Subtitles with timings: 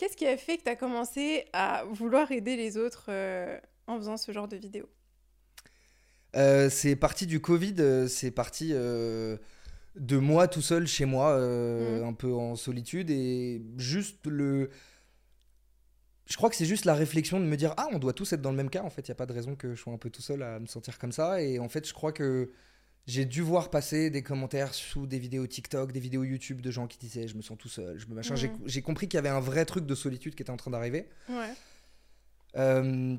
[0.00, 3.98] Qu'est-ce qui a fait que tu as commencé à vouloir aider les autres euh, en
[3.98, 4.88] faisant ce genre de vidéos
[6.36, 9.36] Euh, c'est parti du Covid, euh, c'est parti euh,
[9.96, 12.04] de moi tout seul chez moi, Mhm.
[12.04, 14.70] un peu en solitude et juste le.
[16.26, 18.40] Je crois que c'est juste la réflexion de me dire ah on doit tous être
[18.40, 19.92] dans le même cas en fait il y a pas de raison que je sois
[19.92, 22.50] un peu tout seul à me sentir comme ça et en fait je crois que
[23.10, 26.86] j'ai dû voir passer des commentaires sous des vidéos TikTok, des vidéos YouTube de gens
[26.86, 28.36] qui disaient je me sens tout seul, je me machin.
[28.36, 28.52] J'ai-.
[28.66, 31.08] J'ai compris qu'il y avait un vrai truc de solitude qui était en train d'arriver.
[31.28, 31.52] Ouais.
[32.56, 33.16] Euh,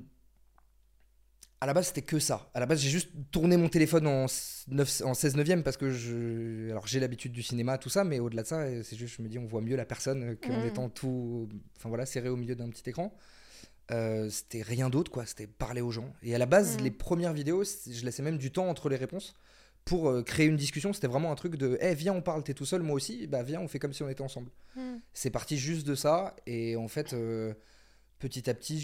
[1.59, 2.49] à la base, c'était que ça.
[2.53, 4.25] À la base, j'ai juste tourné mon téléphone en,
[4.69, 8.19] 9 en 16 neuvième parce que je, alors j'ai l'habitude du cinéma, tout ça, mais
[8.19, 10.89] au-delà de ça, c'est juste, je me dis, on voit mieux la personne qu'en étant
[10.89, 13.13] tout, enfin voilà, serré au milieu d'un petit écran.
[13.91, 15.25] Euh, c'était rien d'autre, quoi.
[15.25, 16.13] C'était parler aux gens.
[16.23, 19.35] Et à la base, les premières vidéos, je laissais même du temps entre les réponses
[19.85, 20.93] pour euh, créer une discussion.
[20.93, 23.27] C'était vraiment un truc de, eh, viens, on parle, t'es tout seul, moi aussi.
[23.27, 24.49] Bah, viens, on fait comme si on était ensemble.
[24.75, 24.97] Hmm.
[25.13, 26.35] C'est parti juste de ça.
[26.45, 27.53] Et en fait, euh,
[28.19, 28.79] petit à petit,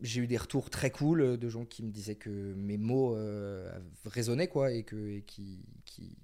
[0.00, 3.16] j'ai eu des retours très cool euh, de gens qui me disaient que mes mots
[3.16, 3.70] euh,
[4.04, 6.16] résonnaient, quoi, et que, et qui, qui-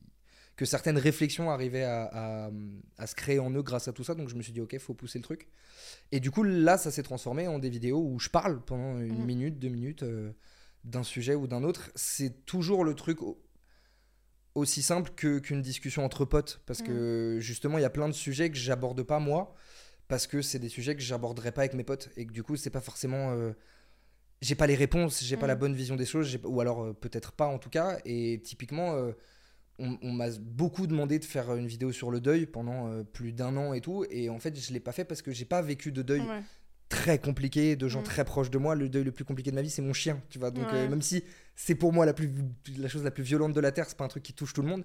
[0.56, 2.04] que certaines réflexions arrivaient à,
[2.46, 2.50] à-
[2.98, 4.14] à se créer en eux grâce à tout ça.
[4.14, 5.48] Donc je me suis dit, ok, faut pousser le truc.
[6.12, 9.18] Et du coup, là, ça s'est transformé en des vidéos où je parle pendant une
[9.18, 9.24] Mhm.
[9.26, 10.30] minute, deux minutes euh,
[10.84, 11.90] d'un sujet ou d'un autre.
[11.94, 13.40] C'est toujours le truc au-
[14.54, 16.60] aussi simple que- qu'une discussion entre potes.
[16.66, 19.54] Parce que justement, il y a plein de sujets que j'aborde pas moi.
[20.06, 22.10] Parce que c'est des sujets que j'aborderai pas avec mes potes.
[22.16, 23.32] Et que du coup, c'est pas forcément.
[23.32, 23.52] euh,
[24.42, 25.60] j'ai pas les réponses, j'ai pas la Mhm.
[25.60, 27.98] bonne vision des choses, ou alors euh, peut-être pas en tout cas.
[28.04, 29.12] Et typiquement, euh,
[29.78, 33.56] on, on m'a beaucoup demandé de faire une vidéo sur le deuil pendant plus d'un
[33.56, 34.04] an et tout.
[34.10, 36.42] Et en fait, je l'ai pas fait parce que j'ai pas vécu de deuil Ouais.
[36.88, 38.04] Très compliqué, de gens Mm.
[38.04, 38.74] très proches de moi.
[38.74, 40.50] Le deuil le plus compliqué de ma vie, c'est mon chien, tu vois.
[40.50, 40.78] Donc, Ouais.
[40.78, 41.24] euh, même si
[41.56, 42.30] c'est pour moi la, plus,
[42.78, 44.62] la chose la plus violente de la Terre, c'est pas un truc qui touche tout
[44.62, 44.84] le monde.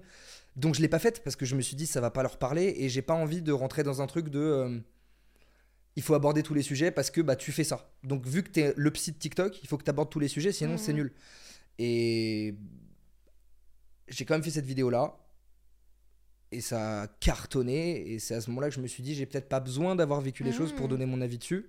[0.56, 2.38] Donc, je l'ai pas faite parce que je me suis dit, ça va pas leur
[2.38, 4.38] parler et j'ai pas envie de rentrer dans un truc de.
[4.40, 4.78] euh,
[5.96, 7.92] il faut aborder tous les sujets parce que bah, tu fais ça.
[8.04, 10.28] Donc, vu que t'es le psy de TikTok, il faut que tu abordes tous les
[10.28, 11.12] sujets, sinon c'est nul.
[11.78, 12.54] Et
[14.08, 15.16] j'ai quand même fait cette vidéo-là.
[16.52, 18.12] Et ça a cartonné.
[18.12, 20.20] Et c'est à ce moment-là que je me suis dit, j'ai peut-être pas besoin d'avoir
[20.20, 20.90] vécu les choses pour Mhm.
[20.90, 21.66] donner mon avis dessus.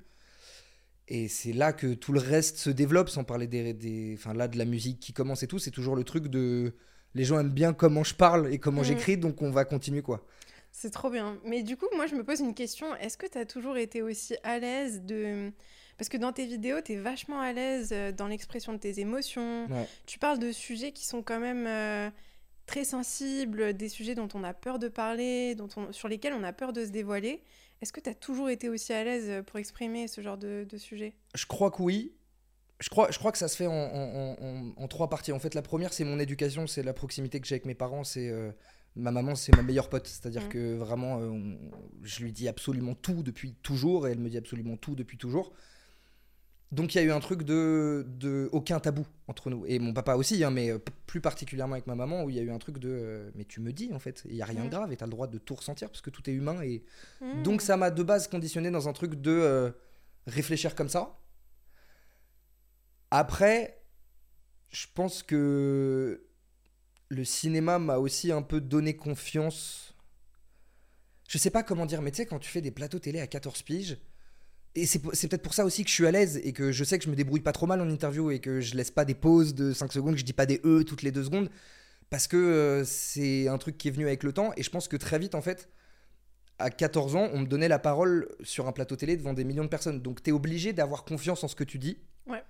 [1.14, 4.48] Et c'est là que tout le reste se développe, sans parler des, des- enfin là
[4.48, 5.60] de la musique qui commence et tout.
[5.60, 6.74] C'est toujours le truc de,
[7.16, 8.88] les gens aiment bien comment je parle et comment Mhm.
[8.88, 10.26] j'écris, donc on va continuer quoi.
[10.72, 11.38] C'est trop bien.
[11.46, 12.96] Mais du coup, moi, je me pose une question.
[12.96, 15.52] Est-ce que tu as toujours été aussi à l'aise de...
[15.98, 19.02] Parce que dans tes vidéos, tu es vachement à l'aise euh, dans l'expression de tes
[19.02, 19.66] émotions.
[19.70, 19.86] Ouais.
[20.06, 22.10] Tu parles de sujets qui sont quand même euh,
[22.68, 26.44] très sensibles, des sujets dont on a peur de parler, dont on- sur lesquels on
[26.44, 27.42] a peur de se dévoiler.
[27.81, 30.78] Est-ce que tu as toujours été aussi à l'aise pour exprimer ce genre de, de
[30.78, 31.14] sujet?
[31.36, 32.14] Je crois que oui.
[32.80, 35.31] Je crois, je crois que ça se fait en, en- en- en- en trois parties.
[35.31, 38.03] En fait, la première, c'est mon éducation, c'est la proximité que j'ai avec mes parents.
[38.03, 38.52] C'est euh,
[38.96, 40.08] ma maman, c'est ma meilleure pote.
[40.08, 40.50] C'est-à-dire Mhm.
[40.50, 41.58] que vraiment, euh, on-
[42.03, 45.53] je lui dis absolument tout depuis toujours et elle me dit absolument tout depuis toujours.
[46.72, 49.66] Donc il y a eu un truc de, de aucun tabou entre nous.
[49.66, 52.40] Et mon papa aussi, hein, mais euh, plus particulièrement avec ma maman, où il y
[52.40, 54.46] a eu un truc de euh, mais tu me dis en fait, il y a
[54.46, 56.34] rien de grave et tu as le droit de tout ressentir parce que tout est
[56.34, 56.84] humain et
[57.20, 57.44] Hmm.
[57.44, 59.72] donc ça m'a de base conditionné dans un truc de euh,
[60.28, 61.18] réfléchir comme ça.
[63.12, 63.84] Après,
[64.70, 66.26] je pense que
[67.10, 69.94] le cinéma m'a aussi un peu donné confiance.
[71.28, 73.28] Je sais pas comment dire, mais tu sais, quand tu fais des plateaux télé à
[73.28, 73.98] 14 piges,
[74.76, 76.98] et c'est peut-être pour ça aussi que je suis à l'aise et que je sais
[76.98, 79.16] que je me débrouille pas trop mal en interview et que je laisse pas des
[79.16, 81.50] pauses de 5 secondes, que je dis pas des E toutes les 2 secondes,
[82.09, 84.88] parce que euh, c'est un truc qui est venu avec le temps et je pense
[84.88, 85.70] que très vite en fait,
[86.60, 89.64] à 14 ans, on me donnait la parole sur un plateau télé devant des millions
[89.64, 90.00] de personnes.
[90.00, 91.98] Donc, tu es obligé d'avoir confiance en ce que tu dis.
[92.28, 92.44] Ouais.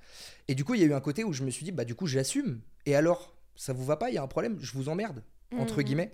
[0.50, 1.86] Et du coup, il y a eu un côté où je me suis dit, bah,
[1.86, 2.60] du coup, j'assume.
[2.86, 4.10] Et alors, ça vous va pas?
[4.10, 4.58] Il y a un problème?
[4.60, 5.24] Je vous emmerde,
[5.58, 5.84] entre Mhm.
[5.84, 6.12] guillemets.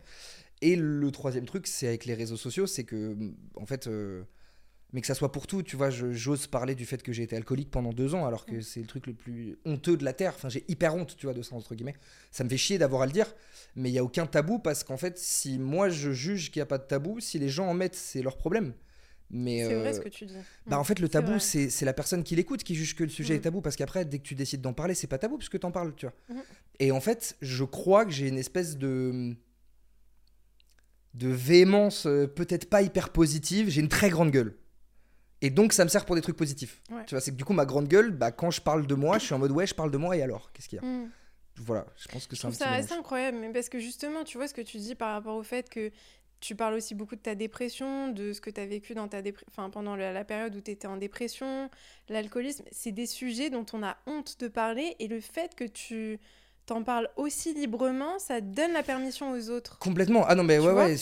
[0.62, 3.18] Et le troisième truc, c'est avec les réseaux sociaux, c'est que,
[3.56, 4.22] en fait, euh,
[4.94, 7.36] mais que ça soit pour tout, tu vois, j'ose parler du fait que j'ai été
[7.36, 8.62] alcoolique pendant deux ans, alors que Mm.
[8.62, 10.34] c'est le truc le plus honteux de la Terre.
[10.36, 11.95] Enfin, j'ai hyper honte, tu vois, de ça, entre guillemets.
[12.31, 13.34] Ça me fait chier d'avoir à le dire,
[13.75, 16.63] mais il n'y a aucun tabou parce qu'en fait, si moi je juge qu'il n'y
[16.63, 18.74] a pas de tabou, si les gens en mettent, c'est leur problème.
[19.30, 20.34] Mais C'est vrai euh, ce que tu dis.
[20.68, 20.86] bah, en Mm.
[20.86, 23.38] fait, le tabou, c'est la personne qui l'écoute qui juge que le sujet Mm.
[23.38, 23.60] est tabou.
[23.62, 26.06] Parce qu'après, dès que tu décides d'en parler, c'est pas tabou puisque t'en parles, tu
[26.06, 26.16] vois.
[26.80, 29.36] Et en fait, je crois que j'ai une espèce de.
[31.13, 33.69] de véhémence, euh, peut-être pas hyper positive.
[33.69, 34.56] J'ai une très grande gueule.
[35.42, 36.81] Et donc, ça me sert pour des trucs positifs.
[36.89, 37.06] Ouais.
[37.06, 39.19] Tu vois, c'est que du coup, ma grande gueule, bah, quand je parle de moi,
[39.19, 40.86] je suis en mode ouais, je parle de moi et alors Qu'est-ce qu'il y a
[40.86, 41.12] Mm.
[41.60, 44.48] Voilà, je pense que c'est un petit assez incroyable, mais parce que justement, tu vois
[44.48, 45.92] ce que tu dis par rapport au fait que
[46.39, 49.22] tu parles aussi beaucoup de ta dépression, de ce que tu as vécu dans ta
[49.50, 51.72] enfin, pendant la, la période où tu étais en dépression,
[52.10, 52.63] l'alcoolisme.
[52.72, 56.19] C'est des sujets dont on a honte de parler et le fait que tu
[56.68, 59.80] t'en parles aussi librement, ça donne la permission aux autres.
[59.80, 60.25] Complètement.
[60.28, 60.98] Ah non, mais Tu ouais, ouais,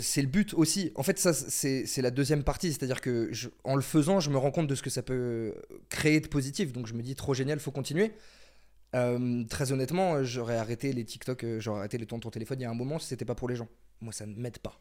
[0.00, 0.90] c'est le but aussi.
[0.96, 2.72] En fait, ça, c'est la deuxième partie.
[2.72, 5.54] C'est-à-dire que je- en le faisant, je me rends compte de ce que ça peut
[5.90, 6.72] créer de positif.
[6.72, 8.12] Donc je me dis, trop génial, faut continuer.
[8.96, 12.58] Euh, très honnêtement, j'aurais arrêté les TikTok, euh, j'aurais arrêté les temps de ton téléphone
[12.58, 13.68] il y a un moment si c'était pas pour les gens.
[14.00, 14.80] Moi, ça ne m'aide pas.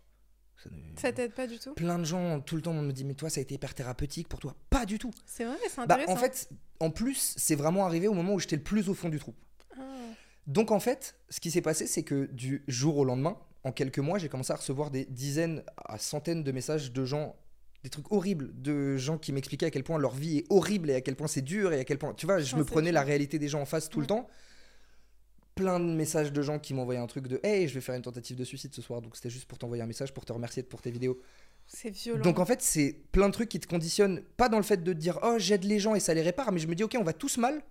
[0.64, 1.74] Ça ne- Ça t'aide pas du tout?
[1.76, 4.28] Plein de gens, tout le temps, me dit, mais toi, ça a été hyper thérapeutique
[4.28, 4.56] pour toi.
[4.70, 5.12] Pas du tout.
[5.26, 6.14] C'est vrai, c'est Bah, intéressant.
[6.14, 6.50] en fait,
[6.80, 9.36] en plus, c'est vraiment arrivé au moment où j'étais le plus au fond du trou.
[9.78, 9.84] Ah.
[10.50, 14.00] Donc en fait, ce qui s'est passé, c'est que du jour au lendemain, en quelques
[14.00, 17.36] mois, j'ai commencé à recevoir des dizaines à centaines de messages de gens,
[17.84, 20.96] des trucs horribles, de gens qui m'expliquaient à quel point leur vie est horrible et
[20.96, 23.04] à quel point c'est dur et à quel point, tu vois, je me prenais la
[23.04, 24.28] réalité des gens en face tout le temps.
[25.54, 28.02] Plein de messages de gens qui m'envoyaient un truc de Hey, je vais faire une
[28.02, 29.02] tentative de suicide ce soir.
[29.04, 31.22] Donc c'était juste pour t'envoyer un message, pour te remercier pour tes vidéos.
[31.68, 32.24] C'est violent.
[32.24, 34.94] Donc en fait, c'est plein de trucs qui te conditionnent, pas dans le fait de
[34.94, 36.96] te dire oh j'aide les gens et ça les répare, mais je me dis ok
[37.00, 37.62] on va tous mal,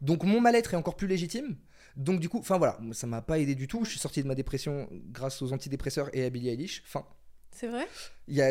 [0.00, 1.56] donc mon mal-être est encore plus légitime.
[1.96, 3.84] Donc du coup, enfin voilà, ça m'a pas aidé du tout.
[3.84, 6.82] Je suis sorti de ma dépression grâce aux antidépresseurs et à Billie Eilish.
[6.86, 7.04] Enfin,
[7.52, 7.88] C'est vrai?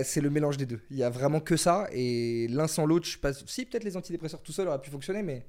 [0.03, 0.81] C'est le mélange des deux.
[0.89, 3.45] Il y a vraiment que ça et l'un sans l'autre, je passe.
[3.45, 5.45] Si peut-être les antidépresseurs tout seul auraient pu fonctionner, mais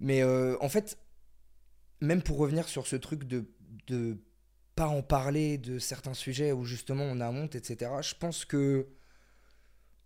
[0.00, 0.98] mais euh, en fait,
[2.00, 3.44] même pour revenir sur ce truc de
[3.86, 4.18] de
[4.76, 7.90] pas en parler de certains sujets où justement on a honte, etc.
[8.02, 8.86] Je pense que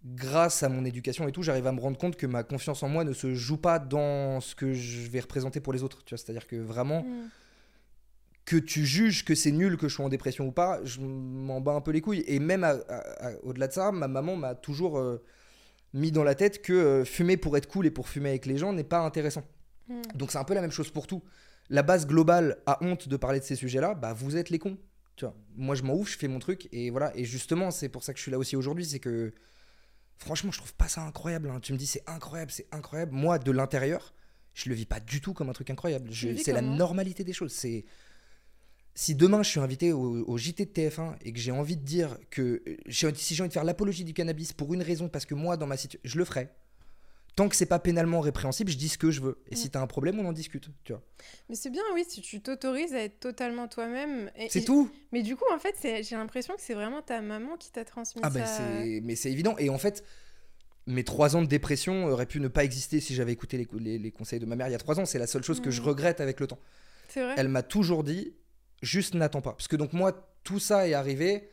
[0.05, 2.89] grâce à mon éducation et tout, j'arrive à me rendre compte que ma confiance en
[2.89, 6.05] moi ne se joue pas dans ce que je vais représenter pour les autres.
[6.05, 7.29] Tu vois, c'est-à-dire que vraiment Mm.
[8.45, 11.61] que tu juges que c'est nul que je sois en dépression ou pas, je m'en
[11.61, 12.25] bats un peu les couilles.
[12.27, 12.67] Et même
[13.43, 15.23] au-delà de ça, ma maman m'a toujours euh,
[15.95, 18.59] mis dans la tête que euh, fumer pour être cool et pour fumer avec les
[18.59, 19.45] gens n'est pas intéressant.
[19.89, 20.03] Mm.
[20.15, 21.23] Donc c'est un peu la même chose pour tout.
[21.71, 24.77] La base globale a honte de parler de ces sujets-là, bah vous êtes les cons.
[25.17, 27.17] Tu vois, moi je m'en ouf, je fais mon truc et voilà.
[27.17, 29.33] Et justement, c'est pour ça que je suis là aussi aujourd'hui, c'est que
[30.19, 31.51] franchement, je trouve pas ça incroyable.
[31.51, 31.61] hein.
[31.61, 33.13] Tu me dis c'est incroyable, c'est incroyable.
[33.13, 34.15] Moi, de l'intérieur,
[34.55, 36.11] je le vis pas du tout comme un truc incroyable.
[36.45, 37.53] C'est la normalité des choses.
[37.53, 37.85] C'est
[38.95, 41.83] si demain je suis invité au, au JT de TF1 et que j'ai envie de
[41.85, 45.27] dire que j'ai- si j'ai envie de faire l'apologie du cannabis pour une raison, parce
[45.27, 46.49] que moi dans ma situation, je le ferai.
[47.37, 49.43] Tant que c'est pas pénalement répréhensible, je dis ce que je veux.
[49.51, 49.71] Et si Mm.
[49.71, 50.69] t'as un problème, on en discute.
[50.85, 51.03] Tu vois.
[51.49, 54.31] Mais c'est bien, oui, si tu t'autorises à être totalement toi-même.
[54.51, 54.89] C'est tout.
[55.11, 58.21] Mais du coup, en fait, j'ai l'impression que c'est vraiment ta maman qui t'a transmis
[58.25, 58.59] Ah ben ça.
[58.59, 59.57] c'est, mais c'est évident.
[59.59, 60.05] Et en fait,
[60.87, 63.99] mes trois ans de dépression auraient pu ne pas exister si j'avais écouté les, les-
[63.99, 65.05] les conseils de ma mère il y a trois ans.
[65.07, 65.89] C'est la seule chose que je Mhm.
[65.89, 66.61] regrette avec le temps.
[67.09, 68.35] C'est vrai Elle m'a toujours dit,
[68.81, 69.53] juste n'attends pas.
[69.55, 71.49] Parce que donc moi, tout ça est arrivé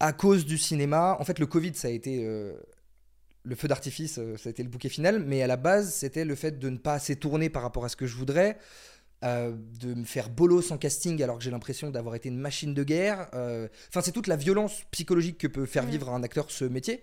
[0.00, 1.16] à cause du cinéma.
[1.20, 2.52] En fait, le Covid, ça a été euh,
[3.44, 5.20] le feu d'artifice, euh, ça a été le bouquet final.
[5.24, 7.88] Mais à la base, c'était le fait de ne pas assez tourner par rapport à
[7.88, 8.58] ce que je voudrais.
[9.24, 12.72] euh, de me faire bolos en casting alors que j'ai l'impression d'avoir été une machine
[12.72, 13.28] de guerre.
[13.34, 17.02] euh, Enfin, c'est toute la violence psychologique que peut faire vivre un acteur ce métier.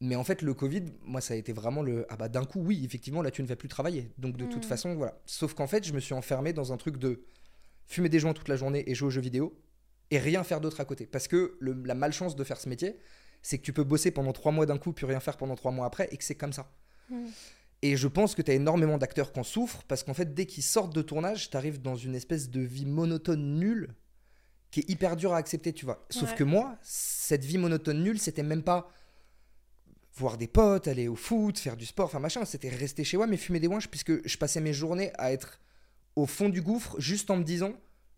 [0.00, 2.04] Mais en fait, le Covid, moi, ça a été vraiment le.
[2.08, 4.10] Ah bah, d'un coup, oui, effectivement, là, tu ne vas plus travailler.
[4.18, 4.68] Donc, de toute Mm.
[4.68, 5.20] façon, voilà.
[5.24, 7.22] Sauf qu'en fait, je me suis enfermé dans un truc de
[7.86, 9.56] fumer des joints toute la journée et jouer aux jeux vidéo
[10.10, 11.06] et rien faire d'autre à côté.
[11.06, 12.96] Parce que le- la malchance de faire ce métier,
[13.46, 15.70] c'est que tu peux bosser pendant trois mois d'un coup, puis rien faire pendant trois
[15.70, 16.68] mois après, et que c'est comme ça.
[17.10, 17.26] Mm.
[17.82, 20.46] Et je pense que tu as énormément d'acteurs qui en souffrent, parce qu'en fait, dès
[20.46, 23.94] qu'ils sortent de tournage, tu arrives dans une espèce de vie monotone nulle,
[24.72, 26.04] qui est hyper dure à accepter, tu vois.
[26.10, 26.36] Sauf Ouais.
[26.36, 28.90] que moi, cette vie monotone nulle, c'était même pas
[30.16, 33.28] voir des potes, aller au foot, faire du sport, enfin machin, c'était rester chez moi,
[33.28, 35.60] mais fumer des ouinges, puisque je passais mes journées à être
[36.16, 37.74] au fond du gouffre, juste en me disant,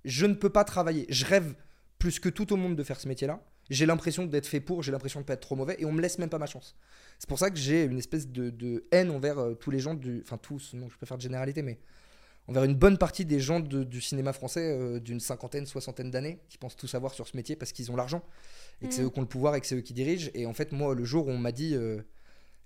[0.06, 1.04] je ne peux pas travailler.
[1.10, 1.54] Je rêve
[1.98, 3.42] plus que tout au monde de faire ce métier-là.
[3.70, 6.00] J'ai l'impression d'être fait pour, j'ai l'impression de pas être trop mauvais, et on me
[6.00, 6.76] laisse même pas ma chance.
[7.18, 9.94] C'est pour ça que j'ai une espèce de, de haine envers euh, tous les gens
[9.94, 10.22] du.
[10.24, 11.78] Enfin, tous, non, je peux faire de généralité, mais
[12.46, 16.38] envers une bonne partie des gens de- du cinéma français euh, d'une cinquantaine, soixantaine d'années,
[16.48, 18.22] qui pensent tout savoir sur ce métier parce qu'ils ont l'argent,
[18.80, 19.06] et que c'est Mm.
[19.06, 20.30] eux qui ont le pouvoir et que c'est eux qui dirigent.
[20.34, 21.74] Et en fait, moi, le jour où on m'a dit.
[21.74, 22.00] euh,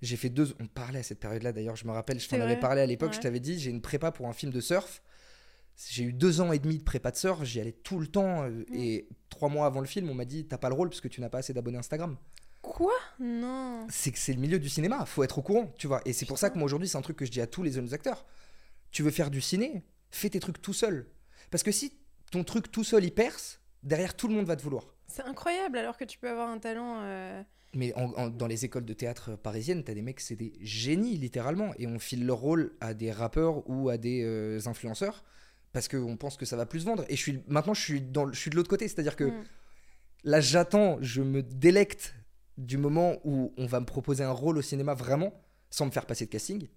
[0.02, 0.52] j'ai fait deux.
[0.60, 3.10] On parlait à cette période-là d'ailleurs, je me rappelle, je t'en avais parlé à l'époque,
[3.10, 3.16] ouais.
[3.16, 5.00] je t'avais dit, j'ai une prépa pour un film de surf.
[5.90, 8.42] J'ai eu deux ans et demi de prépa de surf, j'y allais tout le temps.
[8.44, 8.74] euh, Mm.
[8.74, 11.08] Et trois mois avant le film, on m'a dit T'as pas le rôle parce que
[11.08, 12.16] tu n'as pas assez d'abonnés Instagram
[12.60, 12.92] Quoi?
[13.18, 13.86] Non.
[13.90, 16.00] c'est que c'est le milieu du cinéma, faut être au courant, tu vois.
[16.04, 17.64] Et c'est pour ça que moi aujourd'hui, c'est un truc que je dis à tous
[17.64, 18.24] les jeunes acteurs.
[18.92, 21.08] Tu veux faire du ciné, fais tes trucs tout seul.
[21.50, 21.92] Parce que si
[22.30, 24.94] ton truc tout seul il perce, derrière tout le monde va te vouloir.
[25.08, 26.98] C'est incroyable alors que tu peux avoir un talent.
[27.00, 27.42] euh,
[27.74, 31.16] Mais en- en- dans les écoles de théâtre parisiennes, t'as des mecs, c'est des génies
[31.16, 35.24] littéralement, et on file leur rôle à des rappeurs ou à des euh, influenceurs
[35.72, 37.04] parce qu'on pense que ça va plus vendre.
[37.08, 39.24] Et je suis maintenant, je suis dans, le- je suis de l'autre côté, c'est-à-dire que
[39.24, 39.44] mm.
[40.24, 42.14] là, j'attends, je me délecte
[42.58, 45.32] du moment où on va me proposer un rôle au cinéma vraiment,
[45.70, 46.68] sans me faire passer de casting.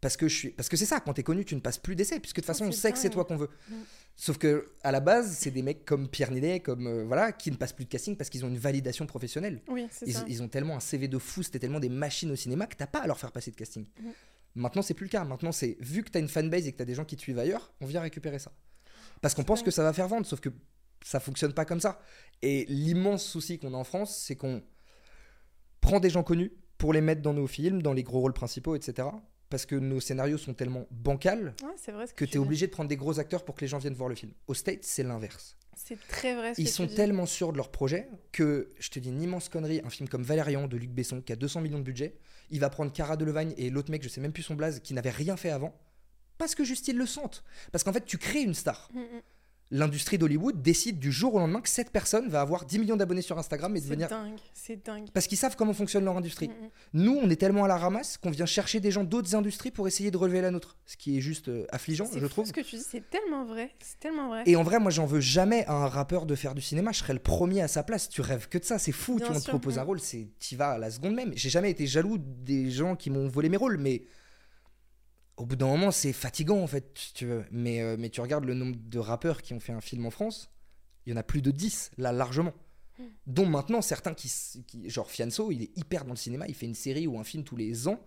[0.00, 0.48] Parce que, je suis...
[0.50, 2.46] parce que c'est ça, quand t'es connu, tu ne passes plus d'essais, puisque de toute
[2.46, 3.48] façon, on sait que c'est toi qu'on veut.
[3.70, 3.74] Mm.
[4.16, 7.50] Sauf que à la base, c'est des mecs comme Pierre Ninet, comme euh, voilà, qui
[7.50, 9.62] ne passent plus de casting parce qu'ils ont une validation professionnelle.
[9.68, 10.24] Oui, Ils, ça.
[10.28, 12.86] ils ont tellement un CV de fou, c'était tellement des machines au cinéma que t'as
[12.86, 13.86] pas à leur faire passer de casting.
[14.02, 14.12] Mhm.
[14.54, 15.24] Maintenant, c'est plus le cas.
[15.24, 17.38] Maintenant, c'est vu que t'as une fanbase et que t'as des gens qui te suivent
[17.38, 18.52] ailleurs, on vient récupérer ça.
[19.20, 20.50] Parce qu'on pense que ça va faire vendre, sauf que
[21.04, 22.00] ça fonctionne pas comme ça.
[22.42, 24.62] Et l'immense souci qu'on a en France, c'est qu'on
[25.80, 28.74] prend des gens connus pour les mettre dans nos films, dans les gros rôles principaux,
[28.76, 29.08] etc.
[29.50, 32.38] Parce que nos scénarios sont tellement bancals Ouais, c'est vrai ce que, que tu dis.
[32.38, 34.32] obligé de prendre des gros acteurs pour que les gens viennent voir le film.
[34.46, 35.56] Au States, c'est l'inverse.
[35.76, 36.94] C'est très vrai ce Ils que sont tu dis.
[36.96, 40.22] tellement sûrs de leur projet que, je te dis une immense connerie, un film comme
[40.22, 42.16] Valérian de Luc Besson qui a 200 millions de budget,
[42.50, 44.94] il va prendre Cara Delevingne et l'autre mec, je sais même plus son blaze, qui
[44.94, 45.74] n'avait rien fait avant,
[46.38, 47.44] parce que juste le sentent.
[47.72, 48.88] Parce qu'en fait, tu crées une star.
[48.92, 49.22] Mm, mm.
[49.70, 53.22] L'industrie d'Hollywood décide du jour au lendemain que cette personne va avoir 10 millions d'abonnés
[53.22, 54.08] sur Instagram et C'est devenir...
[54.08, 55.08] dingue, c'est dingue.
[55.12, 56.48] Parce qu'ils savent comment fonctionne leur industrie.
[56.48, 56.70] Mm, mm.
[56.94, 59.88] Nous, on est tellement à la ramasse qu'on vient chercher des gens d'autres industries pour
[59.88, 60.76] essayer de relever la nôtre.
[60.86, 62.46] Ce qui est juste euh, affligeant, C'est je fou trouve.
[62.46, 63.70] Ce que tu dis, c'est tellement vrai.
[63.80, 64.42] C'est tellement vrai.
[64.46, 66.92] Et en vrai, moi, j'en veux jamais à un rappeur de faire du cinéma.
[66.92, 68.08] Je serais le premier à sa place.
[68.08, 68.78] Tu rêves que de ça.
[68.78, 69.16] C'est fou.
[69.16, 71.32] Bien tu on te propose un rôle, c'est t'y vas à la seconde même.
[71.34, 74.04] J'ai jamais été jaloux des gens qui m'ont volé mes rôles, mais
[75.36, 76.90] au bout d'un moment, c'est fatigant en fait.
[76.98, 77.44] si Tu veux.
[77.50, 80.10] Mais, euh, mais tu regardes le nombre de rappeurs qui ont fait un film en
[80.10, 80.50] France,
[81.06, 82.52] il y en a plus de 10, là, largement.
[82.98, 83.02] Mm.
[83.26, 84.32] Dont maintenant certains qui,
[84.66, 84.88] qui.
[84.88, 86.46] Genre Fianso, il est hyper dans le cinéma.
[86.48, 88.00] Il fait une série ou un film tous les ans.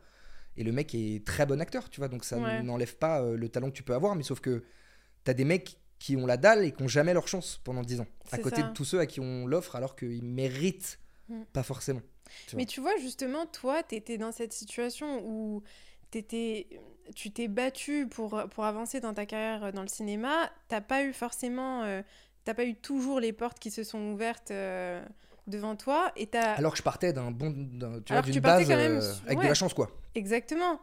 [0.56, 2.08] Et le mec est très bon acteur, tu vois.
[2.08, 2.64] Donc ça Ouais.
[2.64, 4.16] n'enlève pas euh, le talent que tu peux avoir.
[4.16, 4.64] Mais sauf que
[5.24, 8.00] t'as des mecs qui ont la dalle et qui ont jamais leur chance pendant 10
[8.02, 8.08] ans.
[8.32, 8.68] À côté ça.
[8.70, 11.42] de tous ceux à qui on l'offre alors qu'ils méritent Mm.
[11.52, 12.02] pas forcément.
[12.48, 15.62] Tu Mais tu vois, justement, toi, tu étais dans cette situation où
[16.10, 16.68] t'étais-
[17.16, 20.50] tu t'es battu pour, pour avancer dans ta carrière dans le cinéma.
[20.68, 21.84] T'as pas eu forcément.
[21.84, 22.02] euh,
[22.48, 25.04] t'as pas eu toujours les portes qui se sont ouvertes euh,
[25.48, 26.12] devant toi.
[26.16, 26.54] Et t'as.
[26.54, 29.74] Alors que je partais d'un bon, d'une base quand même euh, avec de la chance
[29.74, 29.90] quoi.
[30.16, 30.80] Exactement.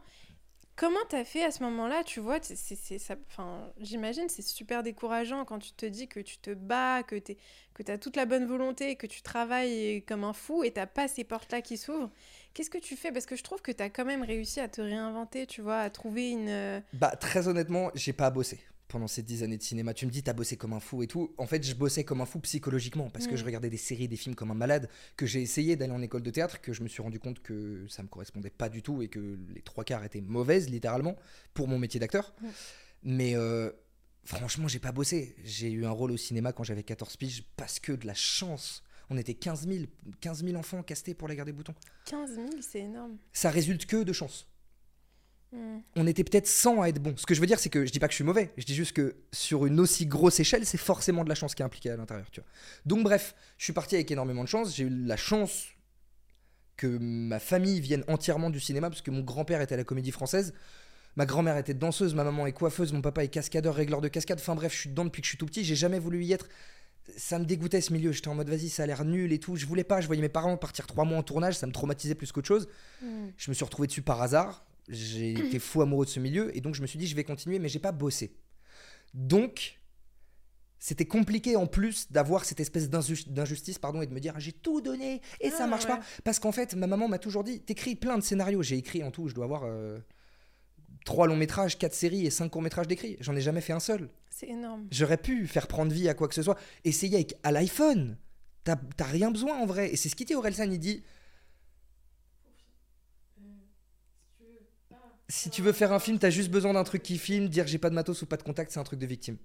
[0.77, 5.45] Comment t'as fait à ce moment-là Tu vois, c'est, ça, enfin, j'imagine c'est super décourageant
[5.45, 7.37] quand tu te dis que tu te bats, que tu
[7.75, 11.07] que as toute la bonne volonté, que tu travailles comme un fou et t'as pas
[11.07, 12.11] ces portes-là qui s'ouvrent.
[12.55, 13.11] Qu'est-ce que tu fais?
[13.13, 15.79] Parce que je trouve que tu as quand même réussi à te réinventer, tu vois,
[15.81, 16.49] à trouver une...
[16.49, 19.93] euh, Bah très honnêtement, j'ai pas bossé pendant ces 10 années de cinéma.
[19.93, 21.35] Tu me dis t'as bossé comme un fou et tout.
[21.37, 23.37] En fait, je bossais comme un fou psychologiquement parce que Mm.
[23.39, 26.23] je regardais des séries, des films comme un malade, que j'ai essayé d'aller en école
[26.23, 29.03] de théâtre, que je me suis rendu compte que ça me correspondait pas du tout
[29.03, 31.17] et que les trois quarts étaient mauvaises littéralement
[31.55, 32.33] pour mon métier d'acteur.
[32.41, 32.47] Mm.
[33.03, 33.71] Mais euh,
[34.25, 35.35] franchement, j'ai pas bossé.
[35.43, 38.85] J'ai eu un rôle au cinéma quand j'avais 14 piges parce que de la chance.
[39.11, 39.85] On était 15 000,
[40.21, 41.75] 15 000 enfants castés pour la guerre des boutons.
[42.07, 43.17] 15 000, c'est énorme.
[43.33, 44.47] Ça résulte que de chance
[45.55, 45.79] Hmm.
[45.95, 47.15] on était peut-être 100 à être bon.
[47.17, 48.51] Ce que je veux dire, c'est que je dis pas que je suis mauvais.
[48.57, 51.63] Je dis juste que sur une aussi grosse échelle, c'est forcément de la chance qui
[51.63, 52.29] est impliquée à l'intérieur.
[52.33, 52.49] Tu vois.
[52.87, 54.75] Donc bref, je suis parti avec énormément de chance.
[54.75, 55.69] J'ai eu la chance
[56.77, 60.11] que ma famille vienne entièrement du cinéma, parce que mon grand-père était à la comédie
[60.11, 60.55] française.
[61.15, 64.41] Ma grand-mère était danseuse, ma maman est coiffeuse, mon papa est cascadeur, régleur de cascade.
[64.41, 65.63] Enfin bref, je suis dedans depuis que je suis tout petit.
[65.63, 66.49] J'ai jamais voulu y être.
[67.17, 68.13] Ça me dégoûtait ce milieu.
[68.13, 69.57] J'étais en mode vas-y, ça a l'air nul et tout.
[69.57, 70.01] Je voulais pas.
[70.01, 71.55] Je voyais mes parents partir trois mois en tournage.
[71.57, 72.69] Ça me traumatisait plus qu'autre chose.
[73.03, 73.27] Hmm.
[73.37, 74.65] Je me suis retrouvé dessus par hasard.
[74.89, 77.25] J'ai été fou amoureux de ce milieu et donc je me suis dit je vais
[77.25, 78.35] continuer, mais j'ai pas bossé.
[79.13, 79.79] Donc
[80.79, 84.53] c'était compliqué en plus d'avoir cette espèce d'injus- d'injustice pardon et de me dire j'ai
[84.53, 85.91] tout donné et ça Ah, marche ouais.
[85.97, 89.03] pas parce qu'en fait ma maman m'a toujours dit t'écris plein de scénarios j'ai écrit
[89.03, 89.99] en tout je dois avoir euh,
[91.05, 93.81] trois longs métrages quatre séries et cinq courts métrages d'écrit j'en ai jamais fait un
[93.81, 94.89] seul C'est énorme.
[94.91, 96.59] J'aurais pu faire prendre vie à quoi que ce soit.
[96.85, 98.17] Essayer avec à l'iPhone.
[98.65, 99.93] T'as rien besoin en vrai.
[99.93, 100.71] Et c'est ce qu'il dit Orelsan.
[100.73, 101.05] Il dit
[105.29, 107.49] Si tu veux faire un film, t'as juste besoin d'un truc qui filme.
[107.49, 109.37] Dire j'ai pas de matos ou pas de contact, c'est un truc de victime.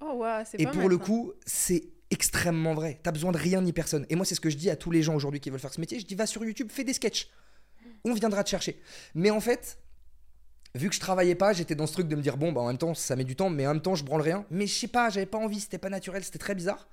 [0.00, 1.04] Oh, c'est Et pas pour mal, le ça.
[1.04, 2.98] coup, c'est extrêmement vrai.
[3.02, 4.06] T'as besoin de rien ni personne.
[4.08, 5.72] Et moi, c'est ce que je dis à tous les gens aujourd'hui qui veulent faire
[5.72, 6.00] ce métier.
[6.00, 7.28] Je dis va sur YouTube, fais des sketchs.
[8.04, 8.80] On viendra te chercher.
[9.14, 9.78] Mais en fait,
[10.78, 12.68] vu que je travaillais pas, j'étais dans ce truc de me dire bon, bah en
[12.68, 14.46] même temps, ça met du temps, mais en même temps, je branle rien.
[14.50, 16.88] Mais je sais pas, j'avais pas envie, c'était pas naturel, c'était très bizarre.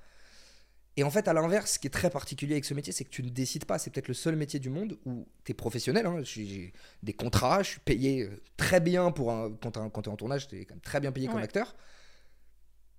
[0.98, 3.10] Et en fait, à l'inverse, ce qui est très particulier avec ce métier, c'est que
[3.10, 3.78] tu ne décides pas.
[3.78, 6.06] C'est peut-être le seul métier du monde où tu es professionnel.
[6.06, 6.22] hein.
[6.22, 9.54] J'ai des contrats, je suis payé euh, très bien pour un.
[9.60, 11.76] Quand tu es en tournage, tu es quand même très bien payé comme acteur.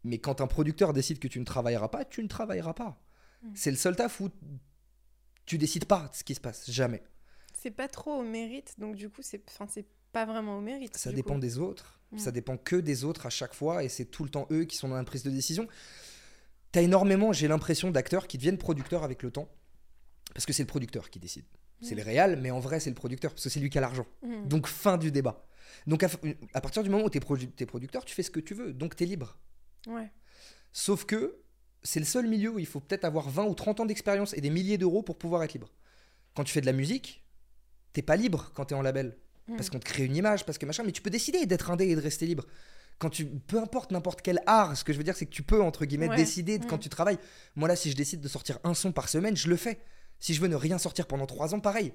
[0.03, 3.01] Mais quand un producteur décide que tu ne travailleras pas, tu ne travailleras pas.
[3.41, 3.49] Mm.
[3.55, 4.29] C'est le seul taf où
[5.47, 6.69] tu décides pas de ce qui se passe.
[6.69, 7.01] Jamais.
[7.55, 9.43] C'est pas trop au mérite, donc du coup, c'est
[10.11, 10.95] pas vraiment au mérite.
[10.97, 11.39] Ça dépend coup.
[11.39, 11.99] des autres.
[12.11, 12.17] Mm.
[12.19, 13.83] Ça dépend que des autres à chaque fois.
[13.83, 15.67] Et c'est tout le temps eux qui sont dans la prise de décision.
[16.71, 19.49] T'as énormément, j'ai l'impression, d'acteurs qui deviennent producteurs avec le temps.
[20.33, 21.45] Parce que c'est le producteur qui décide.
[21.81, 21.97] C'est Mm.
[21.97, 23.31] le réal, mais en vrai, c'est le producteur.
[23.31, 24.05] Parce que c'est lui qui a l'argent.
[24.23, 24.47] Hmm.
[24.47, 25.45] Donc, fin du débat.
[25.85, 26.09] Donc, à,
[26.53, 28.73] à partir du moment où t'es produ- t'es producteur, tu fais ce que tu veux.
[28.73, 29.37] Donc, t'es libre.
[29.87, 30.11] Ouais.
[30.73, 31.37] Sauf que
[31.83, 34.41] c'est le seul milieu où il faut peut-être avoir 20 ou 30 ans d'expérience et
[34.41, 35.71] des milliers d'euros pour pouvoir être libre.
[36.35, 37.23] Quand tu fais de la musique,
[37.93, 39.17] t'es pas libre quand t'es en label.
[39.47, 39.55] Mm.
[39.55, 41.85] Parce qu'on te crée une image, parce que machin, mais tu peux décider d'être indé
[41.87, 42.45] et de rester libre.
[42.99, 45.43] Quand tu, peu importe n'importe quel art, ce que je veux dire, c'est que tu
[45.43, 46.15] peux, entre guillemets, Ouais.
[46.15, 46.81] décider de quand Mm.
[46.81, 47.19] tu travailles.
[47.55, 49.79] Moi, là, si je décide de sortir un son par semaine, je le fais.
[50.19, 51.93] Si je veux ne rien sortir pendant trois ans, pareil.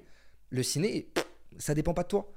[0.49, 1.11] Le ciné,
[1.59, 2.31] ça dépend pas de toi.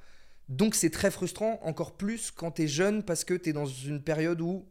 [0.48, 4.40] Donc, c'est très frustrant, encore plus quand t'es jeune, parce que t'es dans une période
[4.40, 4.66] où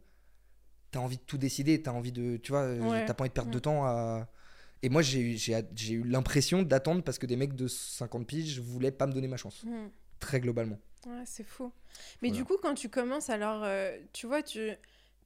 [0.90, 3.04] t'as envie de tout décider, t'as envie de, tu vois, euh, Ouais.
[3.06, 3.54] t'as pas envie de perdre Mm.
[3.54, 4.28] de temps à.
[4.82, 8.26] Et moi, j'ai eu, j'ai, j'ai eu l'impression d'attendre parce que des mecs de 50
[8.26, 9.88] piges voulaient pas me donner ma chance, Mm.
[10.20, 10.78] Très globalement.
[11.06, 11.72] Ouais, c'est fou.
[12.22, 12.42] Mais Voilà.
[12.42, 14.70] du coup, quand tu commences, alors, euh, tu vois, tu,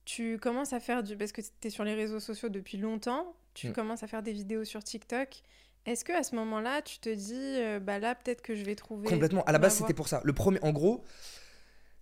[0.04, 1.16] tu commences à faire du...
[1.16, 3.72] Parce que tu es sur les réseaux sociaux depuis longtemps, tu Mm.
[3.72, 5.42] commences à faire des vidéos sur TikTok.
[5.86, 8.74] Est-ce que à ce moment-là, tu te dis, euh, bah là, peut-être que je vais
[8.74, 9.08] trouver...
[9.08, 9.42] Complètement.
[9.44, 10.20] À la base, c'était pour ça.
[10.24, 11.02] Le premier, en gros,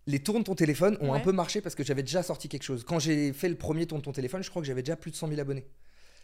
[0.06, 2.62] les tours de ton téléphone ont un peu marché parce que j'avais déjà sorti quelque
[2.64, 2.82] chose.
[2.82, 5.10] Quand j'ai fait le premier tour de ton téléphone, je crois que j'avais déjà plus
[5.12, 5.66] de 100 000 abonnés.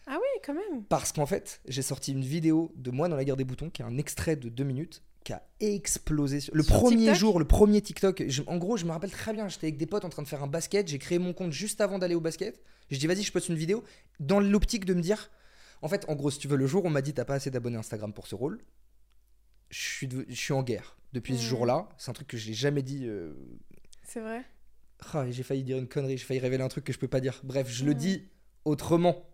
[0.07, 0.85] Ah oui, quand même.
[0.85, 3.83] Parce qu'en fait, j'ai sorti une vidéo de moi dans la guerre des boutons, qui
[3.83, 6.41] est un extrait de deux minutes, qui a explosé.
[6.53, 9.33] Le Sur premier TikTok jour, le premier TikTok, je- en gros, je me rappelle très
[9.33, 11.53] bien, j'étais avec des potes en train de faire un basket, j'ai créé mon compte
[11.53, 12.61] juste avant d'aller au basket.
[12.91, 13.83] Je dis, vas-y, je poste une vidéo,
[14.21, 15.31] dans l'optique de me dire,
[15.81, 17.51] en fait, en gros, si tu veux, le jour, on m'a dit, t'as pas assez
[17.51, 18.61] d'abonnés Instagram pour ce rôle.
[19.71, 21.49] Je suis, de- je suis en guerre depuis ce Mhm.
[21.49, 21.89] jour-là.
[21.97, 23.07] C'est un truc que je n'ai jamais dit.
[23.07, 23.33] euh,
[24.03, 24.45] C'est vrai.
[25.15, 27.21] ah, j'ai failli dire une connerie, j'ai failli révéler un truc que je peux pas
[27.21, 27.41] dire.
[27.45, 27.99] Bref, je le Mhm.
[27.99, 28.29] dis
[28.67, 29.27] autrement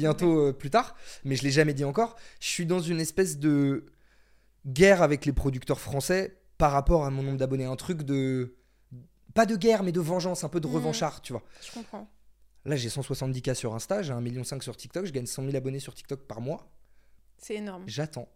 [0.00, 0.94] bientôt euh, plus tard,
[1.24, 2.16] mais je l'ai jamais dit encore.
[2.40, 3.86] Je suis dans une espèce de
[4.66, 7.64] guerre avec les producteurs français par rapport à mon nombre d'abonnés.
[7.64, 8.56] Un truc de.
[9.34, 10.74] Pas de guerre, mais de vengeance, un peu de Mhm.
[10.74, 11.42] revanchard, tu vois.
[11.66, 12.08] Je comprends.
[12.64, 15.80] Là, j'ai 170K sur Insta, j'ai 1,5 million sur TikTok, je gagne 100 000 abonnés
[15.80, 16.70] sur TikTok par mois.
[17.36, 17.82] C'est énorme.
[17.86, 18.28] J'attends.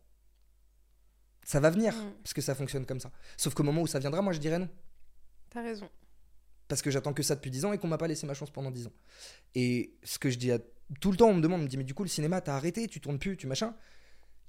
[1.45, 2.13] Ça va venir, Mhm.
[2.23, 3.11] parce que ça fonctionne comme ça.
[3.37, 4.69] Sauf qu'au moment où ça viendra, moi, je dirais non.
[5.51, 5.89] T'as raison.
[6.67, 8.51] parce que j'attends que ça depuis 10 ans et qu'on m'a pas laissé ma chance
[8.51, 8.93] pendant 10 ans.
[9.55, 10.59] Et ce que je dis à
[11.01, 12.57] tout le temps, on me demande, on me dit mais du coup le cinéma t'as
[12.57, 13.75] arrêté, tu tournes plus, tu machin.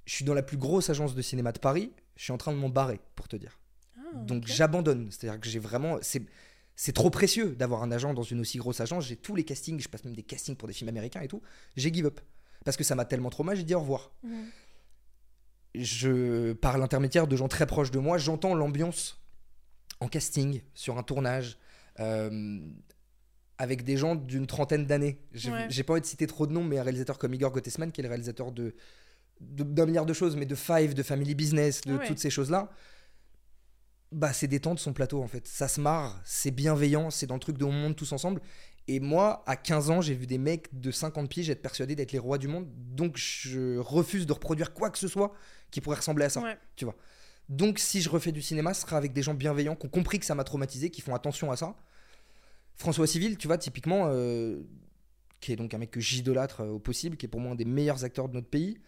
[0.06, 2.52] Je suis dans la plus grosse agence de cinéma de Paris, je suis en train
[2.52, 3.58] de m'en barrer pour te dire.
[3.96, 6.22] Ah, Donc j'abandonne, c'est-à-dire que j'ai vraiment c'est
[6.76, 9.78] c'est trop précieux d'avoir un agent dans une aussi grosse agence, j'ai tous les castings,
[9.80, 11.42] je passe même des castings pour des films américains et tout.
[11.76, 12.20] J'ai give up
[12.64, 14.10] parce que ça m'a tellement trop mal, j'ai dit au revoir.
[14.22, 14.46] Mhm.
[15.74, 19.20] je, par l'intermédiaire de gens très proches de moi, j'entends l'ambiance
[20.00, 21.58] en casting, sur un tournage,
[22.00, 22.60] euh,
[23.60, 25.20] avec des gens d'une trentaine d'années.
[25.32, 25.82] J'ai Ouais.
[25.84, 28.04] pas envie de citer trop de noms, mais un réalisateur comme Igor Gottesman, qui est
[28.04, 28.74] le réalisateur de
[29.40, 32.06] d'un milliard de choses, mais de Five, de Family Business, de Ah ouais.
[32.06, 32.70] toutes ces choses-là,
[34.12, 35.46] bah c'est détente son plateau en fait.
[35.46, 38.40] Ça se marre, c'est bienveillant, c'est dans le truc de on monte tous ensemble.
[38.88, 42.12] Et moi, à 15 ans, j'ai vu des mecs de 50 piges être persuadés d'être
[42.12, 45.32] les rois du monde, donc je refuse de reproduire quoi que ce soit
[45.70, 46.40] qui pourrait ressembler à ça.
[46.42, 46.58] Ouais.
[47.48, 50.18] Donc si je refais du cinéma, ce sera avec des gens bienveillants qui ont compris
[50.18, 51.76] que ça m'a traumatisé, qui font attention à ça.
[52.80, 54.62] François Civil, tu vois, typiquement, euh,
[55.40, 57.54] qui est donc un mec que j'idolâtre euh, au possible, qui est pour moi un
[57.54, 58.78] des meilleurs acteurs de notre pays.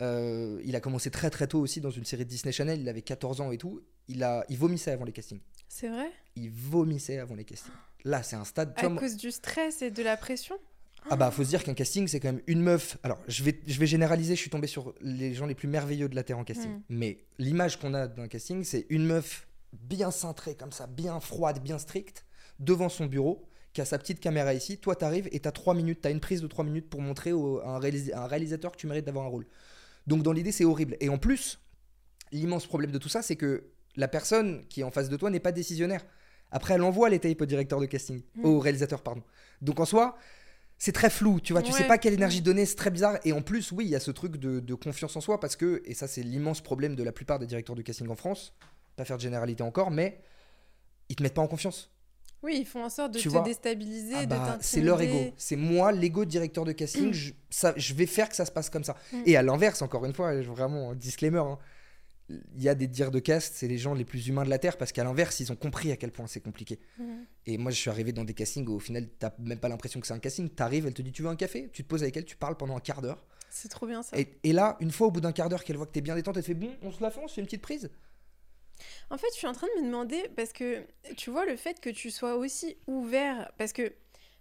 [0.00, 2.88] Euh, il a commencé très très tôt aussi dans une série de Disney Channel, il
[2.88, 3.82] avait 14 ans et tout.
[4.08, 5.40] Il, a, il vomissait avant les castings.
[5.68, 6.10] C'est vrai?
[6.36, 7.74] Il vomissait avant les castings.
[8.04, 8.72] Là, c'est un stade.
[8.76, 10.56] À cause du stress et de la pression?
[11.10, 12.96] Ah bah faut se dire qu'un casting c'est quand même une meuf.
[13.02, 16.08] Alors je vais, je vais généraliser, je suis tombé sur les gens les plus merveilleux
[16.08, 16.70] de la Terre en casting.
[16.70, 16.82] Mm.
[16.88, 21.62] Mais l'image qu'on a d'un casting c'est une meuf bien cintrée comme ça, bien froide,
[21.62, 22.23] bien stricte,
[22.58, 24.78] devant son bureau, qui a sa petite caméra ici.
[24.78, 27.58] Toi t'arrives et t'as 3 minutes, t'as une prise de 3 minutes pour montrer au-
[27.60, 29.46] à un, réalis- à un réalisateur que tu mérites d'avoir un rôle.
[30.06, 30.96] Donc dans l'idée c'est horrible.
[31.00, 31.58] Et en plus,
[32.32, 33.64] l'immense problème de tout ça c'est que
[33.96, 36.04] la personne qui est en face de toi n'est pas décisionnaire.
[36.52, 38.44] Après elle envoie les tapes au directeur de casting, Mm.
[38.44, 39.22] au réalisateur pardon.
[39.60, 40.16] Donc en soi
[40.78, 43.18] c'est très flou, tu vois, tu sais pas quelle énergie donner, c'est très bizarre.
[43.24, 45.54] Et en plus, oui, il y a ce truc de, de confiance en soi parce
[45.56, 48.52] que, et ça c'est l'immense problème de la plupart des directeurs de casting en France,
[48.96, 50.20] pas faire de généralité encore, mais
[51.08, 51.90] ils te mettent pas en confiance.
[52.44, 55.00] Oui, ils font en sorte de Tu te vois déstabiliser, Ah de bah, c'est leur
[55.00, 58.52] ego, c'est moi l'ego directeur de casting, je, ça, je vais faire que ça se
[58.52, 58.94] passe comme ça.
[59.12, 59.22] Mm.
[59.26, 61.58] Et à l'inverse, encore une fois, je- vraiment, disclaimer, hein,
[62.30, 64.58] il y a des dires de cast, c'est les gens les plus humains de la
[64.58, 66.78] Terre parce qu'à l'inverse, ils ont compris à quel point c'est compliqué.
[66.98, 67.26] Mhm.
[67.46, 70.00] Et moi, je suis arrivé dans des castings où au final, t'as même pas l'impression
[70.00, 70.48] que c'est un casting.
[70.48, 71.68] T'arrives, elle te dit Tu veux un café?
[71.72, 73.24] Tu te poses avec elle, tu parles pendant un quart d'heure.
[73.50, 74.18] C'est trop bien ça.
[74.18, 76.14] Et, et là, une fois au bout d'un quart d'heure qu'elle voit que t'es bien
[76.14, 77.90] détente, elle te fait Bon, on se la fait, on se fait une petite prise.
[79.10, 80.84] En fait, je suis en train de me demander, parce que
[81.16, 83.92] tu vois, le fait que tu sois aussi ouvert, parce que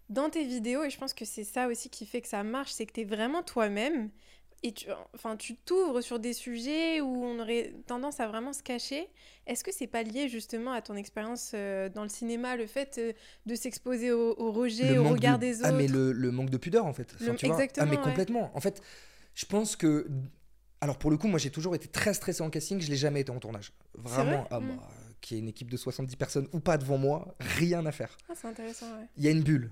[0.09, 2.71] dans tes vidéos, et je pense que c'est ça aussi qui fait que ça marche,
[2.71, 4.09] c'est que tu es vraiment toi-même,
[4.65, 8.63] et tu enfin, tu t'ouvres sur des sujets où on aurait tendance à vraiment se
[8.63, 9.09] cacher.
[9.45, 12.97] Est-ce que c'est pas lié justement à ton expérience euh, dans le cinéma, le fait
[12.97, 13.11] euh,
[13.45, 16.49] de s'exposer au, au rejet, au regard de- des autres Ah, mais le, le manque
[16.49, 17.11] de pudeur, en fait.
[17.15, 17.55] Enfin, Le- tu vois?
[17.55, 18.03] exactement, Ah, mais ouais.
[18.03, 18.51] complètement.
[18.55, 18.81] En fait,
[19.35, 20.07] je pense que.
[20.83, 22.81] Alors, pour le coup, moi, j'ai toujours été très stressé en casting.
[22.81, 23.71] Je l'ai jamais été en tournage.
[23.95, 24.43] Vraiment.
[24.43, 24.59] vrai Ah,
[25.21, 28.17] qu'il y ait une équipe de 70 personnes ou pas devant moi, rien à faire.
[28.27, 29.05] Ah, c'est intéressant, ouais.
[29.15, 29.71] Il y a une bulle.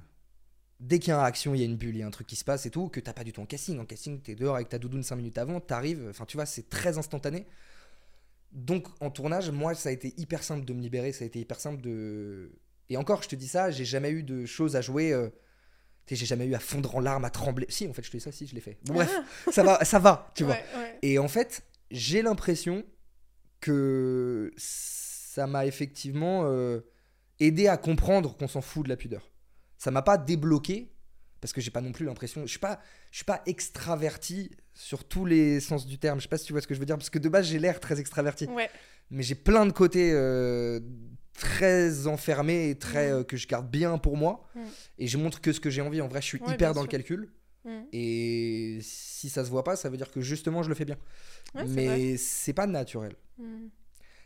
[0.79, 2.11] dès qu'il y a une réaction, il y a une bulle, il y a un
[2.11, 3.77] truc qui se passe et tout, que t'as pas du tout en casting.
[3.79, 6.69] En casting, t'es dehors avec ta doudoune 5 minutes avant, t'arrives, enfin tu vois, c'est
[6.69, 7.45] très instantané.
[8.51, 11.39] Donc en tournage, moi, ça a été hyper simple de me libérer, ça a été
[11.39, 12.51] hyper simple de.
[12.89, 15.13] Et encore, je te dis ça, j'ai jamais eu de choses à jouer.
[15.13, 15.29] euh,
[16.15, 17.65] j'ai jamais eu à fondre en larmes, à trembler.
[17.69, 18.77] Si, en fait, je te dis ça, si, je l'ai fait.
[18.85, 19.11] Bon, bref,
[19.51, 20.53] ça va, ça va, tu vois.
[20.55, 20.99] Ouais, ouais.
[21.01, 22.83] Et en fait, j'ai l'impression
[23.59, 26.81] que ça m'a effectivement euh,
[27.39, 29.31] aidé à comprendre qu'on s'en fout de la pudeur.
[29.77, 30.91] Ça m'a pas débloqué
[31.39, 35.03] parce que j'ai pas non plus l'impression, je suis pas, je suis pas extraverti sur
[35.07, 36.19] tous les sens du terme.
[36.19, 37.47] Je sais pas si tu vois ce que je veux dire parce que de base
[37.47, 38.69] j'ai l'air très extraverti, Ouais.
[39.09, 40.79] mais j'ai plein de côtés euh,
[41.33, 43.15] très enfermés et très Mm.
[43.15, 44.59] euh, que je garde bien pour moi Mm.
[44.99, 46.01] et je montre que ce que j'ai envie.
[46.01, 47.29] En vrai, je suis Ouais, hyper dans le calcul.
[47.65, 47.69] Mm.
[47.93, 50.97] Et si ça se voit pas, ça veut dire que justement je le fais bien.
[51.55, 51.65] Ouais.
[51.67, 53.15] Mais c'est pas naturel.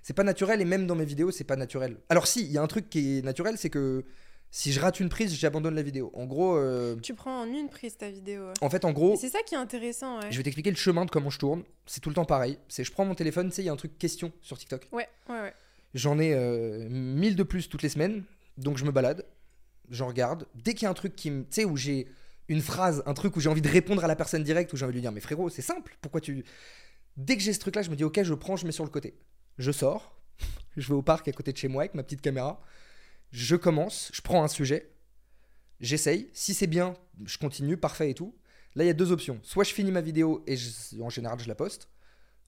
[0.02, 1.98] C'est pas naturel et même dans mes vidéos, c'est pas naturel.
[2.10, 4.06] Alors si, il y a un truc qui est naturel, c'est que
[4.52, 6.12] si je rate une prise, j'abandonne la vidéo.
[6.14, 8.52] En gros, euh, Tu prends en une prise ta vidéo.
[8.62, 10.32] en fait, en gros, C'est ça qui est intéressant, ouais.
[10.32, 11.64] je vais t'expliquer le chemin de comment je tourne.
[11.88, 12.60] C'est tout le temps pareil.
[12.70, 14.88] C'est je prends mon téléphone, tu sais, il y a un truc question sur TikTok.
[14.92, 15.54] Ouais, ouais, ouais.
[15.96, 18.26] J'en ai euh, 1000 de plus toutes les semaines,
[18.58, 19.26] donc je me balade,
[19.90, 20.46] j'en regarde.
[20.54, 22.10] Dès qu'il y a un truc qui me, tu sais, où j'ai
[22.50, 24.84] une phrase, un truc où j'ai envie de répondre à la personne directe, où j'ai
[24.84, 26.44] envie de lui dire, mais frérot, c'est simple, pourquoi tu...
[27.16, 28.90] Dès que j'ai ce truc-là, je me dis, ok, je prends, je mets sur le
[28.90, 29.18] côté.
[29.58, 30.20] Je sors,
[30.76, 32.62] je vais au parc à côté de chez moi avec ma petite caméra,
[33.32, 34.92] je commence, je prends un sujet,
[35.80, 38.36] j'essaye, si c'est bien, je continue, parfait et tout.
[38.76, 39.40] Là, il y a deux options.
[39.44, 40.58] Soit je finis ma vidéo et
[41.02, 41.88] en général, je la poste,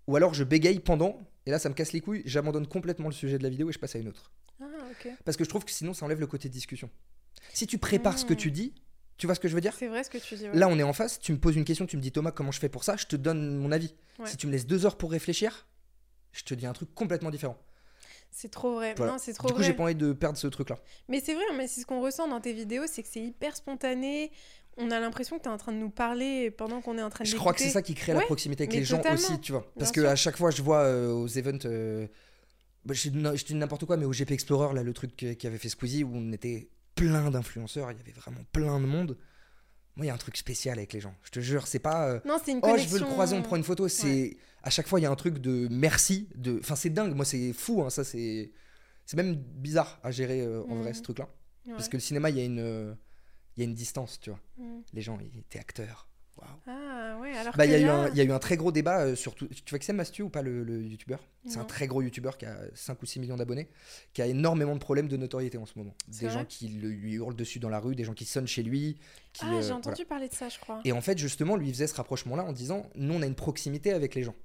[0.06, 3.14] ou alors je bégaye pendant, et là, ça me casse les couilles, j'abandonne complètement le
[3.14, 4.32] sujet de la vidéo et je passe à une autre.
[4.62, 5.10] Ah, ok.
[5.26, 6.90] Parce que je trouve que sinon, ça enlève le côté discussion.
[7.54, 8.38] Si tu prépares ce que Mm.
[8.38, 8.74] tu dis,
[9.18, 9.74] tu vois ce que je veux dire?
[9.80, 10.44] C'est vrai ce que tu dis.
[10.48, 10.56] ouais.
[10.56, 12.52] Là, on est en face, tu me poses une question, tu me dis Thomas, comment
[12.52, 12.96] je fais pour ça?
[12.98, 13.96] Je te donne mon avis.
[14.20, 14.28] Ouais.
[14.28, 15.66] Si tu me laisses deux heures pour réfléchir,
[16.34, 17.58] je te dis un truc complètement différent.
[18.30, 18.94] C'est trop vrai.
[18.98, 19.14] Voilà.
[19.14, 19.68] Non, c'est trop Du coup, vrai.
[19.68, 20.78] j'ai pas envie de perdre ce truc-là.
[21.08, 23.56] Mais c'est vrai, mais c'est ce qu'on ressent dans tes vidéos, c'est que c'est hyper
[23.56, 24.32] spontané.
[24.78, 27.10] On a l'impression que tu es en train de nous parler pendant qu'on est en
[27.10, 29.40] train de Je crois que c'est ça qui crée la proximité avec les gens aussi,
[29.40, 29.62] tu vois.
[29.78, 30.10] Parce Bien que sûr.
[30.10, 31.66] à chaque fois, je vois euh, aux events.
[31.66, 32.08] euh,
[32.86, 35.70] bah, je, dis- n'importe quoi, mais au GP Explorer, là, le truc qui avait fait
[35.70, 39.18] Squeezie, où on était plein d'influenceurs, il y avait vraiment plein de monde.
[39.96, 41.16] Moi, il y a un truc spécial avec les gens.
[41.24, 42.08] Je te jure, c'est pas.
[42.08, 42.88] euh, Non, c'est une Oh, connexion.
[42.88, 43.88] je veux le croiser, on prend une photo.
[43.88, 46.60] C'est à chaque fois il y a un truc de merci, de.
[46.60, 47.16] Enfin, c'est dingue.
[47.16, 47.82] Moi, c'est fou.
[47.84, 48.52] hein, ça, c'est.
[49.06, 51.28] C'est même bizarre à gérer euh, en vrai ce truc-là,
[51.66, 51.72] Ouais.
[51.74, 52.96] parce que le cinéma, il y a une,
[53.58, 54.40] il y a une distance, tu vois.
[54.58, 54.80] Mm.
[54.94, 56.08] Les gens, ils étaient acteurs.
[56.38, 56.50] Waouh.
[56.68, 58.38] Ah, ouais, alors Bah, il y, a eu là- un- il y a eu un
[58.38, 59.48] très gros débat euh, sur tout.
[59.48, 61.20] Tu vois que c'est Mastu ou pas le, le youtubeur?
[61.48, 63.70] C'est un très gros youtubeur qui a 5 ou 6 millions d'abonnés,
[64.14, 65.96] qui a énormément de problèmes de notoriété en ce moment.
[66.10, 68.62] Des gens qui le- lui hurlent dessus dans la rue, des gens qui sonnent chez
[68.62, 69.00] lui.
[69.34, 69.76] Qui, Ah, euh, j'ai voilà.
[69.78, 70.80] entendu parler de ça, je crois.
[70.86, 73.34] Et en fait, justement, lui il faisait ce rapprochement-là en disant Nous, on a une
[73.34, 74.36] proximité avec les gens.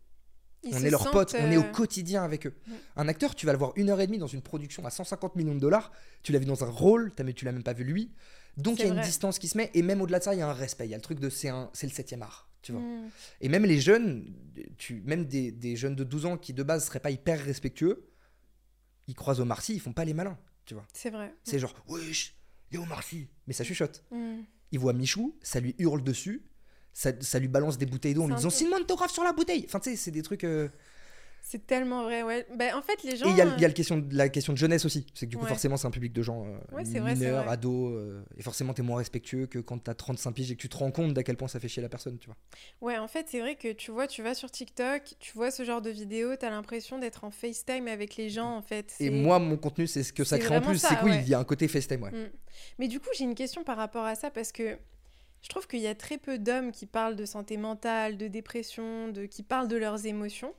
[0.64, 2.54] Ils on est leurs potes, on est au euh, quotidien avec eux.
[2.68, 2.72] Mm.
[2.96, 5.34] Un acteur, tu vas le voir une heure et demie dans une production à 150
[5.36, 5.90] millions de dollars,
[6.22, 8.12] tu l'as vu dans un rôle, mais tu l'as même pas vu lui.
[8.56, 10.38] Donc il y a une distance qui se met, et même au-delà de ça, il
[10.38, 10.86] y a un respect.
[10.86, 12.80] Il y a le truc de c'est le 7 art, tu vois.
[12.80, 13.10] mm.
[13.40, 14.34] Et même les jeunes,
[14.78, 18.08] tu, même des, des jeunes de 12 ans qui de base seraient pas hyper respectueux,
[19.08, 20.86] ils croisent Omar Sy, ils font pas les malins, tu vois.
[20.92, 21.34] C'est vrai.
[21.44, 22.36] C'est genre, wesh,
[22.70, 24.04] il y a Omar Sy, mais ça chuchote.
[24.10, 24.40] Mm.
[24.70, 26.46] Il voit Michou, ça lui hurle dessus,
[26.92, 29.24] ça, ça lui balance des bouteilles d'eau en C'est lui disant signe-moi un autographe sur
[29.24, 29.64] la bouteille.
[29.66, 30.44] Enfin, tu sais, c'est des trucs.
[30.44, 30.68] euh,
[31.44, 32.46] C'est tellement vrai, ouais.
[32.56, 33.26] Bah, en fait, les gens.
[33.26, 35.04] Et il y a, y a euh, le question, la question de jeunesse aussi.
[35.12, 35.48] C'est que du coup, Ouais.
[35.48, 37.52] forcément, c'est un public de gens euh, Ouais, mineurs, vrai.
[37.52, 37.92] ados.
[37.94, 40.76] euh, et forcément, t'es moins respectueux que quand t'as 35 piges et que tu te
[40.76, 42.36] rends compte d'à quel point ça fait chier la personne, tu vois.
[42.80, 45.64] Ouais, en fait, c'est vrai que tu vois, tu vas sur TikTok, tu vois ce
[45.64, 48.94] genre de vidéo, t'as l'impression d'être en FaceTime avec les gens, en fait.
[49.00, 50.78] Et moi, mon contenu, c'est ce que ça crée en plus.
[50.78, 52.12] C'est que oui, il y a un côté FaceTime, ouais.
[52.12, 52.30] Mm.
[52.78, 54.78] Mais du coup, j'ai une question par rapport à ça parce que
[55.42, 59.08] je trouve qu'il y a très peu d'hommes qui parlent de santé mentale, de dépression,
[59.08, 60.54] de qui parlent de leurs émotions.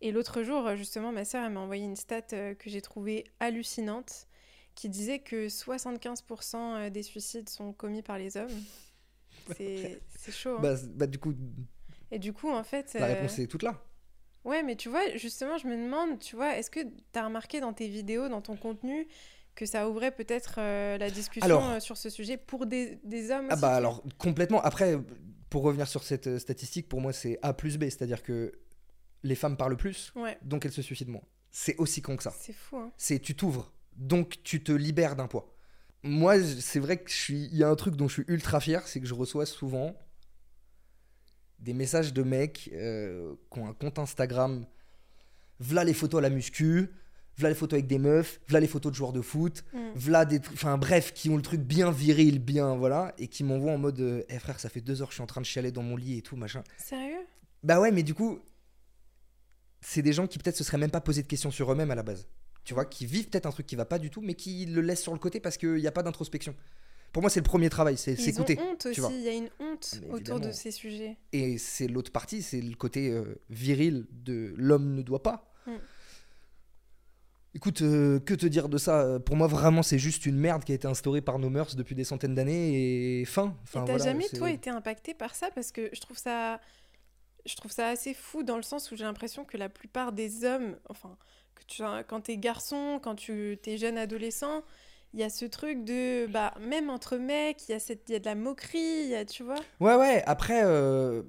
[0.00, 3.24] Et l'autre jour, euh, justement, ma sœur m'a envoyé une stat euh, que j'ai trouvée
[3.40, 4.26] hallucinante
[4.74, 8.50] qui disait que 75% euh, des suicides sont commis par les hommes.
[9.56, 10.00] C'est
[10.32, 10.56] chaud.
[10.58, 10.62] hein.
[10.62, 11.34] Bah, bah, du coup,
[12.10, 12.94] Et du coup, en fait.
[12.94, 13.82] la euh, réponse est toute là.
[14.44, 17.60] Ouais, mais tu vois, justement, je me demande, tu vois, est-ce que tu as remarqué
[17.60, 19.06] dans tes vidéos, dans ton contenu,
[19.54, 23.30] que ça ouvrait peut-être euh, la discussion Alors- euh, sur ce sujet pour des, des
[23.30, 24.60] hommes Ah aussi, bah alors, complètement.
[24.62, 24.98] Après,
[25.48, 27.84] pour revenir sur cette statistique, pour moi, c'est A plus B.
[27.84, 28.52] C'est-à-dire que
[29.24, 31.22] les femmes parlent plus, Ouais, donc elles se suicident moins.
[31.50, 32.32] C'est aussi con que ça.
[32.38, 32.92] c'est fou, hein.
[32.96, 35.50] c'est tu t'ouvres, donc tu te libères d'un poids.
[36.02, 38.60] Moi, c'est vrai que je suis, il y a un truc dont je suis ultra
[38.60, 39.96] fier, c'est que je reçois souvent
[41.58, 44.66] des messages de mecs euh, qui ont un compte Instagram.
[45.60, 46.90] V'là les photos à la muscu,
[47.38, 49.78] v'là les photos avec des meufs, v'là les photos de joueurs de foot, Mm.
[49.94, 53.72] v'là des, enfin bref, qui ont le truc bien viril, bien voilà, et qui m'envoient
[53.72, 55.70] en mode, eh frère, ça fait deux heures que je suis en train de chialer
[55.72, 56.62] dans mon lit et tout machin.
[56.76, 57.24] Sérieux?
[57.62, 58.40] Bah ouais, mais du coup,
[59.84, 61.94] c'est des gens qui peut-être se seraient même pas posé de questions sur eux-mêmes à
[61.94, 62.26] la base.
[62.64, 64.80] Tu vois, qui vivent peut-être un truc qui va pas du tout, mais qui le
[64.80, 66.54] laissent sur le côté parce qu'il n'y a pas d'introspection.
[67.12, 68.58] Pour moi, c'est le premier travail, c'est s'écouter.
[68.58, 69.10] honte tu vois.
[69.10, 71.16] aussi, il y a une honte Mais autour de ces sujets.
[71.32, 75.52] Et c'est l'autre partie, c'est le côté euh, viril de l'homme ne doit pas.
[75.66, 75.72] Mm.
[77.54, 79.20] Écoute, euh, que te dire de ça?
[79.20, 81.94] Pour moi, vraiment, c'est juste une merde qui a été instaurée par nos mœurs depuis
[81.94, 83.54] des centaines d'années et fin.
[83.62, 85.50] Enfin, et t'as voilà, jamais, toi, été impacté par ça?
[85.54, 86.58] Parce que je trouve ça...
[87.46, 90.44] Je trouve ça assez fou dans le sens où j'ai l'impression que la plupart des
[90.44, 91.16] hommes, enfin,
[92.08, 94.62] quand t'es garçon, quand tu es jeune adolescent,
[95.12, 98.14] il y a ce truc de, bah, même entre mecs, il y, a cette- y
[98.14, 101.22] a de la moquerie, tu vois Ouais, ouais, après, euh,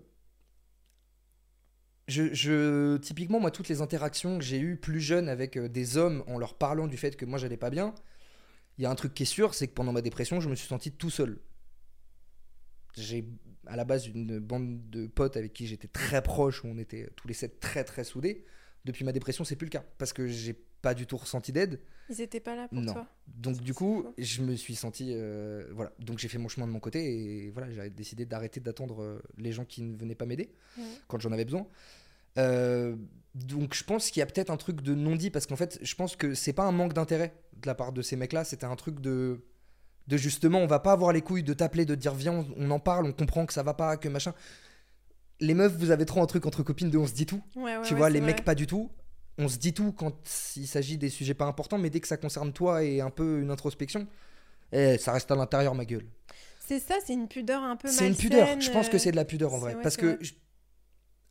[2.08, 6.23] je- typiquement, moi, toutes les interactions que j'ai eues plus jeune avec euh, des hommes
[6.28, 7.93] en leur parlant du fait que moi, j'allais pas bien,
[8.78, 10.56] il y a un truc qui est sûr, c'est que pendant ma dépression, je me
[10.56, 11.39] suis senti tout seul.
[12.97, 13.25] J'ai
[13.67, 17.10] à la base une bande de potes avec qui j'étais très proche, où on était
[17.15, 18.45] tous les sept très très soudés.
[18.86, 21.80] Depuis ma dépression, c'est plus le cas, parce que j'ai pas du tout ressenti d'aide.
[22.10, 22.93] Ils étaient pas là pour Non.
[22.93, 23.08] toi.
[23.28, 24.13] Donc du coup, fou.
[24.19, 25.91] je me suis senti, euh, voilà.
[25.99, 29.19] Donc j'ai fait mon chemin de mon côté et voilà, j'ai décidé d'arrêter d'attendre euh,
[29.39, 30.84] les gens qui ne venaient pas m'aider Ouais.
[31.08, 31.65] quand j'en avais besoin.
[32.38, 32.95] Euh,
[33.34, 35.80] donc je pense qu'il y a peut-être un truc de non dit parce qu'en fait,
[35.82, 38.65] je pense que c'est pas un manque d'intérêt de la part de ces mecs-là, c'était
[38.65, 39.41] un truc de
[40.07, 42.79] de justement, on va pas avoir les couilles de t'appeler, de dire viens, on, en
[42.79, 44.33] parle, on comprend que ça va pas, que machin.
[45.39, 47.41] Les meufs, vous avez trop un truc entre copines de on se dit tout.
[47.55, 48.33] Ouais, ouais, Tu ouais, vois, les vrai.
[48.33, 48.91] mecs, pas du tout.
[49.37, 50.15] On se dit tout quand
[50.55, 53.41] il s'agit des sujets pas importants, mais dès que ça concerne toi et un peu
[53.41, 54.07] une introspection,
[54.71, 56.05] eh, ça reste à l'intérieur, ma gueule.
[56.59, 58.47] C'est ça, c'est une pudeur un peu C'est une pudeur.
[58.59, 59.75] Je pense que euh, c'est de la pudeur en vrai.
[59.83, 60.19] Parce que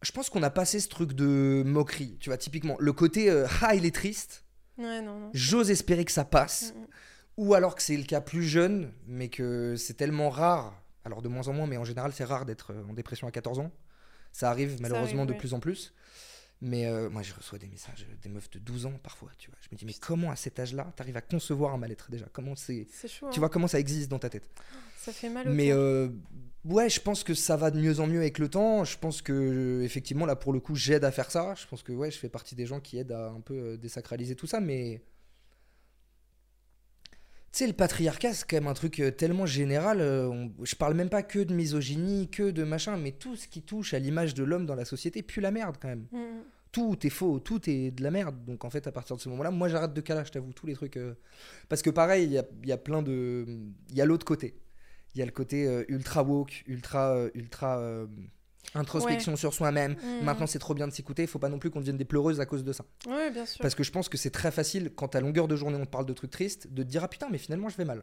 [0.02, 2.16] je pense qu'on a passé ce truc de moquerie.
[2.20, 4.44] Tu vois, typiquement, le côté euh, ah, il est triste.
[4.76, 5.30] Ouais, non, non.
[5.32, 6.74] J'ose espérer que ça passe.
[6.74, 6.86] Mm, mm.
[7.36, 10.80] Ou alors que c'est le cas plus jeune, mais que c'est tellement rare.
[11.04, 13.30] Alors de moins en moins, mais en général, c'est rare d'être euh, en dépression à
[13.30, 13.70] 14 ans.
[14.32, 15.92] Ça arrive malheureusement arrive, de plus en plus.
[16.60, 19.58] Mais euh, moi, je reçois des messages des meufs de 12 ans parfois, tu vois.
[19.60, 22.26] Je me dis, mais comment à cet âge-là, t'arrives à concevoir un mal-être déjà?
[22.32, 22.86] Comment c'est...
[22.90, 23.28] C'est chaud.
[23.30, 23.40] Tu hein.
[23.40, 24.48] vois comment ça existe dans ta tête?
[24.96, 26.08] Ça fait mal au Mais euh,
[26.64, 28.84] ouais, je pense que ça va de mieux en mieux avec le temps.
[28.84, 31.54] Je pense que effectivement là pour le coup, j'aide à faire ça.
[31.54, 34.34] Je pense que ouais, je fais partie des gens qui aident à un peu désacraliser
[34.34, 34.60] tout ça.
[34.60, 35.02] Mais
[37.58, 40.00] sais, le patriarcat, c'est quand même un truc euh, tellement général.
[40.00, 43.46] euh, on- Je parle même pas que de misogynie, que de machin, mais tout ce
[43.48, 46.06] qui touche à l'image de l'homme dans la société pue la merde quand même.
[46.12, 46.42] Mm.
[46.72, 48.34] Tout est faux, tout est de la merde.
[48.46, 50.66] Donc en fait, à partir de ce moment-là, moi j'arrête de caler, je t'avoue, tous
[50.66, 50.96] les trucs.
[50.96, 51.14] euh,
[51.68, 53.46] Parce que pareil, il y a, il y a plein de.
[53.90, 54.54] Il y a l'autre côté.
[55.14, 57.14] Il y a le côté euh, ultra woke, ultra.
[57.14, 57.78] euh, ultra
[58.74, 59.92] introspection sur soi-même.
[59.92, 60.24] Mm.
[60.24, 61.22] Maintenant, c'est trop bien de s'écouter.
[61.22, 62.84] Il faut pas non plus qu'on devienne des pleureuses à cause de ça.
[63.06, 63.60] Ouais, bien sûr.
[63.60, 65.90] Parce que je pense que c'est très facile, quand à longueur de journée on te
[65.90, 68.02] parle de trucs tristes, de te dire Ah putain, mais finalement je vais mal.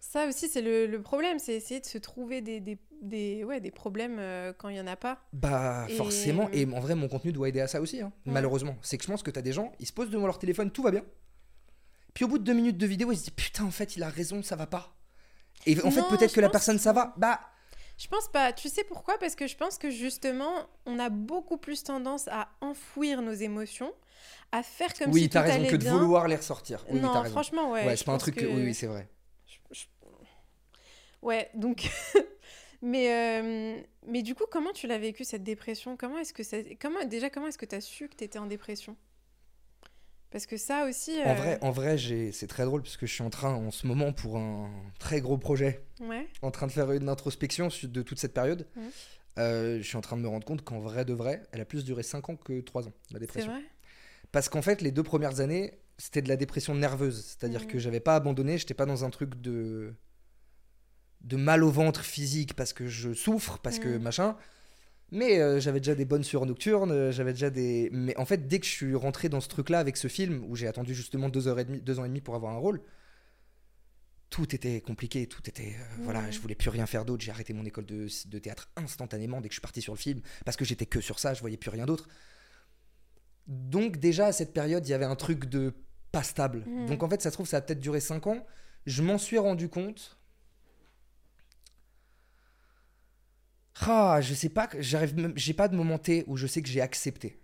[0.00, 3.60] Ça aussi, c'est le, le problème, c'est essayer de se trouver des, des, des, ouais,
[3.60, 5.18] des problèmes euh, quand il y en a pas.
[5.32, 8.32] Bah Et- forcément, et en vrai mon contenu doit aider à ça aussi, hein, Ouais.
[8.32, 8.76] malheureusement.
[8.82, 10.82] C'est que je pense que t'as des gens, ils se posent devant leur téléphone, tout
[10.82, 11.02] va bien.
[12.12, 14.02] Puis au bout de deux minutes de vidéo, ils se disent putain en fait il
[14.02, 14.94] a raison, ça va pas.
[15.66, 17.40] Et en fait peut-être que la personne ça va, bah
[17.96, 18.52] Je pense pas.
[18.52, 19.18] Tu sais pourquoi?
[19.18, 23.92] Parce que je pense que justement, on a beaucoup plus tendance à enfouir nos émotions,
[24.52, 25.98] à faire comme oui si tout t'as raison allait que de bien.
[25.98, 26.84] vouloir les ressortir.
[26.88, 27.32] Oui, oui, non, t'as raison.
[27.32, 27.86] franchement, ouais.
[27.86, 28.44] Ouais, c'est pas un truc que...
[28.46, 29.08] Oui, oui, c'est vrai.
[29.46, 29.84] je- je-
[31.22, 31.88] Ouais, donc.
[32.82, 35.96] mais, euh, mais du coup, comment tu l'as vécu cette dépression?
[35.96, 36.58] Comment est-ce que ça...
[36.80, 38.96] comment, Déjà, comment est-ce que tu as su que tu étais en dépression?
[40.34, 41.12] Parce que ça aussi.
[41.24, 41.96] En euh, vrai, en vrai
[42.32, 44.68] c'est très drôle parce que je suis en train en ce moment pour un
[44.98, 46.26] très gros projet, Ouais.
[46.42, 48.66] en train de faire une introspection de toute cette période.
[49.38, 51.64] Euh, je suis en train de me rendre compte qu'en vrai de vrai, elle a
[51.64, 53.52] plus duré 5 ans que 3 ans, la C'est dépression.
[53.52, 53.62] vrai
[54.32, 57.24] Parce qu'en fait, les deux premières années, c'était de la dépression nerveuse.
[57.24, 57.66] C'est-à-dire Mhm.
[57.68, 59.94] que j'avais pas abandonné, j'étais pas dans un truc de
[61.20, 64.36] de mal au ventre physique parce que je souffre, parce que machin.
[65.14, 67.88] Mais euh, j'avais déjà des bonnes sueurs nocturnes, euh, j'avais déjà des.
[67.92, 70.56] Mais en fait, dès que je suis rentré dans ce truc-là avec ce film, où
[70.56, 72.80] j'ai attendu justement deux heures et demie, deux ans et demi pour avoir un rôle,
[74.28, 75.76] tout était compliqué, tout était.
[75.78, 77.22] euh, Voilà, je voulais plus rien faire d'autre.
[77.24, 79.98] J'ai arrêté mon école de, de théâtre instantanément dès que je suis parti sur le
[79.98, 82.08] film, parce que j'étais que sur ça, je voyais plus rien d'autre.
[83.46, 85.74] Donc déjà à cette période, il y avait un truc de
[86.10, 86.64] pas stable.
[86.66, 86.86] Mhm.
[86.86, 88.44] Donc en fait, ça se trouve, ça a peut-être duré 5 ans.
[88.86, 90.18] Je m'en suis rendu compte.
[93.80, 96.68] Ah, je sais pas, j'arrive même, j'ai pas de moment T où je sais que
[96.68, 97.40] j'ai accepté.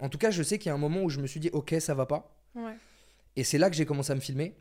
[0.00, 1.50] En tout cas, je sais qu'il y a un moment où je me suis dit,
[1.52, 2.36] ok, ça va pas.
[2.54, 2.74] Ouais.
[3.36, 4.56] Et c'est là que j'ai commencé à me filmer.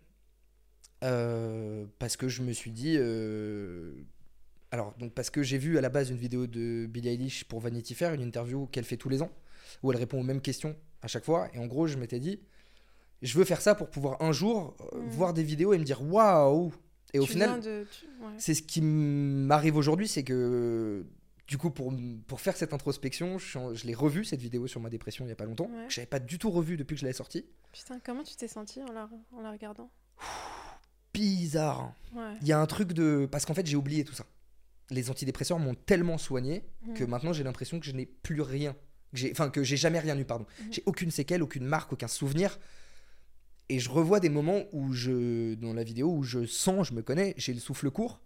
[1.03, 2.95] Euh, parce que je me suis dit.
[2.97, 3.93] euh,
[4.71, 7.59] Alors, donc, parce que j'ai vu à la base une vidéo de Billie Eilish pour
[7.59, 9.31] Vanity Fair, une interview qu'elle fait tous les ans,
[9.81, 11.49] où elle répond aux mêmes questions à chaque fois.
[11.53, 12.39] Et en gros, je m'étais dit,
[13.21, 15.09] je veux faire ça pour pouvoir un jour euh, Mhm.
[15.09, 16.73] voir des vidéos et me dire waouh!
[17.13, 17.85] Et au Tu final, de-
[18.21, 18.27] ouais.
[18.37, 21.05] c'est ce qui m'arrive aujourd'hui, c'est que
[21.47, 21.93] du coup, pour,
[22.27, 25.31] pour faire cette introspection, je, je l'ai revu cette vidéo sur ma dépression il y
[25.31, 25.69] a pas longtemps.
[25.71, 25.85] Ouais.
[25.87, 27.45] que J'avais pas du tout revu depuis que je l'avais sortie.
[27.71, 29.91] Putain, comment tu t'es senti en la, en la regardant?
[31.13, 31.93] Bizarre.
[32.15, 32.33] Ouais.
[32.41, 33.27] Il y a un truc de.
[33.31, 34.25] Parce qu'en fait, j'ai oublié tout ça.
[34.89, 36.93] Les antidépresseurs m'ont tellement soigné Mhm.
[36.95, 38.75] que maintenant, j'ai l'impression que je n'ai plus rien.
[39.31, 40.45] Enfin, que j'ai jamais rien eu, pardon.
[40.61, 40.73] Mhm.
[40.73, 42.57] J'ai aucune séquelle, aucune marque, aucun souvenir.
[43.69, 45.55] Et je revois des moments où je.
[45.55, 48.19] Dans la vidéo, où je sens, je me connais, j'ai le souffle court.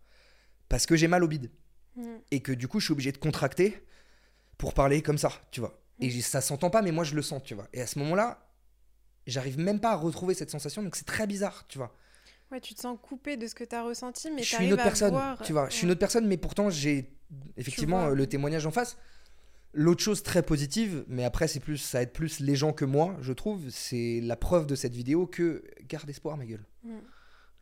[0.70, 1.50] Parce que j'ai mal au bide.
[1.96, 2.20] Mhm.
[2.32, 3.82] Et que du coup, je suis obligé de contracter
[4.58, 5.80] pour parler comme ça, tu vois.
[6.00, 6.12] Et Mhm.
[6.12, 7.68] j'ai- ça s'entend pas, mais moi, je le sens, tu vois.
[7.74, 8.48] Et à ce moment-là,
[9.26, 11.96] j'arrive même pas à retrouver cette sensation, donc c'est très bizarre, tu vois.
[12.52, 14.74] Ouais, tu te sens coupé de ce que tu as ressenti, mais je suis une
[14.74, 15.70] autre personne, voir- tu vois.
[15.70, 17.14] Je suis une autre personne, mais pourtant j'ai
[17.58, 18.98] effectivement euh, le témoignage en face.
[19.80, 23.16] L'autre chose très positive, mais après c'est plus, ça aide plus les gens que moi,
[23.22, 26.66] je trouve, c'est la preuve de cette vidéo que garde espoir, ma gueule.
[26.84, 26.98] Mm.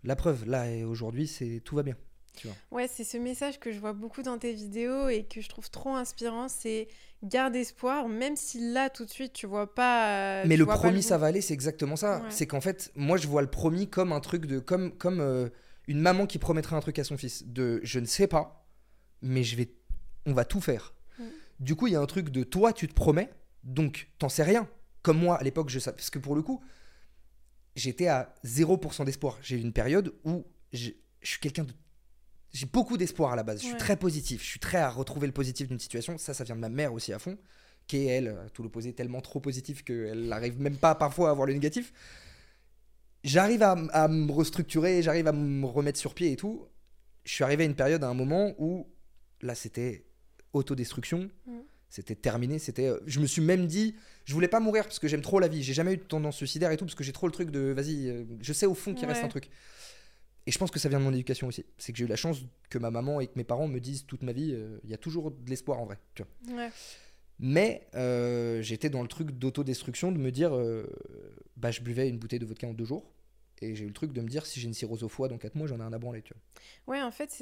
[0.06, 1.98] La preuve, là et aujourd'hui, c'est tout va bien.
[2.72, 5.70] Ouais, c'est ce message que je vois beaucoup dans tes vidéos et que je trouve
[5.70, 6.88] trop inspirant, c'est
[7.24, 10.42] garde espoir, même si là tout de suite tu vois pas.
[10.42, 12.20] euh, mais le promis, ça va aller, c'est exactement ça.
[12.20, 12.26] Ouais.
[12.30, 15.50] C'est qu'en fait, moi je vois le promis comme un truc de, comme, comme euh,
[15.88, 18.66] une maman qui promettrait un truc à son fils, de je ne sais pas,
[19.22, 19.70] mais je vais,
[20.26, 20.94] on va tout faire.
[21.60, 23.30] Du coup, il y a un truc de toi, tu te promets,
[23.64, 24.68] donc t'en sais rien.
[25.02, 26.62] Comme moi à l'époque, je savais, parce que pour le coup,
[27.76, 29.38] j'étais à 0% d'espoir.
[29.42, 30.92] J'ai eu une période où je
[31.22, 31.72] suis quelqu'un de
[32.52, 33.58] j'ai beaucoup d'espoir à la base.
[33.60, 33.80] Je suis Ouais.
[33.80, 34.42] très positif.
[34.42, 36.18] Je suis très à retrouver le positif d'une situation.
[36.18, 37.38] Ça, ça vient de ma mère aussi à fond,
[37.86, 41.34] qui est elle, à tout l'opposé, tellement trop positive qu'elle n'arrive même pas parfois à
[41.34, 41.92] voir le négatif.
[43.26, 46.66] J'arrive à, à me restructurer, j'arrive à me remettre sur pied et tout.
[47.26, 48.88] Je suis arrivé à une période, à un moment où
[49.42, 50.06] là, c'était
[50.56, 51.30] autodestruction.
[51.46, 51.60] Mm.
[51.90, 52.60] C'était terminé.
[52.60, 52.88] C'était.
[52.88, 55.48] euh, Je me suis même dit, je voulais pas mourir parce que j'aime trop la
[55.48, 55.64] vie.
[55.64, 57.72] J'ai jamais eu de tendance suicidaire et tout parce que j'ai trop le truc de,
[57.72, 59.50] vas-y, euh, je sais au fond qu'il reste un truc.
[60.48, 61.66] Et je pense que ça vient de mon éducation aussi.
[61.78, 62.38] C'est que j'ai eu la chance
[62.70, 64.94] que ma maman et que mes parents me disent toute ma vie, euh, il y
[64.94, 65.98] a toujours de l'espoir en vrai.
[66.14, 66.56] Tu vois.
[66.58, 66.70] Ouais.
[67.40, 70.86] Mais euh, j'étais dans le truc d'autodestruction, de me dire, euh,
[71.58, 73.12] bah, je buvais une bouteille de vodka en deux jours.
[73.62, 75.38] Et j'ai eu le truc de me dire, si j'ai une cirrhose au foie dans
[75.38, 76.22] 4 mois, j'en ai un à branler.
[76.22, 76.96] Tu vois.
[76.98, 77.34] Ouais, en fait,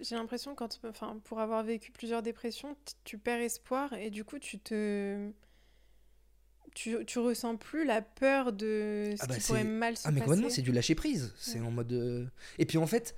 [0.00, 4.38] j'ai l'impression quand, enfin, pour avoir vécu plusieurs dépressions, tu perds espoir et du coup,
[4.40, 5.30] tu te,
[6.74, 10.10] tu, tu ressens plus la peur de ce Ah bah qui pourrait mal se Ah,
[10.10, 10.56] mais complètement, passer.
[10.56, 11.32] c'est du lâcher prise.
[11.38, 11.66] C'est Ouais.
[11.66, 11.92] en mode.
[11.92, 12.26] euh,
[12.58, 13.14] Et puis en fait,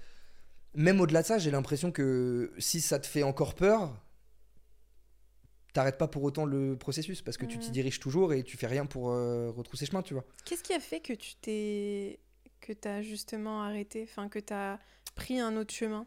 [0.74, 3.98] même au-delà de ça, j'ai l'impression que si ça te fait encore peur,
[5.72, 8.66] t'arrêtes pas pour autant le processus parce que tu t'y diriges toujours et tu fais
[8.66, 10.24] rien pour euh, retrousser chemin, tu vois.
[10.44, 12.18] Qu'est-ce qui a fait que tu t'es,
[12.60, 14.78] que t'as justement arrêté, enfin que t'as
[15.14, 16.06] pris un autre chemin,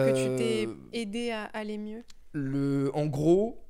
[0.00, 2.04] que tu t'es Euh, aidé à aller mieux?
[2.32, 3.64] le, en gros,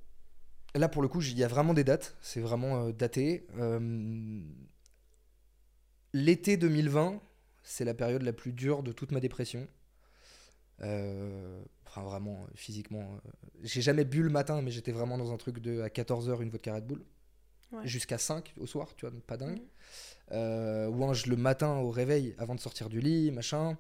[0.75, 2.17] là pour le coup, il y a vraiment des dates.
[2.23, 3.47] C'est vraiment euh, daté.
[3.59, 4.41] Euh,
[6.13, 7.21] L'été 2020,
[7.65, 9.67] c'est la période la plus dure de toute ma dépression.
[11.87, 13.21] Enfin, vraiment, physiquement.
[13.63, 16.51] J'ai jamais bu le matin, mais j'étais vraiment dans un truc de à 14h, une
[16.51, 17.05] vodka Red Bull.
[17.73, 17.89] Ouais.
[17.89, 19.61] Jusqu'à 5 au soir, tu vois, donc pas dingue.
[20.33, 23.77] Euh, ou un, je- le matin au réveil avant de sortir du lit, machin.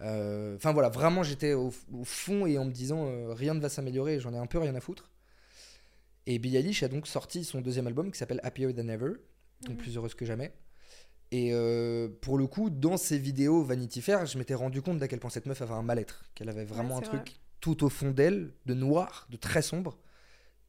[0.00, 3.60] Euh, Enfin voilà, vraiment j'étais au, au fond et en me disant euh, rien ne
[3.60, 5.10] va s'améliorer, j'en ai un peu rien à foutre.
[6.26, 9.12] Et Billie Eilish a donc sorti son deuxième album qui s'appelle Happier Than Ever,
[9.62, 9.76] donc Mhm.
[9.76, 10.52] plus heureuse que jamais.
[11.32, 15.08] Et euh, pour le coup, dans ses vidéos Vanity Fair, je m'étais rendu compte d'à
[15.08, 17.88] quel point cette meuf avait un mal-être, qu'elle avait vraiment Ouais, un truc tout au
[17.88, 19.98] fond d'elle, de noir, de très sombre,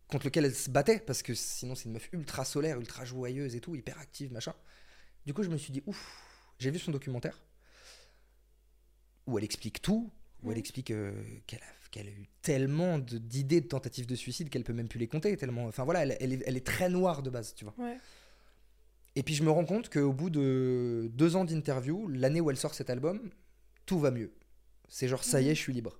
[0.08, 3.56] contre lequel elle se battait, parce que sinon c'est une meuf ultra solaire, ultra joyeuse
[3.56, 4.54] et tout, hyper active, machin.
[5.26, 6.22] Du coup, je me suis dit, ouf,
[6.60, 7.42] j'ai vu son documentaire,
[9.28, 10.60] où elle explique tout, où elle Mhm.
[10.60, 11.14] explique euh,
[11.48, 15.08] qu'elle a, eu tellement de- d'idées de tentatives de suicide qu'elle peut même plus les
[15.08, 15.66] compter, tellement...
[15.68, 17.74] Enfin voilà, elle, elle est, elle est très noire de base, tu vois.
[17.78, 17.98] Ouais.
[19.16, 22.58] Et puis je me rends compte qu'au bout de deux ans d'interview, l'année où elle
[22.58, 23.30] sort cet album,
[23.86, 24.34] tout va mieux.
[24.90, 25.56] C'est genre, ça y est, Mhm.
[25.56, 26.00] je suis libre.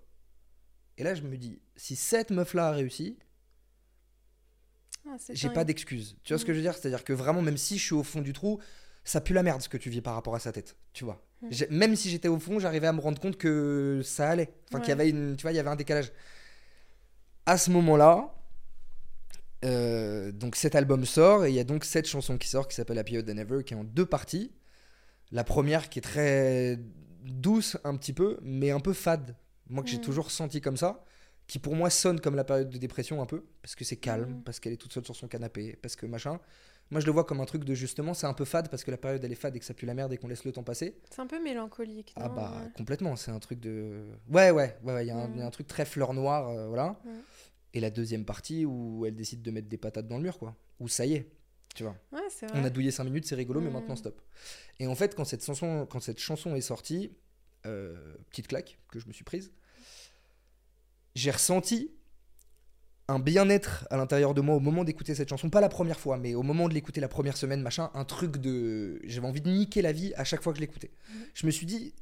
[0.98, 3.18] Et là, je me dis, si cette meuf-là a réussi,
[5.06, 6.16] Ah, j'ai pas d'excuses.
[6.24, 6.74] Tu vois ce que je veux dire?
[6.76, 8.60] C'est-à-dire que vraiment, même si je suis au fond du trou,
[9.04, 10.76] ça pue la merde ce que tu vis par rapport à sa tête.
[10.94, 11.22] Tu vois.
[11.50, 14.54] J'ai- Même si j'étais au fond, j'arrivais à me rendre compte que ça allait.
[14.70, 16.12] Enfin, qu'il y avait une, tu vois, il y avait un décalage.
[17.46, 18.34] À ce moment-là,
[19.66, 22.76] euh, donc cet album sort et il y a donc cette chanson qui sort qui
[22.76, 24.52] s'appelle Happier Than Ever qui est en deux parties.
[25.32, 26.80] La première qui est très
[27.24, 29.36] douce un petit peu, mais un peu fade.
[29.70, 30.04] Moi que j'ai Mhm.
[30.04, 31.04] toujours senti comme ça,
[31.48, 34.30] qui pour moi sonne comme la période de dépression un peu, parce que c'est calme,
[34.30, 34.44] Mhm.
[34.44, 36.40] parce qu'elle est toute seule sur son canapé, parce que machin.
[36.92, 38.92] Moi je le vois comme un truc de justement, c'est un peu fade parce que
[38.92, 40.52] la période elle est fade et que ça pue la merde et qu'on laisse le
[40.52, 40.96] temps passer.
[41.10, 42.14] C'est un peu mélancolique.
[42.16, 42.72] Ah bah Ouais.
[42.76, 44.06] complètement, c'est un truc de...
[44.30, 46.68] Ouais ouais, ouais, ouais, il y, a y a un truc très fleur noire, euh,
[46.68, 47.00] voilà.
[47.74, 50.56] Et la deuxième partie où elle décide de mettre des patates dans le mur, quoi.
[50.80, 51.32] Où ça y est,
[51.74, 51.96] tu vois.
[52.12, 52.60] Ouais, c'est vrai.
[52.60, 53.74] On a douillé 5 minutes, c'est rigolo, mais Mhm.
[53.74, 54.22] maintenant stop.
[54.80, 57.12] Et en fait, quand cette chanson, quand cette chanson est sortie,
[57.66, 59.52] euh, petite claque que je me suis prise,
[61.16, 61.92] j'ai ressenti
[63.14, 65.50] un bien-être à l'intérieur de moi au moment d'écouter cette chanson.
[65.50, 68.38] Pas la première fois, mais au moment de l'écouter la première semaine, machin, un truc
[68.38, 69.00] de.
[69.06, 70.92] J'avais envie de niquer la vie à chaque fois que je l'écoutais.
[71.10, 71.26] Mhm.
[71.34, 71.94] Je me suis dit,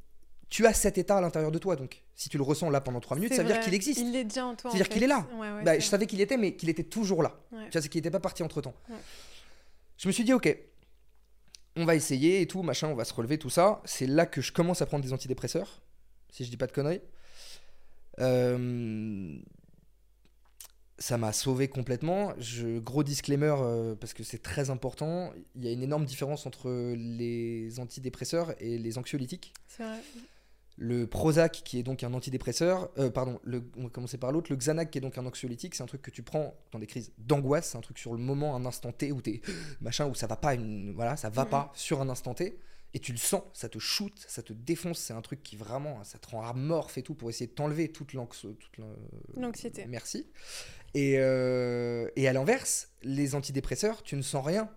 [0.49, 1.75] tu as cet état à l'intérieur de toi.
[1.75, 3.99] Donc, si tu le ressens là pendant 3 minutes, ça veut dire qu'il existe.
[3.99, 4.71] Il est déjà en toi.
[4.71, 5.27] C'est-à-dire qu'il est là.
[5.33, 7.39] Ouais, ouais, Bah, je savais qu'il était, mais qu'il était toujours là.
[7.51, 7.65] Ouais.
[7.65, 8.75] Tu vois, c'est qu'il n'était pas parti entre temps.
[9.97, 10.57] Je me suis dit, ok,
[11.75, 13.81] on va essayer et tout, machin, on va se relever, tout ça.
[13.85, 15.81] C'est là que je commence à prendre des antidépresseurs,
[16.29, 17.01] si je dis pas de conneries.
[18.19, 19.37] Euh,
[21.01, 22.33] Ça m'a sauvé complètement.
[22.37, 26.45] Je, gros disclaimer, euh, parce que c'est très important, il y a une énorme différence
[26.45, 29.53] entre les antidépresseurs et les anxiolytiques.
[29.67, 29.97] C'est vrai.
[30.77, 34.51] Le Prozac, qui est donc un antidépresseur, euh, pardon, le, on va commencer par l'autre.
[34.51, 36.87] Le Xanax, qui est donc un anxiolytique, c'est un truc que tu prends dans des
[36.87, 37.69] crises d'angoisse.
[37.71, 39.41] C'est un truc sur le moment, un instant T, où t'es
[39.81, 41.49] machin, où ça va pas, une, voilà, ça va Mhm.
[41.49, 42.57] pas sur un instant T.
[42.93, 44.99] Et tu le sens, ça te shoot, ça te défonce.
[44.99, 47.89] C'est un truc qui vraiment, ça te rend amorphe et tout pour essayer de t'enlever
[47.89, 49.85] toute l'anx- toute la- L'anxiété.
[49.87, 50.27] Merci.
[50.93, 54.69] Et, euh, et à l'inverse, les antidépresseurs, tu ne sens rien.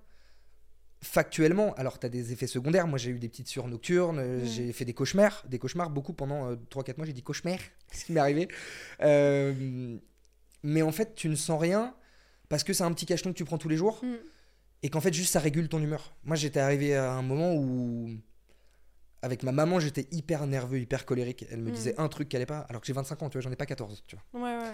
[1.02, 2.86] Factuellement, alors tu as des effets secondaires.
[2.86, 6.14] Moi, j'ai eu des petites sueurs nocturnes, euh, j'ai fait des cauchemars, des cauchemars beaucoup
[6.14, 7.06] pendant 3-4 mois.
[7.06, 7.58] J'ai dit cauchemar,
[7.92, 8.48] ce qui m'est arrivé.
[9.00, 9.98] Euh,
[10.62, 11.94] mais en fait, tu ne sens rien
[12.48, 14.14] parce que c'est un petit cacheton que tu prends tous les jours Mm.
[14.84, 16.14] Et qu'en fait, juste ça régule ton humeur.
[16.24, 18.10] Moi, j'étais arrivé à un moment où,
[19.22, 21.46] avec ma maman, j'étais hyper nerveux, hyper colérique.
[21.50, 21.74] Elle me Mm.
[21.74, 23.56] disait un truc qui allait pas, alors que j'ai 25 ans, tu vois, j'en ai
[23.56, 24.42] pas 14, tu vois.
[24.42, 24.72] Ouais, ouais.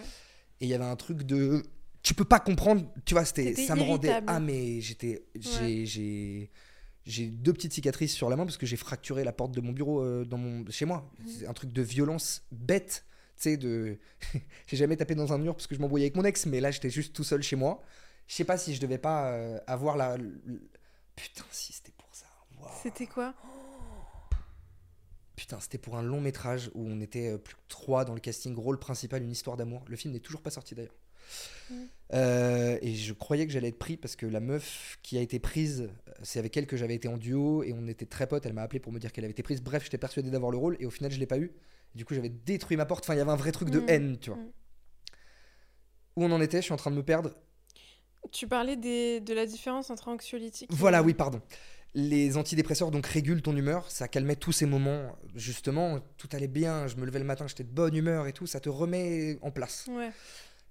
[0.61, 1.63] Et il y avait un truc de.
[2.03, 4.21] Tu peux pas comprendre, tu vois, c'était, ça me rendait.
[4.27, 5.23] Ah, mais j'étais.
[5.39, 6.51] J'ai, j'ai,
[7.07, 9.73] j'ai deux petites cicatrices sur la main parce que j'ai fracturé la porte de mon
[9.73, 11.09] bureau euh, dans mon, chez moi.
[11.21, 11.27] Mhm.
[11.29, 13.05] C'est un truc de violence bête.
[13.37, 13.99] Tu sais, de.
[14.67, 16.71] j'ai jamais tapé dans un mur parce que je m'embrouillais avec mon ex, mais là,
[16.73, 17.81] j'étais juste tout seul chez moi.
[18.31, 20.17] Je sais pas si je devais pas euh, avoir la.
[20.17, 20.41] le-
[21.17, 22.27] Putain, si c'était pour ça.
[22.61, 22.71] Waouh.
[22.81, 23.35] C'était quoi?
[25.35, 28.21] Putain, c'était pour un long métrage où on était euh, plus que trois dans le
[28.21, 29.85] casting, rôle principal, une histoire d'amour.
[29.89, 30.95] Le film n'est toujours pas sorti d'ailleurs.
[31.71, 31.75] Mm.
[32.13, 35.41] Euh, et je croyais que j'allais être pris parce que la meuf qui a été
[35.41, 38.47] prise, euh, c'est avec elle que j'avais été en duo et on était très potes.
[38.47, 39.61] Elle m'a appelé pour me dire qu'elle avait été prise.
[39.61, 41.51] Bref, j'étais persuadé d'avoir le rôle et au final, je l'ai pas eu.
[41.97, 43.03] Du coup, j'avais détruit ma porte.
[43.05, 43.89] Enfin, il y avait un vrai truc de Mm.
[43.89, 44.39] haine, tu vois.
[44.39, 44.53] Mm.
[46.17, 47.35] Où on en était, je suis en train de me perdre.
[48.33, 50.71] Tu parlais des, de la différence entre anxiolytique.
[50.71, 51.41] et- Voilà, oui, pardon.
[51.95, 55.17] Les antidépresseurs donc régulent ton humeur, ça calmait tous ces moments.
[55.35, 58.47] Justement, tout allait bien, je me levais le matin, j'étais de bonne humeur et tout,
[58.47, 59.87] ça te remet en place.
[59.91, 60.11] Ouais.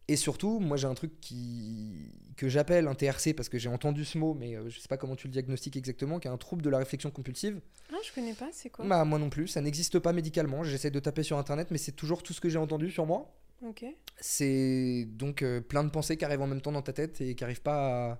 [0.07, 1.91] Et surtout, moi j'ai un truc qui
[2.37, 4.95] que j'appelle un TRC parce que j'ai entendu ce mot, mais euh, je sais pas
[4.97, 7.59] comment tu le diagnostiques exactement, qui est un trouble de la réflexion compulsive.
[7.91, 8.85] Ah, je connais pas, c'est quoi?
[8.87, 10.63] Bah moi non plus, ça n'existe pas médicalement.
[10.63, 13.29] J'essaie de taper sur internet, mais c'est toujours tout ce que j'ai entendu sur moi.
[13.65, 13.85] Ok.
[14.19, 17.35] C'est donc euh, plein de pensées qui arrivent en même temps dans ta tête et
[17.35, 18.19] qui arrivent pas à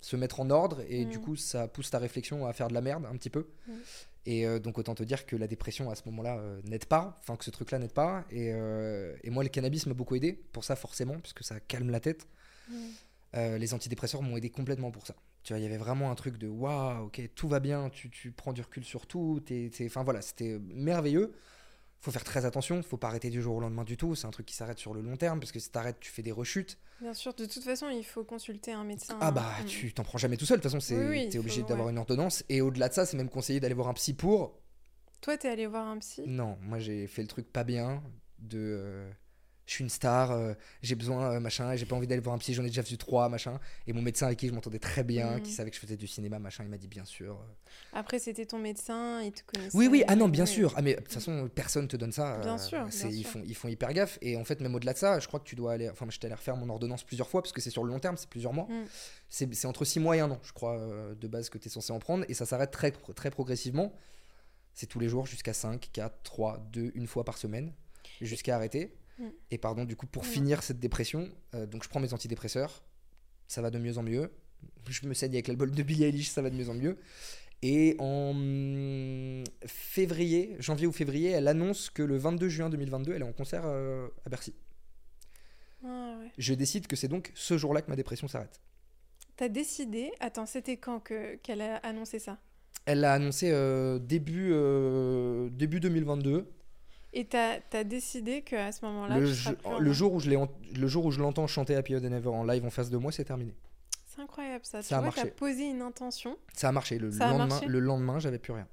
[0.00, 1.08] se mettre en ordre et Mm.
[1.08, 3.48] du coup ça pousse ta réflexion à faire de la merde un petit peu.
[3.66, 3.72] Mm.
[4.26, 7.18] Et euh, donc autant te dire que la dépression à ce moment-là euh, n'aide pas,
[7.20, 8.24] enfin que ce truc-là n'aide pas.
[8.30, 12.00] Et, et moi le cannabis m'a beaucoup aidé pour ça forcément puisque ça calme la
[12.00, 12.26] tête.
[12.68, 12.74] Mm.
[13.56, 15.16] Les antidépresseurs m'ont aidé complètement pour ça.
[15.42, 18.08] Tu vois, il y avait vraiment un truc de waouh, ok, tout va bien, tu,
[18.08, 19.42] tu prends du recul sur tout.
[19.84, 21.34] Enfin voilà, c'était merveilleux.
[22.04, 24.14] Faut faire très attention, faut pas arrêter du jour au lendemain du tout.
[24.14, 26.20] C'est un truc qui s'arrête sur le long terme parce que si t'arrêtes, tu fais
[26.20, 26.76] des rechutes.
[27.00, 29.16] Bien sûr, de toute façon, il faut consulter un médecin.
[29.22, 29.64] Ah bah, Mm.
[29.64, 30.58] tu t'en prends jamais tout seul.
[30.58, 31.92] De toute façon, c'est Oui, oui, t'es il obligé faut- d'avoir ouais.
[31.92, 32.44] une ordonnance.
[32.50, 34.58] Et au-delà de ça, c'est même conseillé d'aller voir un psy pour.
[35.22, 36.24] Toi, t'es allé voir un psy?
[36.26, 38.02] Non, moi j'ai fait le truc pas bien
[38.38, 39.06] de.
[39.64, 42.34] Euh, je suis une star, euh, j'ai besoin, euh, machin, j'ai pas envie d'aller voir
[42.34, 43.58] un psy, j'en ai déjà vu trois, machin.
[43.86, 45.42] Et mon médecin avec qui je m'entendais très bien, Mhm.
[45.42, 47.38] qui savait que je faisais du cinéma, machin, il m'a dit bien sûr.
[47.92, 49.76] Après, c'était ton médecin, il te connaissait.
[49.76, 50.72] Oui, oui, ah non, bien sûr.
[50.76, 52.38] Ah, mais de toute façon, personne te donne ça.
[52.38, 53.30] Bien euh, sûr, bien ils, sûr.
[53.30, 54.18] font, ils font hyper gaffe.
[54.20, 55.88] Et en fait, même au-delà de ça, je crois que tu dois aller.
[55.88, 58.16] Enfin, j'étais allé refaire mon ordonnance plusieurs fois parce que c'est sur le long terme,
[58.16, 58.66] c'est plusieurs mois.
[58.68, 58.84] Mm.
[59.30, 61.70] C'est entre 6 mois et un an, je crois, euh, de base que tu es
[61.70, 62.24] censé en prendre.
[62.28, 63.92] Et ça s'arrête très, très progressivement.
[64.74, 67.72] C'est tous les jours jusqu'à 5, 4, 3, 2, une fois par semaine,
[68.20, 68.94] jusqu'à arrêter.
[69.18, 69.28] Mm.
[69.50, 70.26] Et pardon, du coup, pour Mm.
[70.26, 72.84] finir cette dépression, euh, donc je prends mes antidépresseurs.
[73.46, 74.30] Ça va de mieux en mieux.
[74.88, 76.98] Je me saigne avec l'album de Billie Eilish, ça va de mieux en mieux.
[77.62, 83.22] Et en hum, février, janvier ou février, elle annonce que le 22 juin 2022, elle
[83.22, 84.54] est en concert euh, à Bercy.
[85.84, 86.30] Ah, ouais.
[86.38, 88.60] Je décide que c'est donc ce jour-là que ma dépression s'arrête.
[89.36, 90.12] T'as décidé.
[90.20, 92.38] Attends, c'était quand que qu'elle a annoncé ça?
[92.86, 96.46] Elle l'a annoncé euh, début, euh, début 2022.
[97.16, 101.10] Et t'as as décidé qu'à ce moment-là, Le, tu jour où je le jour où
[101.12, 103.54] je l'entends chanter Happy Never en live en face de moi, c'est terminé.
[104.04, 104.82] C'est incroyable ça.
[104.82, 105.30] Ça tu a vois, marché.
[105.30, 106.36] posé une intention.
[106.52, 106.98] Ça a marché.
[106.98, 108.66] Le Ça lendemain, marché le lendemain, j'avais plus rien.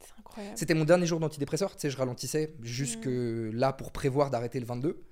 [0.00, 0.56] C'est incroyable.
[0.56, 1.74] C'était mon dernier jour d'antidépresseur.
[1.74, 5.02] Tu sais, je ralentissais jusque là pour prévoir d'arrêter le 22.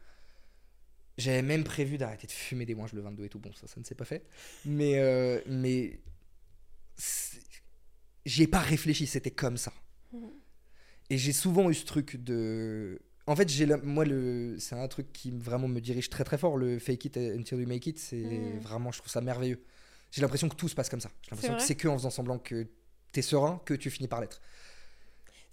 [1.18, 3.40] J'avais même prévu d'arrêter de fumer des ouinges le 22 et tout.
[3.40, 4.24] Bon, ça, ça ne s'est pas fait.
[4.64, 5.98] Mais, euh, mais
[8.24, 9.06] j'y ai pas réfléchi.
[9.08, 9.72] C'était comme ça.
[10.12, 10.18] Mm.
[11.10, 13.00] Et j'ai souvent eu ce truc de.
[13.26, 16.38] En fait, j'ai la- moi le, c'est un truc qui vraiment me dirige très très
[16.38, 16.56] fort.
[16.56, 18.58] Le fake it until you make it, c'est Mm.
[18.60, 19.60] vraiment, je trouve ça merveilleux.
[20.12, 21.10] J'ai l'impression que tout se passe comme ça.
[21.22, 22.66] J'ai l'impression que c'est que en faisant semblant que
[23.12, 24.40] t'es serein que tu finis par l'être.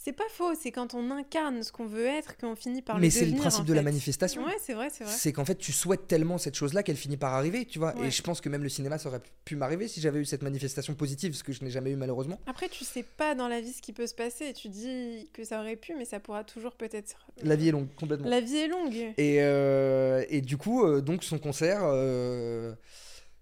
[0.04, 3.08] C'est pas faux, c'est quand on incarne ce qu'on veut être qu'on finit par Mais
[3.08, 4.44] le c'est le devenir, principe en de la manifestation.
[4.44, 5.14] Ouais, c'est vrai, c'est vrai.
[5.14, 7.96] C'est qu'en fait, tu souhaites tellement cette chose-là qu'elle finit par arriver, tu vois.
[7.96, 8.08] Ouais.
[8.08, 10.42] Et je pense que même le cinéma, ça aurait pu m'arriver si j'avais eu cette
[10.42, 12.38] manifestation positive, ce que je n'ai jamais eu malheureusement.
[12.48, 14.52] Après, tu sais pas dans la vie ce qui peut se passer.
[14.52, 17.16] Tu dis que ça aurait pu, mais ça pourra toujours peut-être.
[17.42, 18.28] La vie est longue, complètement.
[18.28, 19.14] La vie est longue.
[19.18, 22.76] Et, euh, et du coup, euh, donc son concert, euh,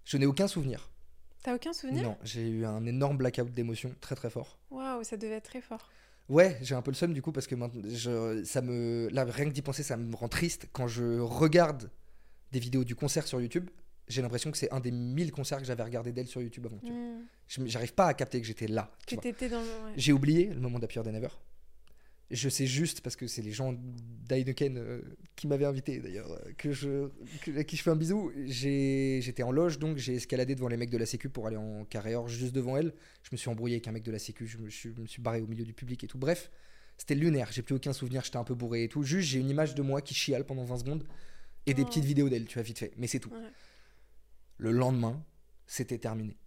[0.06, 0.92] je n'ai aucun souvenir.
[1.42, 2.04] T'as aucun souvenir?
[2.04, 4.60] Non, j'ai eu un énorme blackout d'émotions, très très fort.
[4.70, 5.90] Waouh, ça devait être très fort.
[6.32, 7.56] Ouais, j'ai un peu le seum du coup parce que
[7.90, 10.68] je, ça me, là, rien que d'y penser, ça me rend triste.
[10.72, 11.92] Quand je regarde
[12.54, 13.70] des vidéos du concert sur YouTube,
[14.08, 16.80] j'ai l'impression que c'est un des 1000 concerts que j'avais regardé d'elle sur YouTube avant.
[16.80, 16.92] tu.
[16.92, 17.68] Hmm.
[17.68, 18.90] J'arrive pas à capter que j'étais là.
[19.06, 19.24] tu Que vois.
[19.24, 19.66] t'étais dans le.
[19.68, 19.94] ouais.
[19.98, 21.28] J'ai oublié le moment d'Appear Than Ever.
[22.34, 25.02] Je sais juste parce que c'est les gens d'Heineken euh,
[25.36, 27.10] qui m'avaient invité d'ailleurs, euh, que je,
[27.42, 28.32] que- à qui je fais un bisou.
[28.46, 31.58] J'ai- J'étais en loge donc j'ai escaladé devant les mecs de la Sécu pour aller
[31.58, 32.94] en carré or juste devant elle.
[33.24, 35.08] Je me suis embrouillé avec un mec de la Sécu, je me, suis- je me
[35.08, 36.18] suis barré au milieu du public et tout.
[36.18, 36.50] Bref,
[36.98, 39.04] c'était lunaire, j'ai plus aucun souvenir, j'étais un peu bourré et tout.
[39.04, 41.06] Juste j'ai une image de moi qui chiale pendant 20 secondes
[41.66, 41.86] et des Oh.
[41.86, 42.94] petites vidéos d'elle, tu vois, vite fait.
[42.98, 43.30] Mais c'est tout.
[43.32, 43.50] Ouais.
[44.58, 45.22] Le lendemain,
[45.68, 46.38] c'était terminé.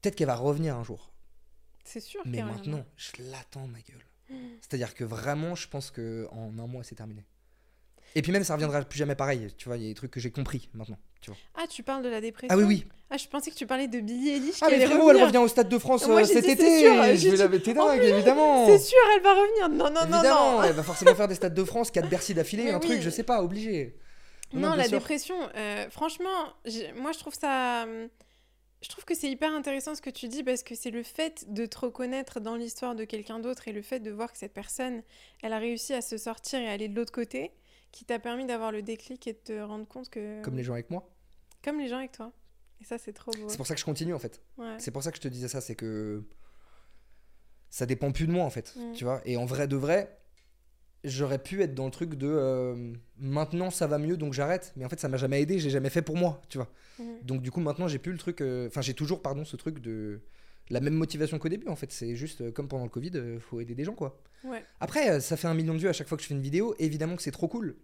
[0.00, 1.11] Peut-être qu'elle va revenir un jour.
[1.84, 2.20] C'est sûr.
[2.24, 4.04] Mais maintenant, je l'attends, ma gueule.
[4.60, 7.26] C'est-à-dire que vraiment, je pense que en un mois, c'est terminé.
[8.14, 9.48] Et puis même, ça reviendra plus jamais pareil.
[9.56, 10.98] Tu vois, il y a des trucs que j'ai compris maintenant.
[11.20, 11.38] Tu vois.
[11.54, 12.86] Ah, tu parles de la dépression Ah oui, oui.
[13.08, 14.56] Ah, je pensais que tu parlais de Billie Eilish.
[14.60, 16.80] Ah qui mais frérot, elle revient au Stade de France Moi, euh, cet dit, été.
[16.80, 18.66] sûr, je vais la t'es dingue, plus, évidemment.
[18.66, 19.68] C'est sûr, elle va revenir.
[19.68, 20.62] Non, non, non, évidemment, non.
[20.64, 22.86] elle va forcément faire des Stades de France, 4 Bercy d'affilée, un oui.
[22.86, 23.96] truc, je sais pas, obligé.
[24.52, 24.98] Non, la sûr.
[24.98, 26.52] dépression, euh, franchement,
[26.96, 27.86] moi je trouve ça.
[28.82, 31.44] Je trouve que c'est hyper intéressant ce que tu dis parce que c'est le fait
[31.52, 34.52] de te reconnaître dans l'histoire de quelqu'un d'autre et le fait de voir que cette
[34.52, 35.02] personne,
[35.42, 37.52] elle a réussi à se sortir et aller de l'autre côté
[37.92, 40.42] qui t'a permis d'avoir le déclic et de te rendre compte que.
[40.42, 41.08] Comme les gens avec moi.
[41.62, 42.32] Comme les gens avec toi.
[42.80, 43.48] Et ça, c'est trop beau.
[43.48, 44.42] C'est pour ça que je continue en fait.
[44.58, 44.74] Ouais.
[44.78, 46.24] C'est pour ça que je te disais ça, c'est que
[47.70, 48.92] ça dépend plus de moi en fait, Mm.
[48.94, 49.20] tu vois.
[49.24, 50.18] Et en vrai de vrai,
[51.04, 54.84] j'aurais pu être dans le truc de euh, maintenant ça va mieux donc j'arrête, mais
[54.84, 56.70] en fait ça m'a jamais aidé, j'ai jamais fait pour moi, tu vois.
[56.98, 57.06] Mhm.
[57.24, 59.80] Donc du coup maintenant j'ai plus le truc, euh, enfin j'ai toujours pardon ce truc
[59.80, 60.20] de
[60.70, 63.60] la même motivation qu'au début en fait, c'est juste euh, comme pendant le Covid, faut
[63.60, 64.20] aider des gens quoi.
[64.44, 64.64] Ouais.
[64.80, 66.74] Après ça fait un million de vues à chaque fois que je fais une vidéo,
[66.78, 67.76] évidemment que c'est trop cool.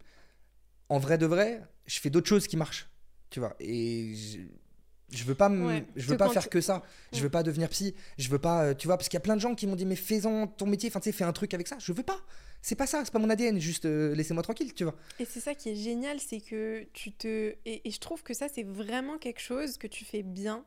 [0.89, 2.89] En vrai de vrai, je fais d'autres choses qui marchent,
[3.31, 3.55] tu vois.
[3.61, 4.14] Et
[5.11, 6.83] je, veux pas, Ouais, je veux pas faire tu- que ça.
[7.13, 7.95] Je veux pas devenir psy.
[8.19, 9.77] Je veux pas, euh, tu vois, parce qu'il y a plein de gens qui m'ont
[9.77, 11.77] dit mais fais-en ton métier, enfin tu sais, fais un truc avec ça.
[11.79, 12.21] Je veux pas.
[12.61, 13.59] C'est pas ça, c'est pas mon ADN.
[13.61, 14.95] Juste euh, laissez-moi tranquille, tu vois.
[15.21, 17.55] Et c'est ça qui est génial, c'est que tu te...
[17.65, 20.65] Et, et je trouve que ça, c'est vraiment quelque chose que tu fais bien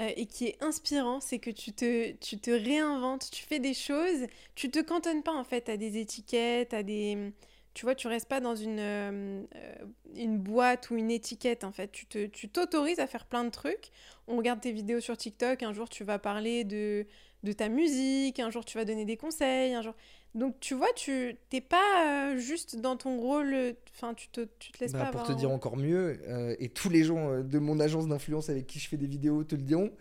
[0.00, 3.74] euh, et qui est inspirant, c'est que tu te, tu te réinventes, tu fais des
[3.74, 7.32] choses, tu te cantonnes pas en fait à des étiquettes, à des...
[7.74, 9.74] Tu vois, tu restes pas dans une, euh, euh,
[10.14, 11.90] une boîte ou une étiquette en fait.
[11.90, 13.90] Tu te- tu t'autorises à faire plein de trucs.
[14.28, 17.04] On regarde tes vidéos sur TikTok, un jour tu vas parler de,
[17.42, 19.94] de ta musique, un jour tu vas donner des conseils, un jour...
[20.36, 23.54] Donc tu vois, tu t'es pas euh, juste dans ton rôle,
[23.94, 25.56] enfin tu te, tu te laisses Bah, pas pour avoir te dire rôle.
[25.56, 28.88] encore mieux, euh, et tous les gens euh, de mon agence d'influence avec qui je
[28.88, 29.92] fais des vidéos te le diront,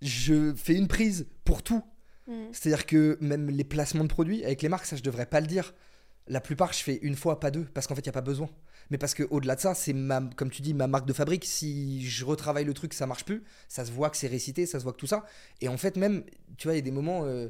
[0.00, 1.82] je fais une prise pour tout.
[2.26, 2.44] Mm.
[2.52, 5.46] C'est-à-dire que même les placements de produits, avec les marques, ça je devrais pas le
[5.46, 5.74] dire.
[6.26, 8.20] La plupart, je fais une fois, pas deux, parce qu'en fait, il n'y a pas
[8.22, 8.48] besoin.
[8.90, 11.44] Mais parce que au-delà de ça, c'est ma, comme tu dis, ma marque de fabrique.
[11.44, 13.42] Si je retravaille le truc, ça marche plus.
[13.68, 15.24] Ça se voit que c'est récité, ça se voit que tout ça.
[15.60, 16.24] Et en fait, même,
[16.56, 17.24] tu vois, il y a des moments.
[17.24, 17.48] euh,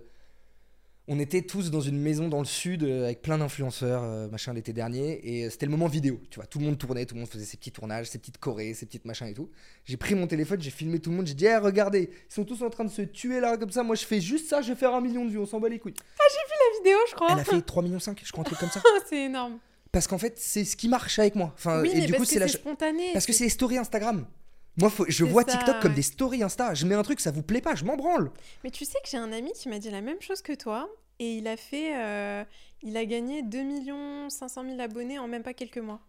[1.06, 4.54] on était tous dans une maison dans le sud euh, avec plein d'influenceurs, euh, machin,
[4.54, 5.20] l'été dernier.
[5.22, 6.18] Et euh, c'était le moment vidéo.
[6.30, 8.38] Tu vois, tout le monde tournait, tout le monde faisait ses petits tournages, ses petites
[8.38, 9.50] chorés, ses petites machins et tout.
[9.84, 11.26] J'ai pris mon téléphone, j'ai filmé tout le monde.
[11.26, 13.82] J'ai dit, Eh, regardez, ils sont tous en train de se tuer là, comme ça.
[13.82, 15.38] Moi, je fais juste ça, je vais faire un million de vues.
[15.38, 15.94] On s'en bat les couilles.
[16.18, 17.28] La vidéo, je crois.
[17.32, 18.80] Elle a fait 3,5 millions, je crois, un truc comme ça.
[19.08, 19.58] c'est énorme.
[19.92, 21.52] Parce qu'en fait, c'est ce qui marche avec moi.
[21.54, 22.48] Enfin, oui, et mais du parce coup, c'est la.
[22.48, 23.12] spontané.
[23.12, 24.26] Parce que c'est les stories Instagram.
[24.76, 25.04] Moi, faut...
[25.08, 26.74] je vois ça, TikTok comme des stories Insta.
[26.74, 28.30] Je mets un truc, ça vous plaît pas, je m'en branle.
[28.64, 30.88] Mais tu sais que j'ai un ami qui m'a dit la même chose que toi.
[31.20, 31.96] Et il a fait.
[31.96, 32.44] euh,
[32.82, 36.00] il a gagné 2 500 000 abonnés en même pas quelques mois.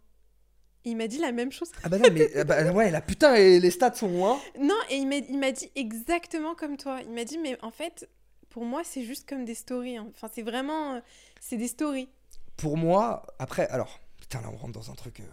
[0.83, 1.71] Il m'a dit la même chose.
[1.83, 4.39] Ah bah non, mais ah bah, ouais, là, putain, et les stats sont loin.
[4.59, 6.99] Non, et il m'a il m'a dit exactement comme toi.
[7.03, 8.09] Il m'a dit, mais en fait,
[8.49, 9.97] pour moi, c'est juste comme des stories.
[9.97, 10.07] hein.
[10.15, 10.95] Enfin, c'est vraiment.
[10.95, 10.99] euh,
[11.39, 12.09] C'est des stories.
[12.57, 15.19] Pour moi, après, alors, putain, là, on rentre dans un truc.
[15.19, 15.23] euh,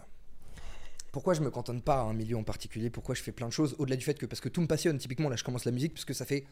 [1.12, 3.52] Pourquoi je me cantonne pas à un milieu en particulier Pourquoi je fais plein de
[3.52, 5.72] choses Au-delà du fait que, parce que tout me passionne, typiquement, là, je commence la
[5.72, 6.46] musique parce que ça fait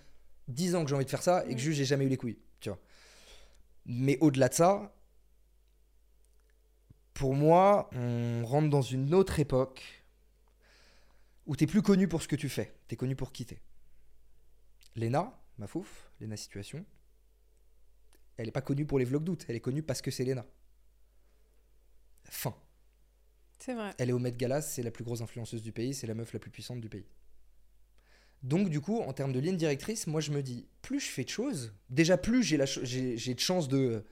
[0.48, 2.18] 10 ans que j'ai envie de faire ça et que juste j'ai jamais eu les
[2.18, 2.78] couilles, tu vois.
[3.86, 4.94] Mais au-delà de ça,
[7.14, 10.04] pour moi, on rentre dans une autre époque
[11.46, 13.60] où t'es plus connu pour ce que tu fais, t'es connu pour qui t'es.
[14.94, 16.84] Léna, ma fouf, Léna Situation,
[18.36, 20.44] elle est pas connue pour les vlogs d'août, elle est connue parce que c'est Léna.
[22.24, 22.54] Fin.
[23.98, 26.32] Elle est au Met Gala, c'est la plus grosse influenceuse du pays, c'est la meuf
[26.32, 27.06] la plus puissante du pays.
[28.42, 31.24] Donc, du coup, en termes de ligne directrice, moi, je me dis, plus je fais
[31.24, 34.02] de choses, déjà plus j'ai de chance de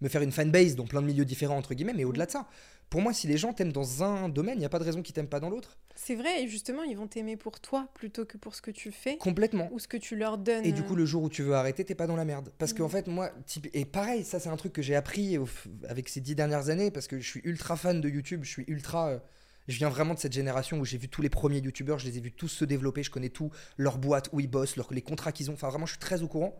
[0.00, 2.46] me faire une fanbase dans plein de milieux différents, entre guillemets, mais au-delà de ça,
[2.90, 5.02] pour moi, si les gens t'aiment dans un domaine, il n'y a pas de raison
[5.02, 5.76] qu'ils t'aiment pas dans l'autre.
[5.94, 8.92] C'est vrai, et justement, ils vont t'aimer pour toi plutôt que pour ce que tu
[8.92, 9.68] fais Complètement.
[9.72, 10.64] ou ce que tu leur donnes.
[10.64, 12.50] Et du coup, le jour où tu veux arrêter, t'es pas dans la merde.
[12.58, 12.78] Parce Mhm.
[12.78, 13.68] qu'en fait, moi, type...
[13.74, 15.46] et pareil, ça, c'est un truc que j'ai appris au
[15.88, 18.64] avec ces dix dernières années, parce que je suis ultra fan de YouTube, je suis
[18.68, 19.08] ultra.
[19.10, 19.18] euh,
[19.66, 22.16] Je viens vraiment de cette génération où j'ai vu tous les premiers YouTubeurs, je les
[22.16, 25.02] ai vus tous se développer, je connais tout, leur boîte, où ils bossent, leur- les
[25.02, 25.54] contrats qu'ils ont.
[25.54, 26.58] Enfin, vraiment, je suis très au courant.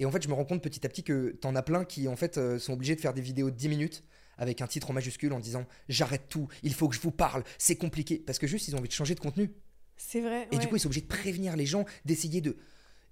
[0.00, 2.08] Et en fait, je me rends compte petit à petit que t'en as plein qui,
[2.08, 4.04] en fait, euh, sont obligés de faire des vidéos de 10 minutes
[4.38, 7.44] avec un titre en majuscule en disant J'arrête tout, il faut que je vous parle,
[7.58, 8.18] c'est compliqué.
[8.18, 9.50] Parce que juste, ils ont envie de changer de contenu.
[9.96, 10.48] C'est vrai.
[10.50, 10.60] Et ouais.
[10.60, 12.56] du coup, ils sont obligés de prévenir les gens, d'essayer de.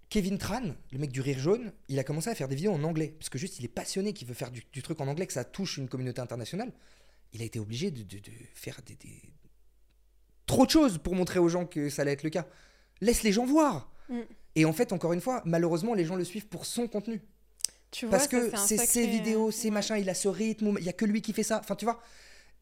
[0.09, 2.83] Kevin Tran, le mec du rire jaune, il a commencé à faire des vidéos en
[2.85, 3.15] anglais.
[3.19, 5.33] Parce que juste, il est passionné, qu'il veut faire du, du truc en anglais, que
[5.33, 6.71] ça touche une communauté internationale.
[7.33, 9.23] Il a été obligé de, de- de faire des, des-
[10.47, 12.47] trop de choses pour montrer aux gens que ça allait être le cas.
[13.01, 13.91] Laisse les gens voir.
[14.11, 14.21] Mm.
[14.55, 17.21] Et en fait, encore une fois, malheureusement, les gens le suivent pour son contenu.
[17.91, 19.75] Tu Parce que c'est sacré- ses vidéos, ses ouais.
[19.75, 21.59] machins, il a ce rythme, il y a que lui qui fait ça.
[21.63, 22.01] Enfin, tu vois.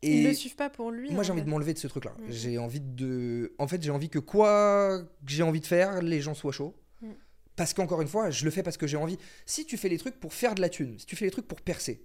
[0.03, 1.11] Ils Et le suivent pas pour lui.
[1.13, 1.45] moi, j'ai envie fait.
[1.45, 2.13] de m'enlever de ce truc-là.
[2.19, 2.27] Mhm.
[2.33, 3.53] J'ai envie de.
[3.59, 6.75] En fait, j'ai envie que quoi que j'ai envie de faire, les gens soient chauds.
[7.03, 7.15] Mhm.
[7.55, 9.19] Parce qu'encore une fois, je le fais parce que j'ai envie.
[9.47, 11.47] Si tu fais les trucs pour faire de la thune, si tu fais les trucs
[11.47, 12.03] pour percer,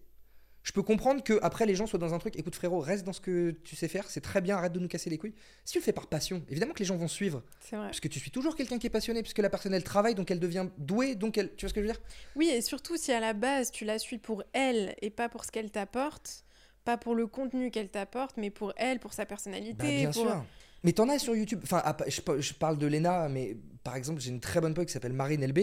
[0.65, 2.35] je peux comprendre que après les gens soient dans un truc.
[2.37, 4.09] Écoute, frérot, reste dans ce que tu sais faire.
[4.09, 4.57] C'est très bien.
[4.57, 5.35] Arrête de nous casser les couilles.
[5.63, 7.43] Si tu le fais par passion, évidemment que les gens vont suivre.
[7.59, 7.85] C'est vrai.
[7.85, 10.31] Parce que tu suis toujours quelqu'un qui est passionné, puisque la personne elle travaille, donc
[10.31, 11.55] elle devient douée, donc elle.
[11.55, 12.01] Tu vois ce que je veux dire?
[12.35, 15.45] Oui, et surtout si à la base tu la suis pour elle et pas pour
[15.45, 16.43] ce qu'elle t'apporte,
[16.83, 19.75] pas pour le contenu qu'elle t'apporte, mais pour elle, pour sa personnalité.
[19.77, 20.45] Bah, bien pour- sûr.
[20.83, 21.59] Mais t'en as sur YouTube.
[21.63, 25.13] Enfin, je parle de Lena, mais par exemple, j'ai une très bonne pote qui s'appelle
[25.13, 25.59] Marine LB.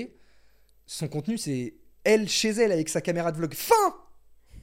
[0.86, 1.74] Son contenu, c'est
[2.04, 3.52] elle chez elle avec sa caméra de vlog.
[3.54, 3.74] Fin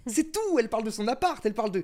[0.09, 1.83] C'est tout Elle parle de son appart, elle parle de.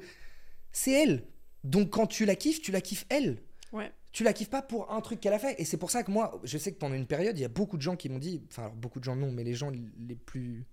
[0.71, 1.23] C'est elle.
[1.63, 3.41] Donc quand tu la kiffes, tu la kiffes elle.
[3.71, 3.91] Ouais.
[4.11, 5.59] Tu la kiffes pas pour un truc qu'elle a fait.
[5.59, 7.49] Et c'est pour ça que moi, je sais que pendant une période, il y a
[7.49, 8.41] beaucoup de gens qui m'ont dit.
[8.49, 10.65] Enfin, alors, beaucoup de gens non, mais les gens les plus.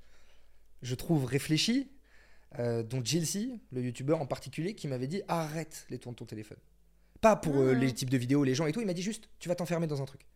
[0.83, 1.91] Je trouve réfléchis.
[2.59, 6.27] euh, dont Jilcy, le youtubeur en particulier, qui m'avait dit arrête les tours de ton
[6.27, 6.59] téléphone.
[7.23, 7.79] Pas pour euh, Ah.
[7.79, 8.81] les types de vidéos, les gens et tout.
[8.81, 10.27] Il m'a dit juste, tu vas t'enfermer dans un truc.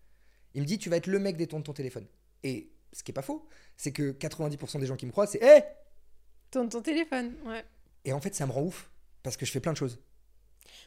[0.55, 2.07] Il me dit, tu vas être le mec des tours de ton téléphone.
[2.43, 3.47] Et ce qui est pas faux,
[3.77, 5.62] c'est que 90% des gens qui me croient, c'est hé
[6.57, 7.62] Ton, ton téléphone, ouais.
[8.07, 8.90] Et en fait, ça me rend ouf.
[9.22, 9.98] Parce que je fais plein de choses.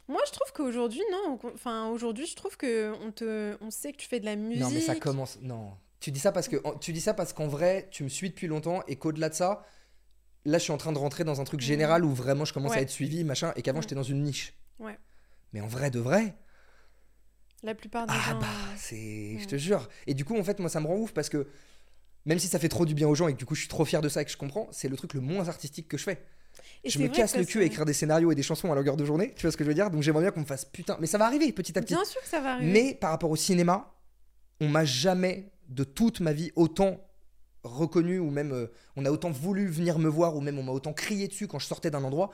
[0.08, 1.38] Moi, je trouve qu'aujourd'hui, non.
[1.54, 4.64] Enfin, aujourd'hui, je trouve que on te, on sait que tu fais de la musique.
[4.64, 5.38] Non, mais ça commence.
[5.42, 5.74] Non.
[6.00, 8.48] Tu dis ça parce que tu dis ça parce qu'en vrai, tu me suis depuis
[8.48, 9.64] longtemps et qu'au-delà de ça,
[10.46, 11.68] là, je suis en train de rentrer dans un truc Mhm.
[11.68, 14.56] général où vraiment je commence à être suivi, machin, et qu'avant j'étais dans une niche.
[14.80, 14.98] Ouais.
[15.54, 16.34] Mais en vrai de vrai,
[17.62, 18.40] La plupart des ah gens.
[18.40, 18.48] bah,
[18.78, 19.88] c'est, je te jure.
[20.08, 21.46] Et du coup, en fait, moi, ça me rend ouf parce que
[22.30, 23.68] même si ça fait trop du bien aux gens et que du coup, je suis
[23.68, 25.98] trop fier de ça et que je comprends, c'est le truc le moins artistique que
[25.98, 26.24] je fais.
[26.84, 28.98] Et je me casse le cul à écrire des scénarios et des chansons à longueur
[28.98, 29.90] de journée, tu vois ce que je veux dire?
[29.90, 30.96] Donc j'aimerais bien qu'on me fasse putain.
[31.00, 31.96] Mais ça va arriver petit à petit.
[31.96, 32.72] Bien sûr que ça va arriver.
[32.72, 33.96] Mais par rapport au cinéma,
[34.62, 37.04] on m'a jamais, de toute ma vie, autant
[37.64, 40.72] reconnu ou même euh, on a autant voulu venir me voir ou même on m'a
[40.72, 42.30] autant crié dessus quand je sortais d'un endroit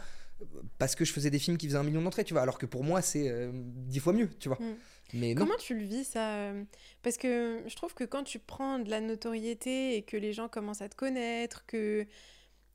[0.77, 2.41] parce que je faisais des films qui faisaient un million d'entrées, tu vois.
[2.41, 4.57] Alors que pour moi, c'est euh, dix fois mieux, tu vois.
[4.59, 4.75] Mm.
[5.13, 5.45] Mais non.
[5.45, 6.63] Comment tu le vis ça euh,
[7.03, 10.47] Parce que je trouve que quand tu prends de la notoriété et que les gens
[10.49, 12.05] commencent à te connaître, que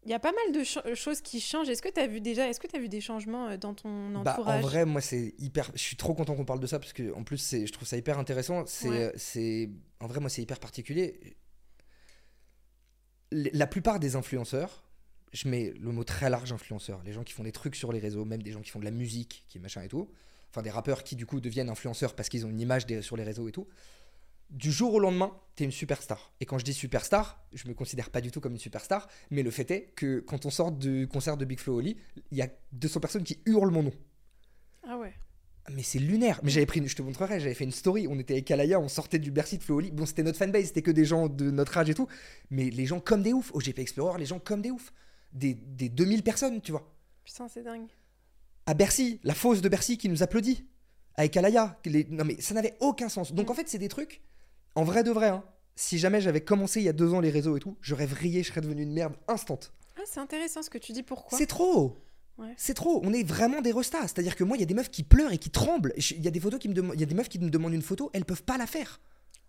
[0.05, 1.69] il y a pas mal de cho- choses qui changent.
[1.69, 3.75] Est-ce que tu as vu déjà Est-ce que tu as vu des changements euh, dans
[3.75, 4.63] ton Bah, en entourage?
[4.63, 5.71] vrai, moi, c'est hyper.
[5.75, 7.87] Je suis trop content qu'on parle de ça parce que, en plus, c'est, je trouve
[7.87, 8.65] ça hyper intéressant.
[8.67, 9.13] C'est, Ouais.
[9.17, 9.69] c'est,
[10.01, 11.37] en vrai, moi, c'est hyper particulier.
[13.33, 14.83] La plupart des influenceurs,
[15.33, 18.01] je mets le mot très large influenceur, les gens qui font des trucs sur les
[18.01, 20.11] réseaux, même des gens qui font de la musique, qui machin et tout,
[20.51, 23.17] enfin des rappeurs qui du coup deviennent influenceurs parce qu'ils ont une image des- sur
[23.17, 23.69] les réseaux et tout.
[24.51, 26.33] Du jour au lendemain, t'es une superstar.
[26.41, 29.45] Et quand je dis superstar, je me considère pas du tout comme une superstar, mais
[29.45, 31.97] le fait est que quand on sort du concert de Big Flo Oli,
[32.33, 33.93] il y a 200 personnes qui hurlent mon nom.
[34.83, 35.13] Ah ouais.
[35.71, 36.41] Mais c'est lunaire.
[36.43, 38.09] Mais j'avais pris, une- je te montrerai, j'avais fait une story.
[38.09, 39.93] On était avec Alaya, on sortait du Bercy de Flo Oli.
[39.93, 42.09] Bon, c'était notre fanbase, c'était que des gens de notre âge et tout.
[42.51, 43.53] Mais les gens comme des oufs.
[43.55, 44.93] Au GP Explorer, les gens comme des oufs.
[45.33, 46.93] Des, des 2000 personnes, tu vois.
[47.25, 47.87] Putain, c'est dingue.
[48.67, 50.65] À Bercy, la fosse de Bercy qui nous applaudit.
[51.15, 51.79] Avec Alaya.
[51.85, 53.33] Les- Non, mais ça n'avait aucun sens.
[53.33, 53.51] Donc Mm.
[53.51, 54.21] en fait, c'est des trucs,
[54.75, 55.45] en vrai de vrai, hein.
[55.77, 58.43] Si jamais j'avais commencé il y a deux ans les réseaux et tout, j'aurais vrillé,
[58.43, 59.59] je serais devenu une merde instant.
[59.97, 61.03] Ah, c'est intéressant ce que tu dis.
[61.03, 61.39] Pourquoi?
[61.39, 61.97] C'est trop
[62.39, 62.55] Ouais.
[62.57, 64.03] C'est trop, on est vraiment des restas.
[64.09, 65.93] C'est-à-dire que moi, il y a des meufs qui pleurent et qui tremblent.
[65.99, 67.51] Il y a des photos qui me demandent, il y a des meufs qui me
[67.51, 68.99] demandent une photo, elles peuvent pas la faire.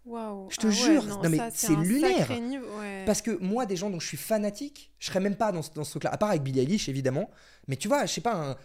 [0.05, 2.29] Je te Ah ouais, jure, non, non, mais c'est un lunaire.
[2.29, 3.03] ouais.
[3.05, 5.71] Parce que moi, des gens dont je suis fanatique, je serais même pas dans ce,
[5.71, 6.11] dans ce truc-là.
[6.11, 7.29] À part avec Billie Eilish, évidemment.
[7.67, 8.57] Mais tu vois, je sais pas, un,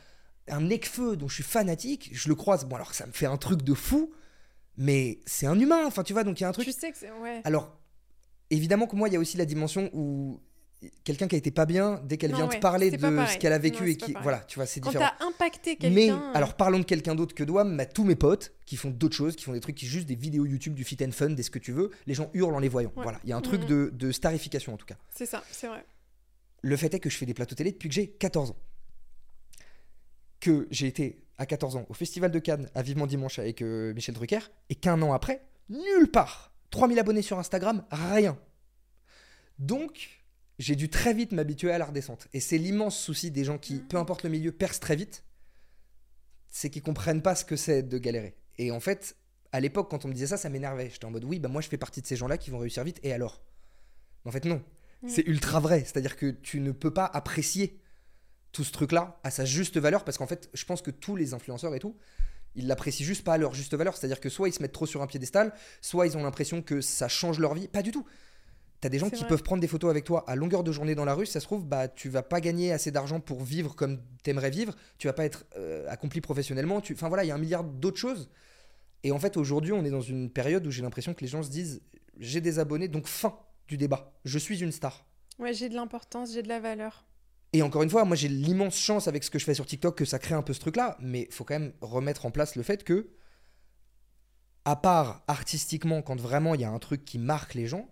[0.48, 2.64] un Necfeu dont je suis fanatique, je le croise.
[2.64, 4.12] Bon, alors ça me fait un truc de fou,
[4.76, 5.84] mais c'est un humain.
[5.86, 6.64] Enfin, tu vois, donc il y a un truc.
[6.66, 7.10] Tu sais que c'est.
[7.12, 7.42] Ouais.
[7.44, 7.76] Alors,
[8.50, 10.40] évidemment que moi, il y a aussi la dimension où
[11.04, 13.52] quelqu'un qui a été pas bien, dès qu'elle vient ouais, te parler de ce qu'elle
[13.52, 14.14] a vécu et qui.
[14.22, 15.10] Voilà, tu vois, c'est Quand différent.
[15.18, 16.16] t'as impacté Mais quelqu'un.
[16.22, 19.16] euh, alors parlons de quelqu'un d'autre que Douam, bah, tous mes potes qui font d'autres
[19.16, 21.42] choses, qui font des trucs qui juste des vidéos YouTube, du fit and fun, des
[21.42, 22.92] ce que tu veux, les gens hurlent en les voyant.
[22.96, 23.02] Ouais.
[23.02, 23.66] Voilà, il y a un truc Mhm.
[23.68, 24.96] de, de starification en tout cas.
[25.10, 25.84] C'est ça, c'est vrai.
[26.62, 28.56] Le fait est que je fais des plateaux télé depuis que j'ai 14 ans.
[30.40, 33.92] Que j'ai été à 14 ans au Festival de Cannes à Vivement Dimanche avec euh,
[33.94, 36.52] Michel Drucker et qu'un an après, nulle part.
[36.70, 38.36] 3000 abonnés sur Instagram, rien.
[39.58, 40.15] Donc,
[40.58, 42.28] j'ai dû très vite m'habituer à la redescente.
[42.32, 43.88] Et c'est l'immense souci des gens qui, Mhm.
[43.88, 45.24] peu importe le milieu, percent très vite,
[46.48, 48.36] c'est qu'ils comprennent pas ce que c'est de galérer.
[48.58, 49.16] Et en fait,
[49.52, 50.90] à l'époque, quand on me disait ça, ça m'énervait.
[50.90, 52.84] J'étais en mode, oui, bah moi je fais partie de ces gens-là qui vont réussir
[52.84, 53.42] vite, et alors?
[54.24, 54.62] En fait, non.
[55.02, 55.08] Mhm.
[55.10, 55.80] C'est ultra vrai.
[55.80, 57.80] C'est-à-dire que tu ne peux pas apprécier
[58.52, 61.34] tout ce truc-là à sa juste valeur, parce qu'en fait, je pense que tous les
[61.34, 61.96] influenceurs et tout,
[62.54, 63.94] ils l'apprécient juste pas à leur juste valeur.
[63.96, 65.52] C'est-à-dire que soit ils se mettent trop sur un piédestal,
[65.82, 67.68] soit ils ont l'impression que ça change leur vie.
[67.68, 68.06] Pas du tout.
[68.80, 69.28] T'as des gens qui vrai.
[69.28, 71.40] peuvent prendre des photos avec toi à longueur de journée dans la rue, si ça
[71.40, 75.06] se trouve, bah tu vas pas gagner assez d'argent pour vivre comme t'aimerais vivre, tu
[75.06, 76.92] vas pas être euh, accompli professionnellement, tu...
[76.92, 78.28] enfin voilà, il y a un milliard d'autres choses.
[79.02, 81.42] Et en fait, aujourd'hui, on est dans une période où j'ai l'impression que les gens
[81.42, 81.80] se disent
[82.18, 84.12] j'ai des abonnés, donc fin du débat.
[84.24, 85.06] Je suis une star.
[85.38, 87.06] Ouais, j'ai de l'importance, j'ai de la valeur.
[87.52, 89.96] Et encore une fois, moi j'ai l'immense chance avec ce que je fais sur TikTok
[89.96, 92.62] que ça crée un peu ce truc-là, mais faut quand même remettre en place le
[92.62, 93.10] fait que,
[94.64, 97.88] à part artistiquement, quand vraiment il y a un truc qui marque les gens,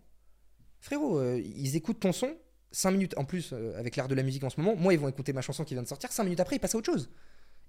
[0.84, 2.36] frérot, euh, ils écoutent ton son,
[2.72, 4.98] 5 minutes en plus euh, avec l'art de la musique en ce moment, moi ils
[5.00, 6.92] vont écouter ma chanson qui vient de sortir, 5 minutes après ils passent à autre
[6.92, 7.10] chose.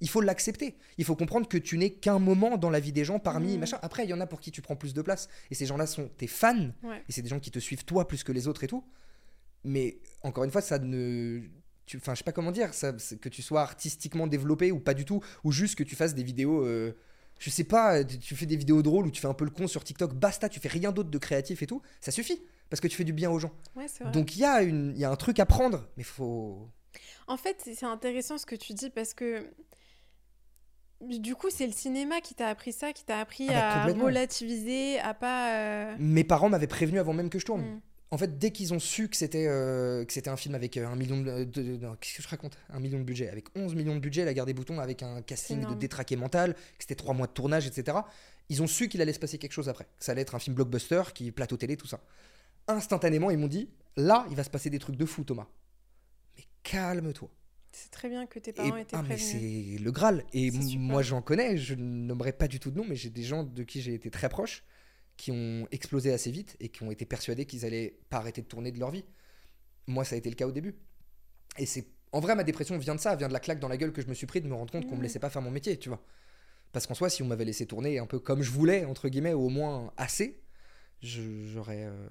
[0.02, 0.76] Il faut l'accepter.
[0.98, 3.60] Il faut comprendre que tu n'es qu'un moment dans la vie des gens parmi Mhm.
[3.62, 3.80] machin.
[3.82, 5.30] Après, il y en a pour qui tu prends plus de place.
[5.52, 6.72] Et ces gens-là sont tes fans.
[6.84, 7.02] Ouais.
[7.08, 8.84] Et c'est des gens qui te suivent toi plus que les autres et tout.
[9.64, 11.40] Mais encore une fois, ça ne.
[11.86, 12.92] tu- Enfin, je sais pas comment dire, ça,
[13.22, 16.24] que tu sois artistiquement développé ou pas du tout, ou juste que tu fasses des
[16.24, 16.66] vidéos.
[16.66, 16.94] euh,
[17.40, 19.52] je sais pas, tu tu fais des vidéos drôles ou tu fais un peu le
[19.52, 22.42] con sur TikTok, basta, tu fais rien d'autre de créatif et tout, ça suffit,
[22.76, 23.52] parce que tu fais du bien aux gens.
[23.78, 24.12] Ouais, c'est vrai.
[24.12, 26.70] Donc il y, a une- il y a un truc à prendre, mais faut.
[27.28, 29.50] En fait, c'est intéressant ce que tu dis parce que
[31.02, 34.04] du coup, c'est le cinéma qui t'a appris ça, qui t'a appris Ah bah, à
[34.04, 35.54] relativiser, à pas.
[35.56, 37.62] euh, Mes parents m'avaient prévenu avant même que je tourne.
[37.62, 37.82] hmm.
[38.12, 40.88] En fait, dès qu'ils ont su que c'était euh, que c'était un film avec euh,
[40.88, 42.58] un million de, de- qu'est-ce que je raconte?
[42.70, 45.22] Un million de budget, avec 11 millions de budget, La Guerre des Boutons, avec un
[45.22, 47.98] casting de détraqué mental, que c'était trois mois de tournage, etc.
[48.50, 50.40] Ils ont su qu'il allait se passer quelque chose après, que ça allait être un
[50.40, 52.00] film blockbuster, qui plateau télé, tout ça.
[52.68, 55.48] Instantanément, ils m'ont dit là, il va se passer des trucs de fou, Thomas.
[56.38, 57.30] Mais calme-toi.
[57.72, 60.24] C'est très bien que tes Et- parents étaient ah, mais c'est le Graal.
[60.34, 63.44] Et moi, j'en connais, je nommerai pas du tout de nom, mais j'ai des gens
[63.44, 64.64] de qui j'ai été très proche
[65.18, 68.48] qui ont explosé assez vite et qui ont été persuadés qu'ils allaient pas arrêter de
[68.48, 69.06] tourner de leur vie.
[69.88, 70.76] Moi, ça a été le cas au début.
[71.58, 73.76] Et c'est en vrai, ma dépression vient de ça, vient de la claque dans la
[73.78, 75.42] gueule que je me suis pris de me rendre compte qu'on me laissait pas faire
[75.42, 76.02] mon métier, tu vois.
[76.72, 79.34] Parce qu'en soi, si on m'avait laissé tourner un peu comme je voulais, entre guillemets,
[79.34, 80.42] ou au moins assez,
[81.02, 82.08] j'aurais euh,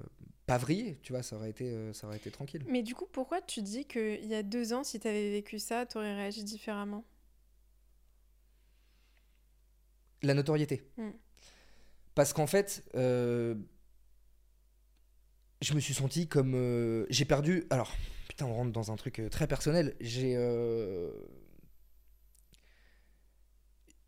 [0.46, 2.64] pas vrillé, tu vois, ça aurait été, euh, ça aurait été tranquille.
[2.68, 5.86] Mais du coup, pourquoi tu dis qu'il y a deux ans, si t'avais vécu ça,
[5.86, 7.04] t'aurais réagi différemment?
[10.22, 10.82] La notoriété.
[10.96, 11.10] Mm.
[12.14, 13.54] Parce qu'en fait, euh,
[15.62, 16.54] je me suis senti comme.
[16.54, 17.64] euh, j'ai perdu.
[17.70, 17.92] Alors,
[18.28, 19.96] putain, on rentre dans un truc très personnel.
[20.00, 20.34] J'ai.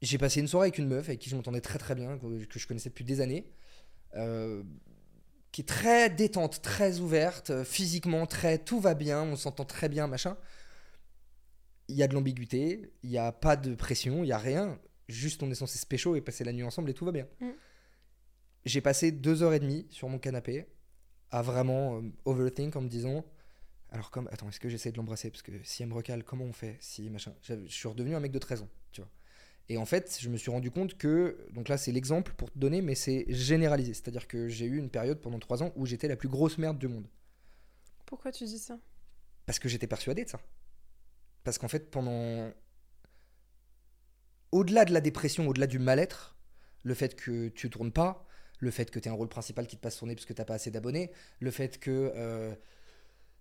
[0.03, 2.45] j'ai passé une soirée avec une meuf avec qui je m'entendais très très bien, que,
[2.45, 3.51] que je connaissais depuis des années.
[5.57, 8.59] Qui est très détente, très ouverte, euh, physiquement, très.
[8.59, 10.37] Tout va bien, on s'entend très bien, machin.
[11.89, 14.79] Il y a de l'ambiguïté, il n'y a pas de pression, il n'y a rien.
[15.09, 17.27] Juste, on est censé se pécho et passer la nuit ensemble et tout va bien.
[17.41, 17.53] Mm.
[18.67, 20.67] J'ai passé deux heures et demie sur mon canapé
[21.31, 23.25] à vraiment euh, overthink en me disant
[23.89, 25.31] alors comme attends est-ce que j'essaie de l'embrasser?
[25.31, 26.77] Parce que si elle me recale comment on fait?
[26.81, 28.69] Si machin je suis redevenu un mec de 13 ans
[29.69, 32.59] et en fait je me suis rendu compte que donc là c'est l'exemple pour te
[32.59, 35.73] donner mais c'est généralisé c'est à dire que j'ai eu une période pendant trois ans
[35.77, 37.07] où j'étais la plus grosse merde du monde
[38.07, 38.79] Pourquoi tu dis ça?
[39.47, 40.41] Parce que j'étais persuadé de ça.
[41.45, 42.51] Parce qu'en fait, pendant.
[44.53, 46.37] Au-delà de la dépression, au-delà du mal-être,
[46.83, 48.27] le fait que tu tournes pas,
[48.59, 50.45] le fait que tu aies un rôle principal qui te passe tourner parce que t'as
[50.45, 51.11] pas assez d'abonnés,
[51.41, 52.13] le fait que.
[52.17, 52.55] euh,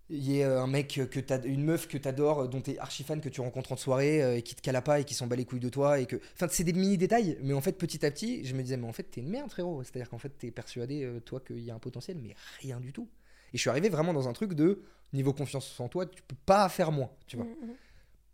[0.08, 3.20] il y ait un mec que t'as une meuf que t'adores dont t'es archi fan
[3.20, 5.34] que tu rencontres en soirée euh, et qui te cala pas et qui s'en bat
[5.34, 8.06] les couilles de toi et que enfin c'est des mini détails mais en fait petit
[8.06, 10.08] à petit je me disais mais en fait t'es une merde frérot c'est à dire
[10.08, 13.08] qu'en fait t'es persuadé euh, toi qu'il y a un potentiel mais rien du tout
[13.52, 14.82] et je suis arrivé vraiment dans un truc de
[15.12, 17.74] niveau confiance en toi tu peux pas faire moins tu vois Mm, mm.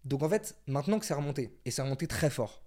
[0.04, 2.62] donc en fait, maintenant que c'est remonté, et c'est remonté très fort,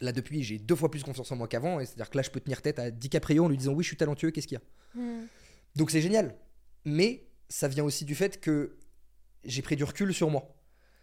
[0.00, 2.30] là depuis j'ai deux fois plus confiance en moi qu'avant, et c'est-à-dire que là je
[2.30, 4.98] peux tenir tête à DiCaprio en lui disant oui je suis talentueux, qu'est-ce qu'il y
[4.98, 5.00] a?
[5.00, 5.26] Mm.
[5.76, 6.36] Donc c'est génial,
[6.84, 8.78] mais ça vient aussi du fait que
[9.44, 10.54] j'ai pris du recul sur moi.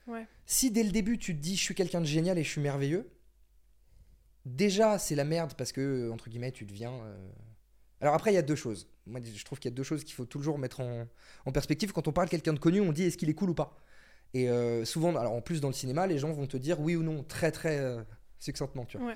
[0.08, 0.28] Ouais.
[0.46, 2.62] Si dès le début tu te dis je suis quelqu'un de génial et je suis
[2.62, 3.10] merveilleux,
[4.46, 6.94] déjà c'est la merde parce que entre guillemets tu deviens...
[6.94, 7.30] euh,
[8.02, 8.90] Alors après, il y a deux choses.
[9.06, 11.08] Moi, je trouve qu'il y a deux choses qu'il faut toujours mettre en,
[11.46, 11.92] en perspective.
[11.92, 13.78] Quand on parle de quelqu'un de connu, on dit est-ce qu'il est cool ou pas?
[14.34, 16.96] Et euh, souvent, alors en plus dans le cinéma, les gens vont te dire oui
[16.96, 18.02] ou non, très très euh,
[18.40, 19.08] succinctement, tu vois.
[19.08, 19.16] Ouais.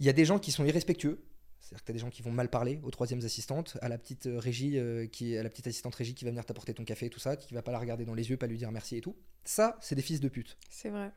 [0.00, 1.24] Il y a des gens qui sont irrespectueux.
[1.66, 3.98] C'est-à-dire que tu as des gens qui vont mal parler aux troisièmes assistantes, à la
[3.98, 6.84] petite euh, régie, euh, qui, à la petite assistante régie qui va venir t'apporter ton
[6.84, 8.70] café et tout ça, qui va pas la regarder dans les yeux, pas lui dire
[8.70, 9.16] merci et tout.
[9.44, 10.56] Ça, c'est des fils de pute.
[10.70, 11.10] C'est vrai.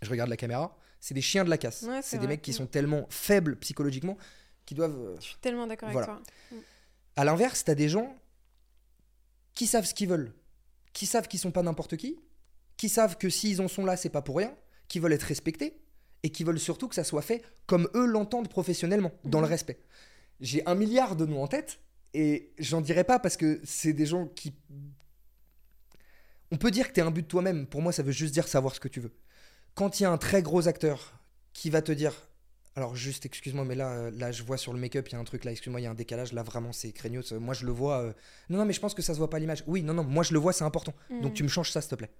[0.00, 1.82] Je regarde la caméra, c'est des chiens de la casse.
[1.82, 2.54] Ouais, c'est des mecs qui Mm.
[2.54, 4.16] sont tellement faibles psychologiquement
[4.66, 4.96] qu'ils doivent.
[4.96, 6.12] euh, Je suis tellement d'accord Voilà.
[6.12, 6.58] avec toi.
[7.16, 8.16] À l'inverse, t'as des gens
[9.54, 10.32] qui savent ce qu'ils veulent,
[10.92, 12.20] qui savent qu'ils sont pas n'importe qui,
[12.76, 14.56] qui savent que s'ils en sont là, c'est pas pour rien,
[14.88, 15.81] qui veulent être respectés
[16.22, 19.52] et qui veulent surtout que ça soit fait comme eux l'entendent professionnellement, dans le Mhm.
[19.52, 19.78] respect.
[20.40, 21.80] J'ai un milliard de noms en tête
[22.14, 24.52] et j'en dirai pas parce que c'est des gens qui.
[26.50, 27.66] On peut dire que t'es un but de toi-même.
[27.66, 29.12] Pour moi, ça veut juste dire savoir ce que tu veux.
[29.74, 31.18] Quand il y a un très gros acteur
[31.52, 32.12] qui va te dire
[32.74, 35.18] alors juste, excuse-moi, mais là, euh, là, je vois sur le make-up, il y a
[35.18, 37.30] un truc là, excuse-moi, il y a un décalage, là, vraiment, c'est craignos.
[37.32, 38.00] Euh, Moi, je le vois.
[38.00, 38.12] euh,
[38.48, 39.62] Non, non, mais je pense que ça se voit pas à l'image.
[39.66, 40.94] Oui, non, non, moi, je le vois, c'est important.
[41.20, 41.34] Donc, Mm.
[41.34, 42.10] tu me changes ça, s'il te plaît.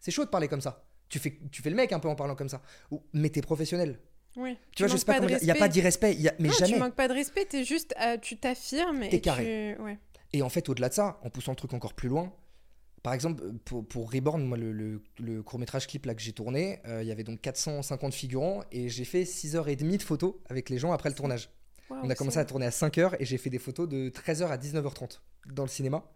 [0.00, 0.84] C'est chaud de parler comme ça.
[1.08, 2.62] Tu fais, tu fais le mec un peu en parlant comme ça.
[3.12, 4.00] Mais t'es professionnel.
[4.36, 4.56] Oui.
[4.74, 5.38] Tu, vois, je sais pas dire.
[5.40, 5.72] Il n'y a pas respect.
[5.72, 6.34] d'irrespect, y a...
[6.38, 6.72] mais non, jamais.
[6.72, 9.76] tu manques pas de respect, t'es juste, euh, tu t'affirmes T'es et carré.
[9.76, 9.82] tu...
[9.82, 9.98] Ouais.
[10.32, 12.32] Et en fait, au-delà de ça, en poussant le truc encore plus loin,
[13.04, 17.02] par exemple, pour, pour Reborn, moi, le, le, court-métrage clip là, que j'ai tourné, euh,
[17.02, 20.90] il y avait donc 450 figurants et j'ai fait 6h30 de photos avec les gens
[20.90, 21.50] après le tournage.
[21.90, 24.56] On a commencé à tourner à 5h et j'ai fait des photos de 13h à
[24.56, 25.20] 19h30
[25.52, 26.10] dans le cinéma.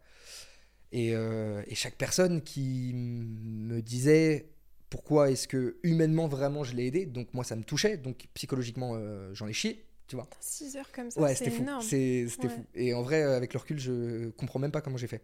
[0.91, 4.49] Et, euh, et chaque personne qui me disait
[4.91, 8.93] pourquoi est-ce que humainement vraiment je l'ai aidé, donc moi ça me touchait, donc psychologiquement
[8.97, 10.29] euh, j'en ai chié, tu vois.
[10.41, 11.63] 6 heures comme ça, Ouais, c'est c'était fou.
[11.63, 11.83] énorme.
[11.83, 12.49] C'était Ouais.
[12.49, 12.65] fou.
[12.75, 15.23] Et en vrai, avec le recul, je comprends même pas comment j'ai fait.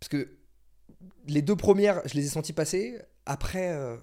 [0.00, 0.28] Parce que
[1.26, 2.98] les deux premières, je les ai senties passer.
[3.26, 3.96] Après, euh,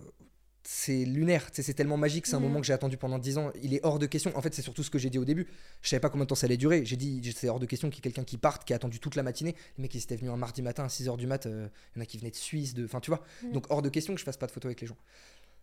[0.68, 1.48] c'est lunaire.
[1.54, 2.26] C'est tellement magique.
[2.26, 2.46] C'est un Mhm.
[2.48, 3.52] moment que j'ai attendu pendant 10 ans.
[3.62, 4.36] Il est hors de question.
[4.36, 5.48] En fait, c'est surtout ce que j'ai dit au début.
[5.84, 6.84] Je savais pas combien de temps ça allait durer.
[6.86, 9.00] J'ai dit, c'est hors de question qu'il y ait quelqu'un qui parte, qui a attendu
[9.00, 9.56] toute la matinée.
[9.78, 11.46] Les mecs, ils étaient venus un mardi matin à 6h du mat.
[11.46, 12.74] euh, Il y en a qui venaient de Suisse.
[12.74, 12.86] De...
[12.86, 13.24] Enfin, tu vois.
[13.44, 13.52] Mhm.
[13.54, 14.98] Donc, hors de question que je fasse pas de photos avec les gens.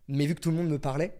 [0.07, 1.13] Mais vu que tout le monde me parlait,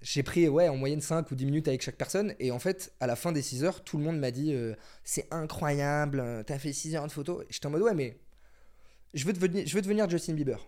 [0.00, 2.34] j'ai pris ouais, en moyenne 5 ou 10 minutes avec chaque personne.
[2.40, 4.74] Et en fait, à la fin des 6 heures, tout le monde m'a dit euh,
[5.04, 7.44] C'est incroyable, euh, t'as fait 6 heures de photos.
[7.50, 8.16] J'étais en mode Ouais, mais
[9.14, 10.66] je veux, devenir, je veux devenir Justin Bieber.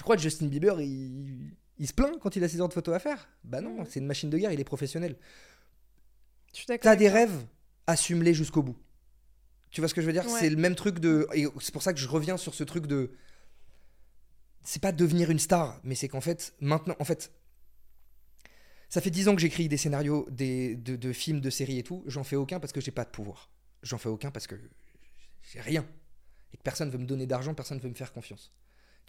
[0.00, 2.72] Tu crois que Justin Bieber, il, il se plaint quand il a 6 heures de
[2.72, 3.28] photos à faire?
[3.44, 3.86] Bah non, Mhm.
[3.86, 5.18] c'est une machine de guerre, il est professionnel.
[6.66, 6.78] D'accord.
[6.84, 7.44] T'as des rêves,
[7.86, 8.78] assume-les jusqu'au bout.
[9.70, 10.24] Tu vois ce que je veux dire?
[10.24, 10.40] Ouais.
[10.40, 11.28] C'est le même truc de.
[11.34, 13.10] Et c'est pour ça que je reviens sur ce truc de.
[14.62, 17.30] C'est pas devenir une star, mais c'est qu'en fait, maintenant, en fait,
[18.88, 21.82] ça fait 10 ans que j'écris des scénarios des, de, de films, de séries et
[21.82, 22.04] tout.
[22.06, 23.50] J'en fais aucun parce que j'ai pas de pouvoir.
[23.82, 24.54] J'en fais aucun parce que
[25.42, 25.86] j'ai rien.
[26.54, 28.50] Et que personne veut me donner d'argent, personne veut me faire confiance.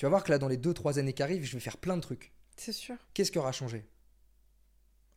[0.02, 1.96] Tu vas voir que là, dans les 2-3 années qui arrivent, je vais faire plein
[1.96, 2.32] de trucs.
[2.58, 2.96] C'est sûr.
[3.14, 3.86] Qu'est-ce qui aura changé?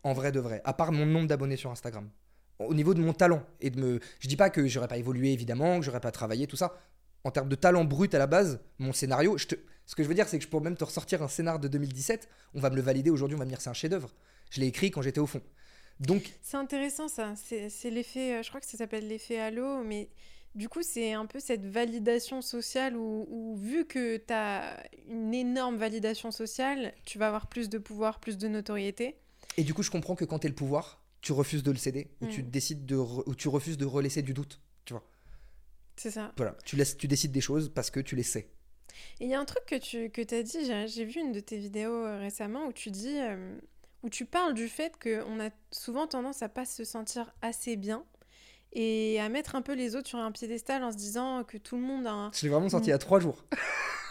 [0.03, 2.11] En vrai de vrai, à part mon nombre d'abonnés sur Instagram.
[2.59, 5.33] Au niveau de mon talent et de me je dis pas que j'aurais pas évolué
[5.33, 6.79] évidemment, que j'aurais pas travaillé tout ça.
[7.25, 9.55] En termes de talent brut à la base, mon scénario, je te...
[9.87, 11.69] ce que je veux dire c'est que je pourrais même te ressortir un scénar de
[11.69, 14.11] 2017, on va me le valider aujourd'hui, on va me dire c'est un chef-d'œuvre.
[14.51, 15.41] Je l'ai écrit quand j'étais au fond.
[15.99, 17.33] Donc C'est intéressant ça.
[17.37, 20.11] C'est l'effet, euh, je crois que ça s'appelle l'effet halo, mais
[20.55, 25.35] du coup c'est un peu cette validation sociale où, où vu que tu as une
[25.35, 29.17] énorme validation sociale, tu vas avoir plus de pouvoir, plus de notoriété.
[29.57, 32.11] et du coup, je comprends que quand tu le pouvoir, tu refuses de le céder
[32.21, 32.51] ou tu Mm.
[32.51, 35.05] décides de re- ou tu refuses de relaisser du doute, tu vois.
[35.97, 36.33] C'est ça.
[36.37, 38.49] Voilà, tu laisses tu décides des choses parce que tu les sais.
[39.21, 41.33] Et il y a un truc que tu que as dit, j'ai j'ai vu une
[41.33, 43.57] de tes vidéos euh, récemment où tu dis, euh,
[44.03, 48.05] où tu parles du fait qu'on a souvent tendance à pas se sentir assez bien
[48.75, 51.77] et à mettre un peu les autres sur un piédestal en se disant que tout
[51.77, 52.31] le monde a un...
[52.33, 53.45] Je l'ai vraiment sorti il y a trois jours.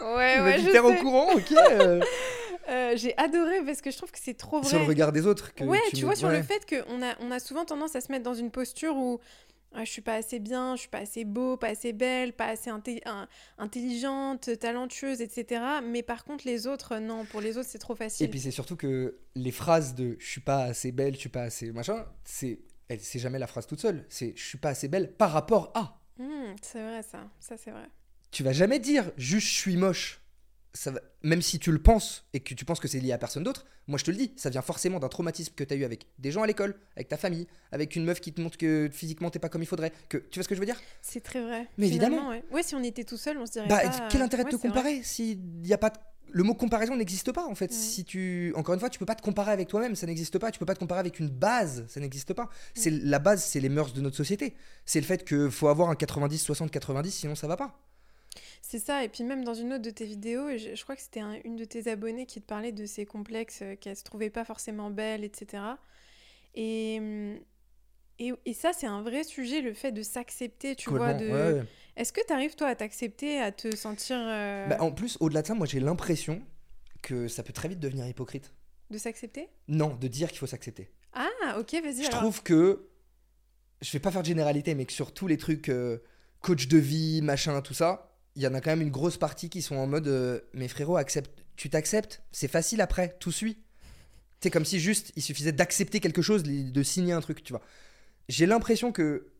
[0.00, 0.98] Ouais, ouais, je T'es au sais.
[0.98, 1.52] courant, ok.
[1.70, 2.00] euh.
[2.68, 4.68] Euh, j'ai adoré parce que je trouve que c'est trop vrai.
[4.68, 5.54] sur le regard des autres.
[5.54, 6.38] Que ouais, tu, me- vois, sur ouais.
[6.38, 9.20] le fait qu'on a, on a souvent tendance à se mettre dans une posture où
[9.72, 12.46] ah, je suis pas assez bien, je suis pas assez beau, pas assez belle, pas
[12.46, 15.62] assez inté- un- intelligente, talentueuse, etc.
[15.84, 18.30] Mais par contre, les autres, non, pour les autres, c'est trop Et facile.
[18.30, 21.42] puis c'est surtout que les phrases de je suis pas assez belle, je suis pas
[21.42, 22.58] assez machin, c'est
[22.88, 24.04] elle c'est jamais la phrase toute seule.
[24.08, 26.00] C'est je suis pas assez belle par rapport à.
[26.18, 27.28] Hmm, c'est vrai, ça.
[27.40, 27.88] Ça, c'est vrai.
[28.30, 30.20] Tu vas jamais dire juste je suis moche.
[30.76, 31.00] Ça va...
[31.22, 33.64] Même si tu le penses et que tu penses que c'est lié à personne d'autre,
[33.86, 36.08] moi je te le dis, ça vient forcément d'un traumatisme que tu as eu avec
[36.18, 39.30] des gens à l'école, avec ta famille, avec une meuf qui te montre que physiquement
[39.30, 39.92] t'es pas comme il faudrait.
[40.08, 40.16] Que...
[40.18, 40.80] Tu vois ce que je veux dire?
[41.00, 41.68] C'est très vrai.
[41.78, 42.28] Mais évidemment.
[42.28, 42.42] Ouais.
[42.50, 44.48] ouais, si on était tout seul, on se dirait Bah, pas, quel euh, intérêt de
[44.48, 45.98] ouais, te comparer si y a pas de-
[46.36, 47.70] le mot comparaison n'existe pas en fait.
[47.70, 47.76] Ouais.
[47.76, 50.50] Si tu encore une fois, tu peux pas te comparer avec toi-même, ça n'existe pas.
[50.50, 52.50] Tu peux pas te comparer avec une base, ça n'existe pas.
[52.74, 54.54] C'est la base, c'est les mœurs de notre société.
[54.84, 57.78] C'est le fait que faut avoir un 90 60 90 sinon ça va pas.
[58.62, 61.02] C'est ça, et puis même dans une autre de tes vidéos, je, je crois que
[61.02, 64.02] c'était un- une de tes abonnées qui te parlait de ses complexes, euh, qu'elle se
[64.02, 65.62] trouvait pas forcément belle, etc.
[66.56, 67.40] Et,
[68.18, 71.14] Et, et ça, c'est un vrai sujet, le fait de s'accepter, tu vois.
[71.14, 71.26] De...
[71.26, 71.64] ouais, ouais.
[71.96, 74.16] Est-ce que tu arrives, toi, à t'accepter, à te sentir.
[74.18, 76.42] euh, Bah, en plus, au-delà de ça, moi j'ai l'impression
[77.02, 78.52] que ça peut très vite devenir hypocrite.
[78.90, 79.48] De s'accepter?
[79.68, 80.90] Non, de dire qu'il faut s'accepter.
[81.12, 82.02] Ah, ok, vas-y.
[82.02, 82.20] Je alors.
[82.20, 82.88] trouve que.
[83.82, 85.98] Je vais pas faire de généralité, mais que sur tous les trucs euh,
[86.40, 89.50] coach de vie, machin, tout ça, il y en a quand même une grosse partie
[89.50, 93.58] qui sont en mode euh, Mais frérot, accepte, tu t'acceptes, c'est facile après, tout suit.
[94.40, 97.62] C'est comme si juste il suffisait d'accepter quelque chose, de signer un truc, tu vois.
[98.28, 99.30] J'ai l'impression que.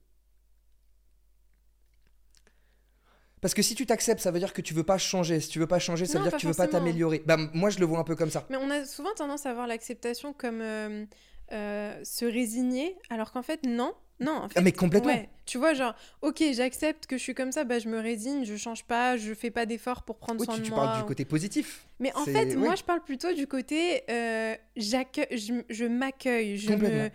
[3.41, 5.39] Parce que si tu t'acceptes, ça veut dire que tu veux pas changer.
[5.41, 7.23] Si tu veux pas changer, ça Non, veut dire que tu veux pas t'améliorer.
[7.27, 8.47] Bah, moi, je le vois un peu comme ça.
[8.49, 11.05] Mais on a souvent tendance à voir l'acceptation comme euh,
[11.53, 13.93] euh, se résigner, alors qu'en fait, non.
[14.21, 14.59] Non, en fait.
[14.59, 15.13] Ah, mais complètement.
[15.13, 18.45] Ouais, tu vois, genre, ok, j'accepte que je suis comme ça, bah je me résigne,
[18.45, 20.85] je change pas, je fais pas d'efforts pour prendre Oui, soin tu, de tu moi.
[20.85, 21.85] parles du côté positif.
[21.99, 27.11] Mais en fait, moi, je parle plutôt du côté euh, je, je m'accueille, je me,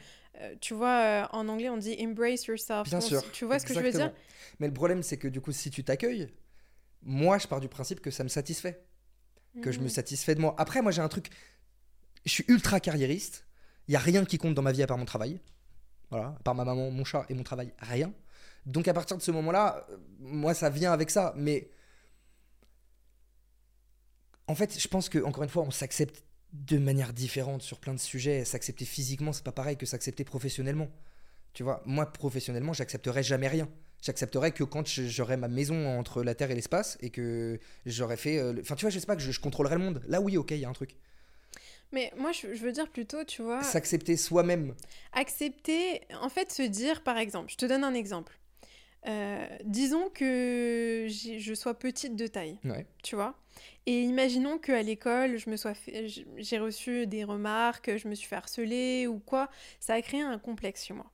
[0.61, 2.89] tu vois, euh, en anglais, on dit embrace yourself.
[2.89, 3.21] Bien sûr.
[3.31, 4.13] Tu vois ce que je veux dire.
[4.59, 6.29] Mais le problème, c'est que du coup, si tu t'accueilles,
[7.01, 8.83] moi, je pars du principe que ça me satisfait.
[9.61, 9.89] Que je me Mhm.
[9.89, 10.53] satisfais de moi.
[10.57, 11.29] Après, moi, j'ai un truc.
[12.25, 13.45] Je suis ultra carriériste.
[13.87, 15.39] Il y a rien qui compte dans ma vie à part mon travail.
[16.11, 16.35] Voilà.
[16.39, 18.13] À part ma maman, mon chat et mon travail, rien.
[18.65, 21.33] Donc, à partir de ce moment-là, euh, moi, ça vient avec ça.
[21.35, 21.71] Mais.
[24.47, 26.23] En fait, je pense que, encore une fois, on s'accepte
[26.53, 28.43] de manière différente sur plein de sujets.
[28.45, 30.89] S'accepter physiquement, c'est pas pareil que s'accepter professionnellement.
[31.53, 33.67] Tu vois, moi, professionnellement, j'accepterai jamais rien.
[34.01, 38.37] J'accepterai que quand j'aurai ma maison entre la Terre et l'espace et que j'aurais fait.
[38.37, 40.01] euh, Enfin, tu vois, je sais pas, que je, je contrôlerai le monde.
[40.07, 40.95] Là, oui, ok, il y a un truc.
[41.91, 44.75] Mais moi, je, veux dire plutôt, tu vois, S'accepter soi-même.
[45.11, 48.37] accepter, en fait, se dire, par exemple, je te donne un exemple.
[49.07, 52.59] Euh, disons que je sois petite de taille.
[52.65, 52.85] Ouais.
[53.01, 53.35] tu vois?
[53.85, 56.07] Et imaginons qu'à l'école, je me sois fait-
[56.37, 59.49] j'ai reçu des remarques, je me suis fait harceler ou quoi.
[59.79, 61.11] Ça a créé un complexe chez moi.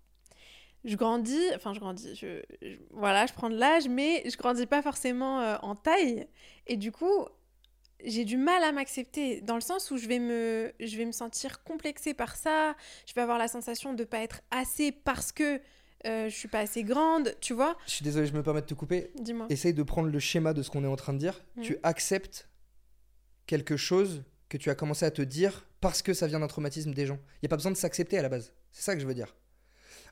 [0.84, 4.68] Je grandis, enfin je grandis, je, je- voilà, je prends de l'âge, mais je grandis
[4.68, 6.28] pas forcément euh, en taille.
[6.68, 7.26] Et du coup,
[8.04, 11.12] j'ai du mal à m'accepter dans le sens où je vais me, je vais me
[11.12, 12.76] sentir complexée par ça.
[13.08, 15.60] Je vais avoir la sensation de pas être assez parce que
[16.06, 17.78] euh, je suis pas assez grande, tu vois.
[17.86, 19.12] Je suis désolé, je me permets de te couper.
[19.20, 19.48] Dis-moi.
[19.50, 21.44] Essaye de prendre le schéma de ce qu'on est en train de dire.
[21.56, 21.64] Mhm.
[21.64, 22.50] Tu acceptes
[23.48, 26.94] quelque chose que tu as commencé à te dire parce que ça vient d'un traumatisme
[26.94, 27.20] des gens.
[27.36, 28.54] Il n'y a pas besoin de s'accepter à la base.
[28.72, 29.36] C'est ça que je veux dire.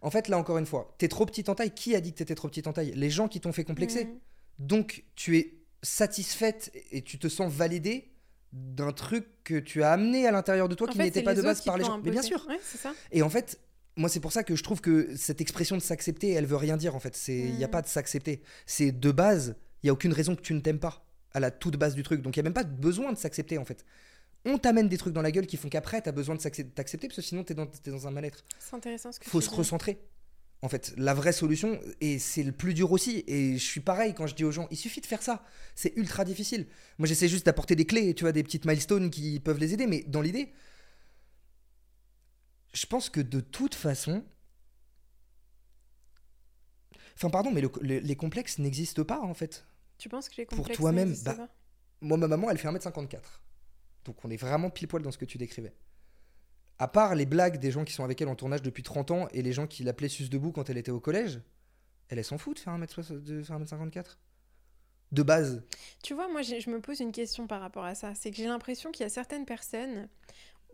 [0.01, 1.71] En fait, là encore une fois, t'es trop petite en taille.
[1.71, 2.93] Qui a dit que t'étais trop petite en taille?
[2.95, 4.05] Les gens qui t'ont fait complexer.
[4.05, 4.19] Mhm.
[4.59, 8.13] Donc tu es satisfaite et tu te sens validée
[8.51, 11.41] d'un truc que tu as amené à l'intérieur de toi En qui n'était pas de
[11.41, 11.99] base par les gens.
[12.03, 12.45] Mais bien sûr.
[12.47, 12.93] Ouais, c'est ça.
[13.11, 13.59] Et en fait,
[13.95, 16.77] moi c'est pour ça que je trouve que cette expression de s'accepter, elle veut rien
[16.77, 17.19] dire en fait.
[17.27, 17.71] Il y a Mhm.
[17.71, 18.41] pas de s'accepter.
[18.65, 21.51] C'est de base, il y a aucune raison que tu ne t'aimes pas à la
[21.51, 22.21] toute base du truc.
[22.21, 23.85] Donc il y a même pas besoin de s'accepter en fait.
[24.45, 27.15] On t'amène des trucs dans la gueule qui font qu'après t'as besoin de t'accepter parce
[27.17, 28.43] que sinon dans, t'es dans un mal-être.
[28.59, 29.55] C'est intéressant ce que Faut tu se dis.
[29.57, 29.99] recentrer.
[30.61, 34.13] En fait, la vraie solution, et c'est le plus dur aussi, et je suis pareil
[34.13, 35.43] quand je dis aux gens, il suffit de faire ça.
[35.75, 36.67] C'est ultra difficile.
[36.99, 39.87] Moi, j'essaie juste d'apporter des clés, tu vois, des petites milestones qui peuvent les aider,
[39.87, 40.53] mais dans l'idée,
[42.73, 44.23] je pense que de toute façon.
[47.15, 49.65] Enfin, pardon, mais le- le- les complexes n'existent pas, en fait.
[49.97, 51.47] Tu penses que les Pour complexes toi-même, n'existent bah,
[52.01, 53.41] Moi, ma maman, elle fait 1m54.
[54.05, 55.73] Donc, on est vraiment pile poil dans ce que tu décrivais.
[56.79, 59.27] À part les blagues des gens qui sont avec elle en tournage depuis 30 ans
[59.31, 61.39] et les gens qui l'appelaient Sus debout quand elle était au collège,
[62.09, 64.17] elle, elle s'en fout de faire 1m, de faire 1m54.
[65.11, 65.63] De base.
[66.01, 68.15] Tu vois, moi, je me pose une question par rapport à ça.
[68.15, 70.09] C'est que j'ai l'impression qu'il y a certaines personnes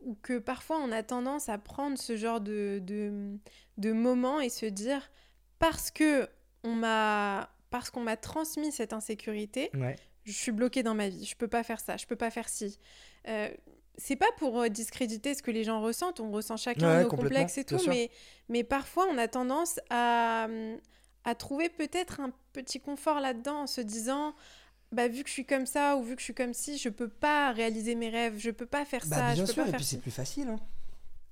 [0.03, 3.37] ou que parfois on a tendance à prendre ce genre de, de,
[3.77, 5.11] de moments et se dire
[5.59, 6.27] parce que
[6.63, 9.95] on m'a parce qu'on m'a transmis cette insécurité, Ouais.
[10.23, 12.49] je suis bloquée dans ma vie, je peux pas faire ça, je peux pas faire
[12.49, 12.79] ci.
[13.27, 13.49] Euh,
[13.97, 17.09] c'est pas pour euh, discréditer ce que les gens ressentent, on ressent chacun Ouais, nos
[17.09, 18.09] complexes et tout, mais,
[18.47, 20.47] mais parfois on a tendance à,
[21.25, 24.33] à trouver peut-être un petit confort là-dedans en se disant
[24.91, 26.89] bah, vu que je suis comme ça ou vu que je suis comme ci, je
[26.89, 29.63] peux pas réaliser mes rêves, je peux pas faire Bah, ça, bien je peux sûr,
[29.63, 30.47] pas et faire puis c'est plus facile.
[30.49, 30.59] hein.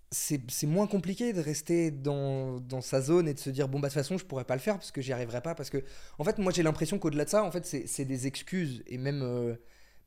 [0.10, 3.89] C'est moins compliqué de rester dans, dans sa zone et de se dire bon bah
[3.89, 5.84] de toute façon je pourrais pas le faire parce que j'y arriverai pas parce que
[6.18, 9.22] en fait moi j'ai l'impression qu'au-delà de ça en fait c'est des excuses et même
[9.22, 9.55] euh,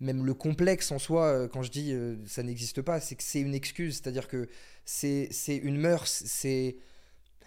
[0.00, 3.22] même le complexe en soi euh, quand je dis euh, ça n'existe pas c'est que
[3.22, 4.48] c'est une excuse c'est-à-dire que
[4.86, 5.28] c'est
[5.62, 6.78] une mœurs c'est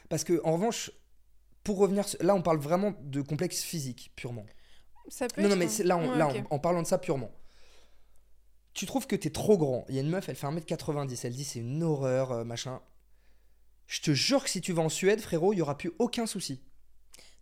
[0.09, 0.91] parce que en revanche
[1.63, 4.45] pour revenir là on parle vraiment de complexe physique purement
[5.07, 6.97] Ça peut non, non, mais un- c'est- là, on- Ouais, là en parlant de ça
[6.97, 7.31] purement.
[8.73, 9.85] Tu trouves que t'es trop grand.
[9.89, 11.25] Il y a une meuf, elle fait 1m90.
[11.25, 12.81] Elle dit c'est une horreur, euh, machin.
[13.85, 16.25] Je te jure que si tu vas en Suède, frérot, il y aura plus aucun
[16.25, 16.61] souci.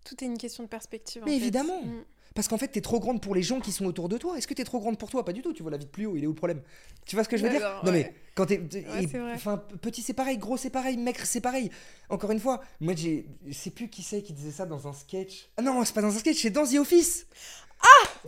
[0.03, 1.21] Tout est une question de perspective.
[1.25, 1.81] Mais évidemment.
[1.83, 2.03] Mm.
[2.33, 4.37] Parce qu'en fait, t'es trop grande pour les gens qui sont autour de toi.
[4.37, 5.25] Est-ce que t'es trop grande pour toi?
[5.25, 5.51] Pas du tout.
[5.51, 6.15] Tu vois la vie de plus haut.
[6.15, 6.61] Il est où le problème?
[7.05, 7.81] Tu vois ce que je veux dire?
[7.83, 11.69] Non mais quand t'es, Ouais, enfin petit c'est pareil, gros c'est pareil, maigre c'est pareil.
[12.09, 14.93] Encore une fois, moi j'ai, je sais plus qui c'est qui disait ça dans un
[14.93, 15.49] sketch.
[15.57, 17.25] Ah non, c'est pas dans un sketch, c'est dans The Office.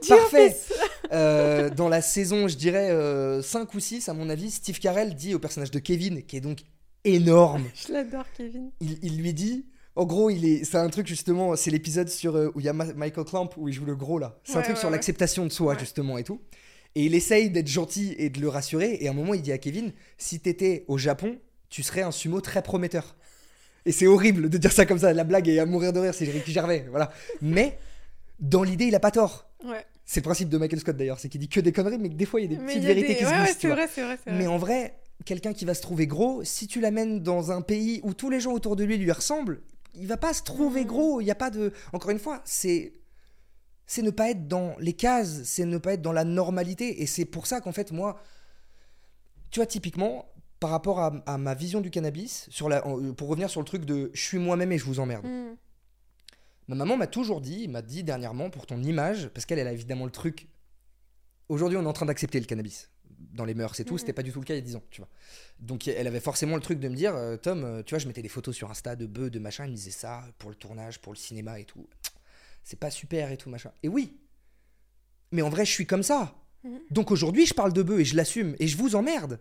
[0.01, 0.57] The Parfait.
[1.11, 2.89] Euh, dans la saison, je dirais
[3.43, 6.41] 5 ou 6 à mon avis, Steve Carell dit au personnage de Kevin, qui est
[6.41, 6.61] donc
[7.03, 8.71] énorme, Je l'adore, Kevin.
[8.79, 9.65] il, il lui dit.
[9.95, 12.69] En gros, il est, c'est un truc justement, c'est l'épisode sur euh, où il y
[12.69, 14.39] a Ma- Michael Clamp où il joue le gros là.
[14.43, 14.95] C'est un truc ouais, sur ouais.
[14.95, 16.41] l'acceptation de soi justement et tout.
[16.95, 18.97] Et il essaye d'être gentil et de le rassurer.
[19.01, 21.37] Et à un moment, il dit à Kevin, si t'étais au Japon,
[21.69, 23.15] tu serais un sumo très prometteur.
[23.85, 25.11] Et c'est horrible de dire ça comme ça.
[25.13, 27.11] La blague est à mourir de rire, c'est Ricky Gervais, voilà.
[27.41, 27.77] Mais
[28.39, 29.47] dans l'idée, il a pas tort.
[30.05, 32.15] C'est le principe de Michael Scott d'ailleurs, c'est qu'il dit que des conneries, mais que
[32.15, 33.65] des fois il y a des Mais petites a vérités des- qui se glissent.
[33.65, 34.47] vrai, c'est vrai, c'est Mais vrai.
[34.47, 38.13] en vrai, quelqu'un qui va se trouver gros, si tu l'amènes dans un pays où
[38.13, 39.61] tous les gens autour de lui lui ressemblent,
[39.95, 40.87] il va pas se trouver Mhm.
[40.87, 41.21] gros.
[41.21, 41.71] Il y a pas de.
[41.93, 42.93] Encore une fois, c'est
[43.85, 47.01] c'est ne pas être dans les cases, c'est ne pas être dans la normalité.
[47.01, 48.17] Et c'est pour ça qu'en fait, moi,
[49.51, 50.25] tu vois, typiquement,
[50.59, 53.65] par rapport à, à ma vision du cannabis, sur la, en- pour revenir sur le
[53.65, 55.25] truc de je suis moi-même et je vous emmerde.
[55.25, 55.55] Mm.
[56.69, 59.73] Ma maman m'a toujours dit, m'a dit dernièrement pour ton image, parce qu'elle elle a
[59.73, 60.47] évidemment le truc.
[61.49, 62.89] Aujourd'hui, on est en train d'accepter le cannabis
[63.31, 63.93] dans les mœurs et tout.
[63.93, 63.99] Mhm.
[63.99, 65.09] C'était pas du tout le cas il y a 10 ans, tu vois.
[65.59, 68.07] Donc elle avait forcément le truc de me dire, euh, Tom, euh, tu vois, je
[68.07, 69.63] mettais des photos sur Insta de bœufs, de machin.
[69.63, 71.87] Elle me disait ça pour le tournage, pour le cinéma et tout.
[72.63, 73.71] C'est pas super et tout machin.
[73.83, 74.17] Et oui.
[75.31, 76.35] Mais en vrai, je suis comme ça.
[76.63, 76.79] Mhm.
[76.91, 79.39] Donc aujourd'hui, je parle de bœufs et je l'assume et je vous emmerde.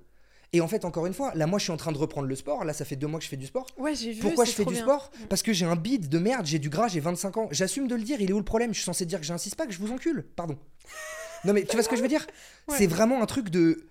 [0.55, 2.37] Et en fait, encore une fois, là, moi, je suis en train de reprendre le
[2.37, 2.64] sport.
[2.64, 3.66] Là, ça fait deux mois que je fais du sport.
[3.78, 4.20] Ouais, j'ai vu.
[4.20, 4.83] Pourquoi je fais du bien.
[4.83, 5.26] sport Mm.
[5.28, 7.49] Parce que j'ai un bide de merde, j'ai du gras, j'ai 25 ans.
[7.51, 8.72] J'assume de le dire, il est où le problème?
[8.72, 10.26] Je suis censé dire que j'ai un six-pack, je vous encule.
[10.37, 10.59] Pardon.
[11.45, 12.26] Non mais tu vois ce que je veux dire?
[12.68, 12.76] Ouais.
[12.78, 13.86] C'est vraiment un truc de...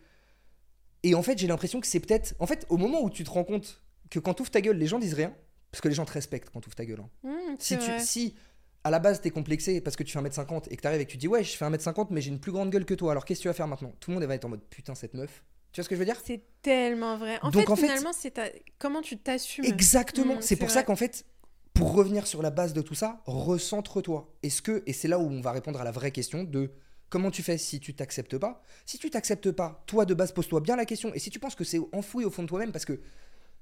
[1.04, 2.36] Et en fait, j'ai l'impression que c'est peut-être...
[2.40, 4.78] En fait, au moment où tu te rends compte que quand tu ouvres ta gueule,
[4.78, 5.34] les gens disent rien,
[5.72, 7.00] parce que les gens te respectent quand tu ouvres ta gueule.
[7.02, 7.10] hein.
[7.24, 8.36] Mm, Si, c'est tu, si
[8.84, 11.12] à la base t'es complexé parce que tu fais 1m50 et que t'arrives et que
[11.12, 13.26] tu dis ouais je fais 1m50 mais j'ai une plus grande gueule que toi, alors
[13.26, 13.94] qu'est-ce que tu vas faire maintenant?
[14.00, 15.44] Tout le monde va être en mode putain cette meuf.
[15.72, 16.20] Tu vois ce que je veux dire?
[16.26, 17.38] C'est tellement vrai.
[17.42, 18.50] En Donc, fait, en fait- finalement, c'est ta-
[18.80, 19.66] comment tu t'assumes?
[19.66, 20.36] Exactement.
[20.36, 21.26] Mm, c'est c'est pour ça qu'en fait,
[21.74, 24.34] pour revenir sur la base de tout ça, recentre-toi.
[24.44, 26.72] Est-ce que, et c'est là où on va répondre à la vraie question de
[27.12, 28.64] comment tu fais si tu t'acceptes pas?
[28.88, 31.14] Si tu t'acceptes pas, toi de base, pose-toi bien la question.
[31.14, 33.00] Et si tu penses que c'est enfoui au fond de toi-même, parce que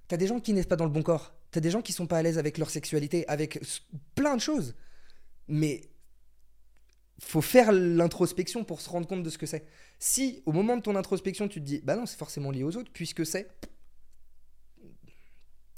[0.07, 2.07] t'as des gens qui naissent pas dans le bon corps, t'as des gens qui sont
[2.07, 3.59] pas à l'aise avec leur sexualité, avec
[4.15, 4.75] plein de choses.
[5.47, 5.81] Mais
[7.19, 9.65] faut faire l'introspection pour se rendre compte de ce que c'est.
[9.97, 12.77] Si au moment de ton introspection tu te dis bah non c'est forcément lié aux
[12.77, 13.49] autres puisque c'est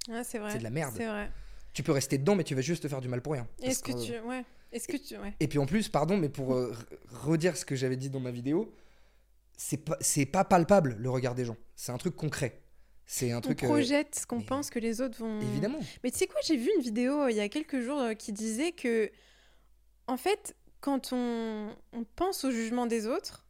[0.08, 0.52] Ouais, c'est vrai.
[0.52, 0.94] C'est de la merde.
[0.98, 1.32] C'est vrai.
[1.74, 3.48] tu peux rester dedans mais tu vas juste te faire du mal pour rien.
[3.64, 4.20] Est-ce que tu.
[4.28, 4.44] Ouais.
[4.72, 5.18] Est-ce que tu.
[5.18, 5.34] Ouais.
[5.40, 8.20] Et puis en plus, pardon, mais pour euh, re- redire ce que j'avais dit dans
[8.22, 8.74] ma vidéo,
[9.58, 9.98] c'est pas,
[10.32, 11.58] pas palpable le regard des gens.
[11.76, 12.62] C'est un truc concret.
[13.06, 13.64] C'est un On truc.
[13.64, 15.42] euh, projette ce qu'on mais- pense que les autres vont.
[15.42, 15.80] évidemment.
[16.04, 18.32] Mais tu sais quoi, j'ai vu une vidéo euh, il y a quelques jours qui
[18.32, 19.12] disait que,
[20.08, 23.46] en fait, quand on, on pense au jugement des autres,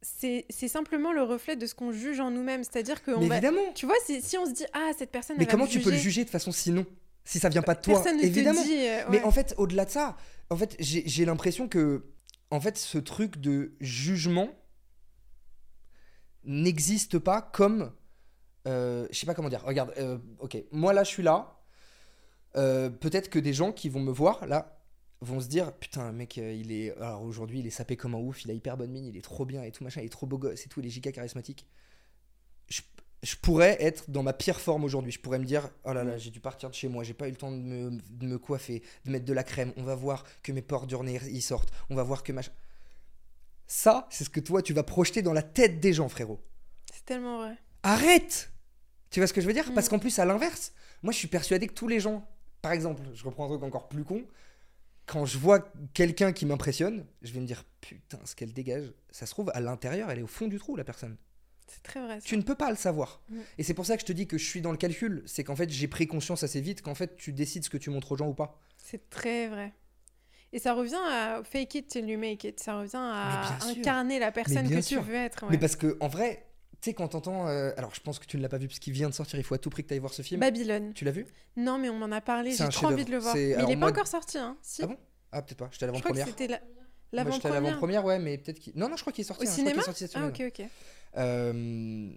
[0.00, 2.64] c'est c'est simplement le reflet de ce qu'on juge en nous-mêmes.
[2.64, 3.36] C'est-à-dire que on va...
[3.36, 3.72] évidemment.
[3.74, 5.36] Tu vois, si, si on se dit, ah, cette personne.
[5.36, 6.84] Mais elle va comment me tu peux le juger, juger de façon sinon
[7.24, 8.62] Si ça vient pas de toi, Personne ne évidemment.
[8.62, 8.86] te dit.
[8.88, 10.16] euh, Mais en fait, au-delà de ça,
[10.50, 12.04] en fait, j'ai l'impression que,
[12.50, 14.48] en fait, ce truc de jugement
[16.44, 17.92] n'existe pas comme,
[18.66, 19.62] euh, je sais pas comment dire.
[19.64, 21.58] Regarde, euh, ok, moi là, je suis là.
[22.56, 24.78] Euh, Peut-être que des gens qui vont me voir là
[25.22, 28.44] vont se dire putain mec il est alors aujourd'hui il est sapé comme un ouf
[28.44, 30.26] il a hyper bonne mine il est trop bien et tout machin il est trop
[30.26, 31.64] beau gosse et tout il est giga charismatique
[32.68, 32.82] je,
[33.22, 35.12] je pourrais être dans ma pire forme aujourd'hui.
[35.12, 37.28] Je pourrais me dire oh là là j'ai dû partir de chez moi j'ai pas
[37.28, 39.72] eu le temps de me, de me coiffer de mettre de la crème.
[39.76, 41.72] On va voir que mes pores d'urnée ils sortent.
[41.90, 42.52] On va voir que machin.
[43.66, 46.40] Ça c'est ce que toi tu vas projeter dans la tête des gens frérot.
[46.92, 47.56] C'est tellement vrai.
[47.82, 48.52] Arrête!
[49.10, 49.70] Tu vois ce que je veux dire?
[49.70, 49.74] Mm.
[49.74, 52.26] Parce qu'en plus, à l'inverse, moi je suis persuadé que tous les gens,
[52.62, 54.24] par exemple, je reprends un truc encore plus con,
[55.06, 59.26] quand je vois quelqu'un qui m'impressionne, je vais me dire putain, ce qu'elle dégage, ça
[59.26, 61.16] se trouve à l'intérieur, elle est au fond du trou, la personne.
[61.74, 62.20] C'est très vrai.
[62.20, 62.26] ça.
[62.26, 63.22] Tu ne peux pas le savoir.
[63.28, 63.38] Mm.
[63.58, 65.44] Et c'est pour ça que je te dis que je suis dans le calcul, c'est
[65.44, 68.12] qu'en fait j'ai pris conscience assez vite qu'en fait tu décides ce que tu montres
[68.12, 68.60] aux gens ou pas.
[68.76, 69.72] C'est très vrai.
[70.52, 72.60] Et ça revient à fake it till you make it.
[72.60, 75.02] Ça revient à incarner la personne que sûr.
[75.02, 75.46] tu veux être.
[75.50, 76.46] Mais parce que en vrai,
[76.82, 77.48] tu sais, quand t'entends.
[77.48, 79.38] euh, alors je pense que tu ne l'as pas vu parce qu'il vient de sortir,
[79.38, 80.40] il faut à tout prix que tu ailles voir ce film.
[80.40, 80.92] Babylone.
[80.92, 81.26] Tu l'as vu?
[81.56, 82.50] Non, mais on m'en a parlé.
[82.52, 83.34] J'ai trop envie de le voir.
[83.34, 84.36] Mais alors il est moi- pas encore sorti.
[84.36, 84.58] Hein.
[84.60, 84.82] Si.
[84.82, 84.96] Ah bon?
[85.30, 86.26] Ah peut-être pas, j'étais à je crois que l'avant-première.
[86.26, 88.04] j'étais l'avant-première.
[88.04, 88.74] ouais, mais peut-être qu'il.
[88.76, 89.46] Non, non, je crois qu'il est sorti.
[89.46, 89.84] Au hein, je crois qu'il est cinéma?
[89.84, 90.66] sorti cette Ah, ok, ok.
[91.16, 92.10] Euh,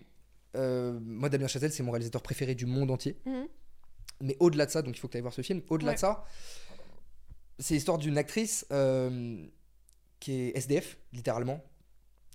[0.56, 3.20] euh, moi, Damien Chazelle, c'est mon réalisateur préféré du monde entier.
[3.26, 3.48] Mhm.
[4.22, 5.62] Mais au-delà de ça, donc il faut que tu ailles voir ce film.
[5.70, 5.96] Au-delà Ouais.
[5.96, 6.24] de ça,
[7.60, 9.46] c'est l'histoire d'une actrice euh,
[10.20, 11.62] qui est SDF, littéralement,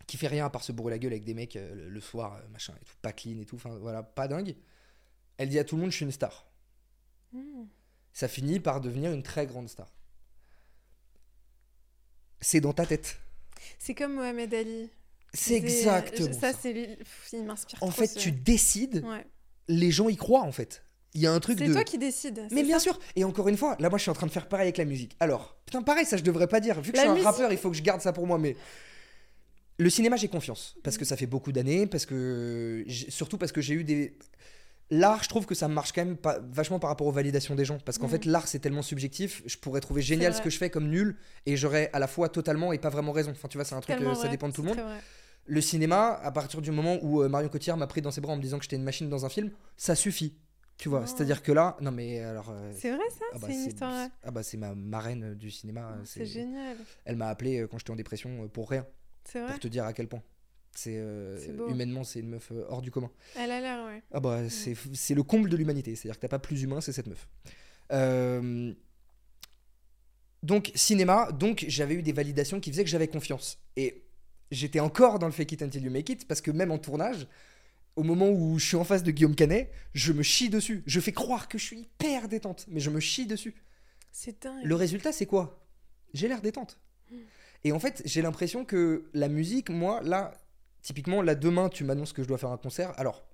[0.06, 2.34] qui fait rien à part se bourrer la gueule avec des mecs euh, le- soir,
[2.36, 4.54] euh, machin, et tout, pas clean et tout, enfin voilà, pas dingue.
[5.38, 6.46] Elle dit à tout le monde, je suis une star.
[7.32, 7.68] Mhm.
[8.12, 9.86] ça finit par devenir une très grande star.
[12.40, 13.18] C'est dans ta tête.
[13.78, 14.90] C'est comme Mohamed Ali.
[15.32, 16.52] C'est exactement ça.
[16.52, 16.58] ça.
[16.60, 16.98] c'est
[17.32, 17.78] il m'inspire.
[17.82, 19.24] En trop, fait, ce- tu décides, Ouais.
[19.68, 20.84] les gens y croient en fait.
[21.14, 21.72] Il y a un truc C'est de.
[21.72, 22.40] toi qui décides.
[22.52, 24.26] Mais c'est bien ça sûr, et encore une fois, là moi je suis en train
[24.28, 25.16] de faire pareil avec la musique.
[25.20, 27.30] Alors, putain pareil, ça je devrais pas dire, vu que La je suis musique- un
[27.30, 28.56] rappeur, il faut que je garde ça pour moi, mais...
[29.78, 32.84] Le cinéma j'ai confiance, parce que ça fait beaucoup d'années, parce que...
[33.08, 34.16] Surtout parce que j'ai eu des...
[34.92, 37.64] L'art, je trouve que ça marche quand même pas, vachement par rapport aux validations des
[37.64, 38.10] gens, parce qu'en Mhm.
[38.12, 41.16] fait l'art c'est tellement subjectif, je pourrais trouver génial ce que je fais comme nul,
[41.46, 43.30] et j'aurais à la fois totalement et pas vraiment raison.
[43.30, 44.84] Enfin tu vois, c'est un truc, euh, ça vrai, dépend de tout le c'est monde.
[44.84, 45.02] très vrai.
[45.46, 48.32] Le cinéma, à partir du moment où euh, Marion Cotillard m'a pris dans ses bras
[48.32, 50.34] en me disant que j'étais une machine dans un film, ça suffit.
[50.76, 51.06] Tu vois, Oh.
[51.06, 52.50] c'est-à-dire que là, non mais alors...
[52.50, 54.08] euh, C'est vrai ça ah bah, C'est une histoire.
[54.22, 55.92] ah bah, c'est ma marraine du cinéma.
[55.92, 56.76] euh, C'est génial.
[57.04, 58.86] Elle m'a appelé euh, quand j'étais en dépression pour rien,
[59.24, 59.50] C'est vrai.
[59.50, 60.22] pour te dire à quel point.
[60.72, 61.36] C'est euh,
[61.68, 63.10] humainement, c'est une meuf hors du commun.
[63.36, 64.02] Elle a l'air, ouais.
[64.12, 65.96] Ah bah c'est c'est le comble de l'humanité.
[65.96, 67.28] C'est-à-dire que t'as pas plus humain, c'est cette meuf.
[67.92, 68.72] Euh,
[70.42, 73.58] Donc cinéma, donc j'avais eu des validations qui faisaient que j'avais confiance.
[73.76, 74.04] Et
[74.50, 77.26] j'étais encore dans le fake it until you make it parce que même en tournage,
[77.96, 80.82] au moment où je suis en face de Guillaume Canet, je me chie dessus.
[80.86, 83.54] Je fais croire que je suis hyper détente, mais je me chie dessus.
[84.12, 84.64] C'est dingue.
[84.64, 85.64] Le résultat, c'est quoi?
[86.14, 86.78] J'ai l'air détente.
[87.64, 90.32] Et en fait, j'ai l'impression que la musique, moi, là,
[90.82, 92.98] typiquement, là, demain, tu m'annonces que je dois faire un concert.
[92.98, 93.24] Alors,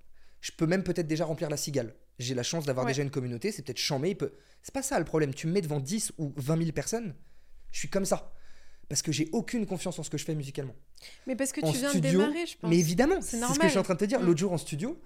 [0.41, 1.95] je peux même peut-être déjà remplir la cigale.
[2.19, 2.91] J'ai la chance d'avoir Ouais.
[2.91, 4.09] déjà une communauté, c'est peut-être chambé.
[4.09, 4.33] il peut-
[4.63, 5.33] C'est pas ça le problème.
[5.33, 7.15] Tu me mets devant 10 ou 20 000 personnes,
[7.71, 8.33] je suis comme ça.
[8.89, 10.75] Parce que j'ai aucune confiance en ce que je fais musicalement.
[11.25, 12.69] Mais parce que en tu viens studio, de démarrer, je pense.
[12.69, 14.21] Mais évidemment, C'est c'est ce que je suis en train de te dire.
[14.21, 14.25] Mm.
[14.25, 14.99] L'autre jour en studio,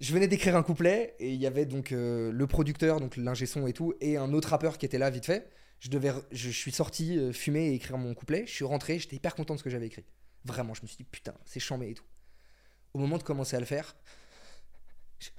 [0.00, 3.46] je venais d'écrire un couplet et il y avait donc euh, le producteur, donc l'ingé
[3.46, 5.50] son et tout, et un autre rappeur qui était là vite fait.
[5.80, 8.44] Je, devais, je, suis sorti euh, fumer et écrire mon couplet.
[8.46, 10.04] Je suis rentré, j'étais hyper content de ce que j'avais écrit.
[10.44, 12.04] Vraiment, je me suis dit putain, c'est chambé et tout.
[12.94, 13.94] Au moment de commencer à le faire,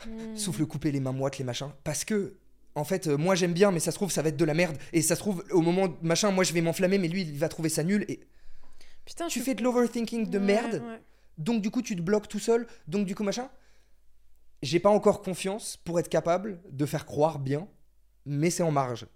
[0.06, 0.36] Hmm.
[0.36, 2.38] souffle coupé, les mains moites, les machins, parce que
[2.76, 4.54] en fait, euh, moi j'aime bien, mais ça se trouve ça va être de la
[4.54, 4.78] merde.
[4.94, 7.50] Et ça se trouve au moment machin, moi je vais m'enflammer, mais lui il va
[7.50, 8.06] trouver ça nul.
[8.08, 8.20] Et
[9.06, 10.84] Putain, tu je- fais de l'overthinking de Ouais, merde.
[10.86, 11.02] ouais.
[11.38, 12.68] Donc du coup, tu te bloques tout seul.
[12.88, 13.50] Donc du coup, machin.
[14.62, 17.68] J'ai pas encore confiance pour être capable de faire croire bien,
[18.26, 19.08] mais c'est en marge.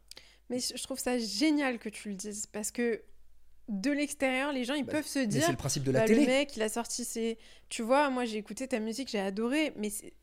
[0.49, 3.01] Mais je trouve ça génial que tu le dises parce que
[3.67, 6.05] de l'extérieur, les gens ils Bah, peuvent se dire c'est le principe de la bah,
[6.05, 6.21] télé.
[6.21, 7.37] le mec il a sorti ses.
[7.69, 10.13] Tu vois, moi j'ai écouté ta musique, j'ai adoré, mais c'est-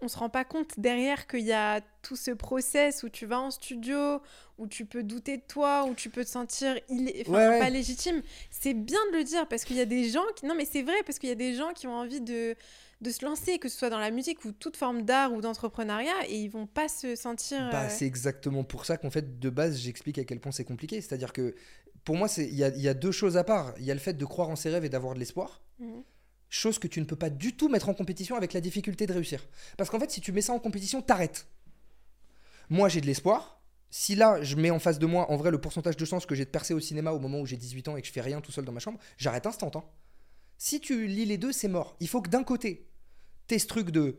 [0.00, 3.40] on se rend pas compte derrière qu'il y a tout ce process où tu vas
[3.40, 4.20] en studio,
[4.58, 7.58] où tu peux douter de toi, où tu peux te sentir illé- enfin, Ouais, ouais.
[7.58, 8.22] pas légitime.
[8.50, 10.46] C'est bien de le dire parce qu'il y a des gens qui.
[10.46, 12.54] Non, mais c'est vrai parce qu'il y a des gens qui ont envie de
[13.00, 16.26] de se lancer, que ce soit dans la musique ou toute forme d'art ou d'entrepreneuriat,
[16.28, 17.68] et ils vont pas se sentir.
[17.70, 20.64] Bah, euh, c'est exactement pour ça qu'en fait, de base, j'explique à quel point c'est
[20.64, 21.00] compliqué.
[21.00, 21.54] C'est-à-dire que
[22.02, 23.72] pour moi, c'est- il y a, il y a deux choses à part.
[23.78, 25.62] Il y a le fait de croire en ses rêves et d'avoir de l'espoir.
[25.78, 26.02] Mhm.
[26.48, 29.12] Chose que tu ne peux pas du tout mettre en compétition avec la difficulté de
[29.12, 29.46] réussir.
[29.76, 31.46] Parce qu'en fait, si tu mets ça en compétition, t'arrêtes.
[32.70, 33.60] Moi, j'ai de l'espoir.
[33.90, 36.34] Si là, je mets en face de moi, en vrai, le pourcentage de chances que
[36.34, 38.20] j'ai de percer au cinéma au moment où j'ai 18 ans et que je fais
[38.20, 39.70] rien tout seul dans ma chambre, j'arrête instant.
[39.74, 39.84] hein.
[40.58, 41.96] Si tu lis les deux, c'est mort.
[42.00, 42.88] Il faut que d'un côté,
[43.46, 44.18] t'aies ce truc de.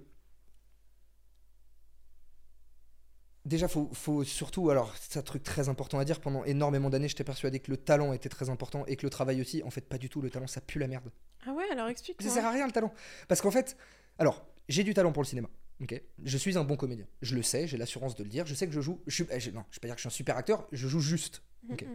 [3.50, 4.70] Déjà, faut, faut surtout.
[4.70, 6.22] Alors, c'est un truc très important à dire.
[6.22, 9.42] Pendant énormément d'années, j'étais persuadé que le talent était très important et que le travail
[9.42, 9.64] aussi.
[9.64, 10.22] En fait, pas du tout.
[10.22, 11.12] Le talent, ça pue la merde.
[11.48, 12.22] Ah ouais, alors explique.
[12.22, 12.94] Ça sert à rien le talent.
[13.28, 13.76] Parce qu'en fait,
[14.20, 15.50] alors, j'ai du talent pour le cinéma.
[15.82, 17.08] Ok, je suis un bon comédien.
[17.24, 18.46] Je le sais, j'ai l'assurance de le dire.
[18.46, 19.02] Je sais que je joue.
[19.08, 20.68] Je suis, eh, je- non, je vais pas dire que je suis un super acteur.
[20.72, 21.42] Je joue juste.
[21.72, 21.86] Ok?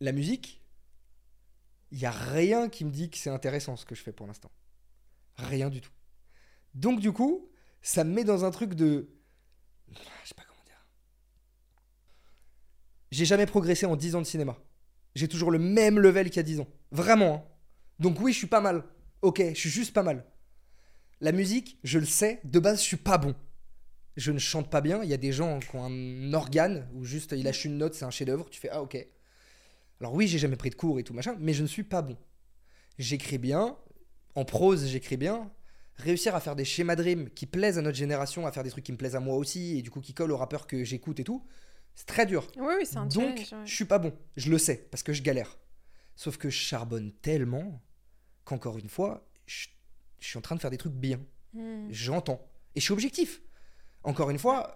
[0.00, 0.62] La musique,
[1.92, 4.26] il y a rien qui me dit que c'est intéressant ce que je fais pour
[4.26, 4.50] l'instant.
[5.36, 5.92] Rien du tout.
[6.74, 7.48] Donc du coup,
[7.82, 9.08] ça me met dans un truc de,
[9.88, 10.86] je sais pas comment dire.
[13.10, 14.56] J'ai jamais progressé en 10 ans de cinéma.
[15.14, 16.68] J'ai toujours le même level qu'il y a 10 ans.
[16.92, 17.34] Vraiment.
[17.34, 17.44] hein.
[17.98, 18.84] Donc oui, je suis pas mal.
[19.22, 20.24] Ok, je suis juste pas mal.
[21.20, 23.34] La musique, je le sais, de base, je suis pas bon.
[24.16, 25.02] Je ne chante pas bien.
[25.02, 27.94] Il y a des gens qui ont un organe où juste il lâche une note,
[27.94, 28.48] c'est un chef-d'œuvre.
[28.50, 28.96] Tu fais ah ok.
[30.00, 32.00] Alors oui, j'ai jamais pris de cours et tout machin, mais je ne suis pas
[32.02, 32.16] bon.
[32.98, 33.76] J'écris bien,
[34.34, 35.50] en prose, j'écris bien.
[36.00, 38.70] Réussir à faire des schémas de rimes qui plaisent à notre génération, à faire des
[38.70, 40.84] trucs qui me plaisent à moi aussi, et du coup qui collent aux rappeurs que
[40.84, 41.44] j'écoute et tout,
[41.94, 42.46] c'est très dur.
[42.56, 43.46] Oui, oui, c'est un Donc, ouais.
[43.64, 44.12] je suis pas bon.
[44.36, 45.58] Je le sais, parce que je galère.
[46.16, 47.82] Sauf que je charbonne tellement
[48.44, 49.68] qu'encore une fois, je,
[50.18, 51.20] je suis en train de faire des trucs bien.
[51.52, 51.88] Hmm.
[51.90, 52.46] J'entends.
[52.74, 53.42] Et je suis objectif.
[54.02, 54.74] Encore une fois,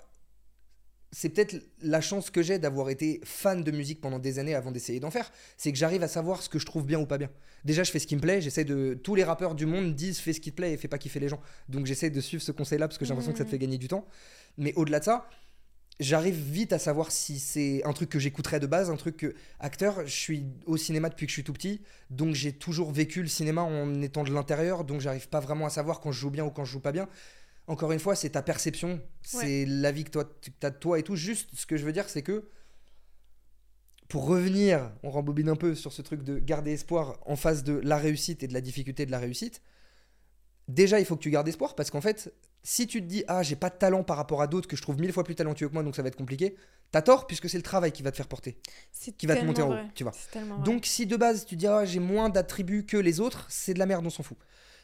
[1.14, 4.72] c'est peut-être la chance que j'ai d'avoir été fan de musique pendant des années avant
[4.72, 5.30] d'essayer d'en faire.
[5.56, 7.30] C'est que j'arrive à savoir ce que je trouve bien ou pas bien.
[7.64, 8.40] Déjà, je fais ce qui me plaît.
[8.40, 8.98] J'essaie de.
[9.00, 11.20] Tous les rappeurs du monde disent fais ce qui te plaît et fais pas kiffer
[11.20, 11.40] les gens.
[11.68, 13.78] Donc j'essaie de suivre ce conseil-là parce que j'ai l'impression que ça te fait gagner
[13.78, 14.08] du temps.
[14.58, 15.28] Mais au-delà de ça,
[16.00, 19.34] j'arrive vite à savoir si c'est un truc que j'écouterais de base, un truc que.
[19.60, 21.80] Acteur, je suis au cinéma depuis que je suis tout petit.
[22.10, 24.82] Donc j'ai toujours vécu le cinéma en étant de l'intérieur.
[24.82, 26.92] Donc j'arrive pas vraiment à savoir quand je joue bien ou quand je joue pas
[26.92, 27.08] bien.
[27.66, 31.02] Encore une fois, c'est ta perception, c'est l'avis que toi, tu as de toi et
[31.02, 31.16] tout.
[31.16, 32.50] Juste, ce que je veux dire, c'est que
[34.08, 37.72] pour revenir, on rembobine un peu sur ce truc de garder espoir en face de
[37.72, 39.62] la réussite et de la difficulté de la réussite.
[40.68, 43.42] Déjà, il faut que tu gardes espoir parce qu'en fait, si tu te dis ah
[43.42, 45.68] j'ai pas de talent par rapport à d'autres que je trouve mille fois plus talentueux
[45.68, 46.56] que moi donc ça va être compliqué,
[46.90, 48.58] t'as tort puisque c'est le travail qui va te faire porter,
[49.18, 50.12] qui va te monter en haut, tu vois.
[50.64, 53.78] Donc si de base tu dis ah j'ai moins d'attributs que les autres, c'est de
[53.78, 54.38] la merde, on s'en fout.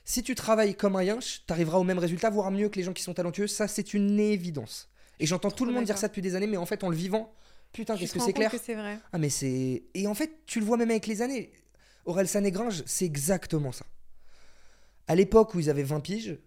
[0.04, 2.92] Si tu travailles comme un yinche, t'arriveras au même résultat, voire mieux que les gens
[2.92, 4.88] qui sont talentueux, ça c'est une évidence.
[5.18, 6.96] Et j'entends tout le monde dire ça depuis des années, mais en fait en le
[6.96, 7.32] vivant,
[7.72, 8.52] putain qu'est-ce que c'est clair.
[8.62, 8.98] c'est vrai.
[9.12, 11.52] Ah mais c'est et en fait tu le vois même avec les années.
[12.06, 13.84] Aurel San et Gringe, c'est exactement ça.
[15.06, 16.38] À l'époque où ils avaient 20 piges,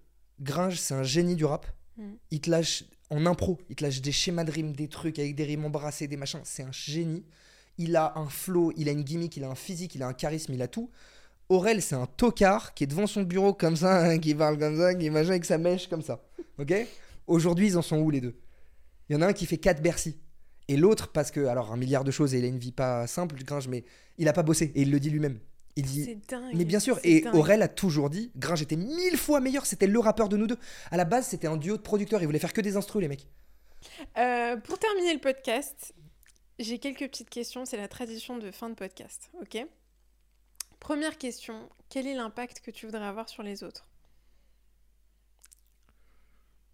[0.41, 1.67] Gringe, c'est un génie du rap.
[1.97, 2.13] Mm.
[2.31, 5.35] Il te lâche en impro, il te lâche des schémas de rimes, des trucs avec
[5.35, 6.41] des rimes embrassées, des machins.
[6.43, 7.25] C'est un génie.
[7.77, 10.13] Il a un flow, il a une gimmick, il a un physique, il a un
[10.13, 10.89] charisme, il a tout.
[11.49, 14.77] Aurel, c'est un tocard qui est devant son bureau comme ça, hein, qui parle comme
[14.77, 16.23] ça, qui machin avec sa mèche comme ça.
[16.59, 16.73] Ok?
[17.27, 18.35] Aujourd'hui, ils en sont où les deux?
[19.09, 20.17] Il y en a un qui fait 4 Bercy.
[20.67, 23.05] Et l'autre, parce que, alors, un milliard de choses et il a une vie pas
[23.07, 23.83] simple, Gringe, mais
[24.17, 25.39] il a pas bossé et il le dit lui-même.
[25.75, 26.17] Il dit.
[26.27, 29.87] Dingue, mais bien sûr, et Aurel a toujours dit Gringe était mille fois meilleur, c'était
[29.87, 30.57] le rappeur de nous deux.
[30.91, 33.07] À la base, c'était un duo de producteurs, ils voulaient faire que des instrus, les
[33.07, 33.27] mecs.
[34.17, 35.93] Euh, pour terminer le podcast,
[36.59, 39.65] j'ai quelques petites questions, c'est la tradition de fin de podcast, ok?
[40.83, 43.87] Première question, quel est l'impact que tu voudrais avoir sur les autres?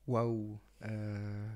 [0.08, 1.48] Waouh euh,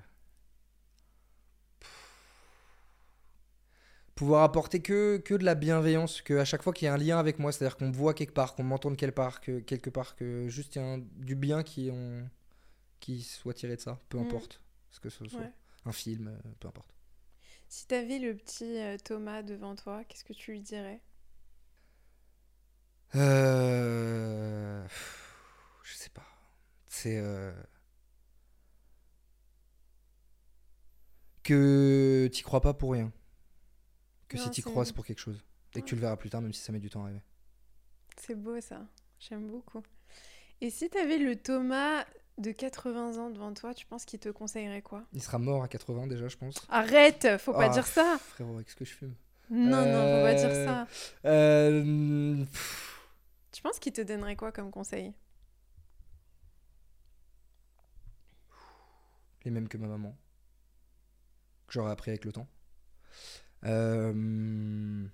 [4.13, 6.97] pouvoir apporter que, que de la bienveillance, que à chaque fois qu'il y a un
[6.97, 9.89] lien avec moi, c'est-à-dire qu'on me voit quelque part, qu'on m'entende quelque part, que quelque
[9.89, 12.29] part, que juste il y a du bien qui, on,
[12.99, 14.27] qui soit tiré de ça, peu mm.
[14.27, 14.61] importe
[14.91, 15.49] ce que ce soit,
[15.85, 16.93] un film, euh, peu importe.
[17.67, 21.01] Si tu avais le petit euh, Thomas devant toi, qu'est-ce que tu lui dirais?
[23.15, 24.85] Euh...
[25.83, 26.25] Je sais pas.
[26.87, 27.17] C'est.
[27.17, 27.53] Euh...
[31.43, 33.11] Que t'y crois pas pour rien
[34.33, 35.43] que si tu crois, c'est pour quelque chose.
[35.75, 37.21] Et que tu le verras plus tard, même si ça met du temps à arriver.
[38.17, 38.81] C'est beau ça.
[39.19, 39.81] J'aime beaucoup.
[40.61, 42.05] Et si tu avais le Thomas
[42.37, 45.03] de 80 ans devant toi, tu penses qu'il te conseillerait quoi?
[45.13, 46.55] Il sera mort à 80 déjà, je pense.
[46.69, 49.15] Arrête Faut pas ah, dire ça Frérot, qu'est-ce que je fume
[49.49, 50.87] Non, non, faut pas dire ça.
[51.25, 52.45] Euh...
[53.53, 55.13] Tu penses qu'il te donnerait quoi comme conseil?
[59.45, 60.17] Les mêmes que ma maman.
[61.67, 62.47] Que j'aurais appris avec le temps.
[63.65, 65.07] Euh,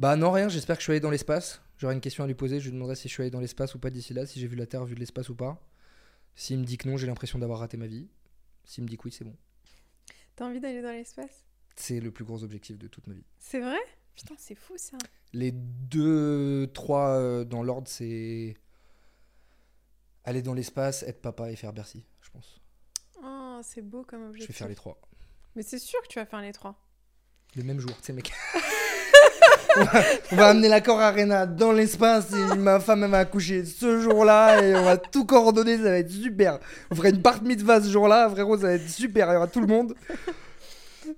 [0.00, 1.62] bah non, rien, j'espère que je suis allé dans l'espace.
[1.78, 3.76] J'aurai une question à lui poser, je lui demanderai si je suis allé dans l'espace
[3.76, 5.64] ou pas d'ici là, si j'ai vu la Terre, vu de l'espace ou pas.
[6.34, 8.08] S'il me dit que non, j'ai l'impression d'avoir raté ma vie.
[8.64, 9.36] S'il me dit que oui, c'est bon.
[10.34, 11.44] T'as envie d'aller dans l'espace?
[11.76, 13.24] C'est le plus gros objectif de toute ma vie.
[13.38, 13.78] C'est vrai?
[14.14, 14.96] Putain, c'est fou ça.
[15.32, 18.54] Les deux, trois euh, dans l'ordre, c'est
[20.24, 22.60] aller dans l'espace, être papa et faire Bercy, je pense.
[23.22, 24.46] Oh, c'est beau comme objectif.
[24.46, 25.00] Je vais faire les trois.
[25.56, 26.76] Mais c'est sûr que tu vas faire les trois.
[27.56, 28.32] Le même jour, tu sais, mec.
[29.76, 34.62] on, va, amener l'accord Arena dans l'espace et ma femme elle va accoucher ce jour-là
[34.62, 36.58] et on va tout coordonner, ça va être super.
[36.90, 39.46] On ferait une part mitzvah ce jour-là, frérot, ça va être super, il y aura
[39.46, 39.94] tout le monde.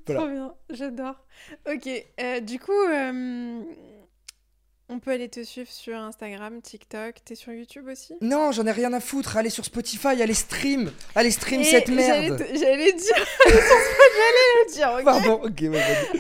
[0.05, 1.17] Trop bien, j'adore.
[1.71, 1.89] Ok,
[2.21, 3.61] euh, du coup, euh,
[4.89, 7.17] on peut aller te suivre sur Instagram, TikTok.
[7.25, 8.15] T'es sur YouTube aussi?
[8.21, 9.37] Non, j'en ai rien à foutre.
[9.37, 10.93] Allez sur Spotify, allez stream.
[11.15, 12.45] Allez stream cette merde.
[12.55, 13.27] J'allais dire.
[13.47, 15.01] J'allais le dire.
[15.05, 15.65] Pardon, ok.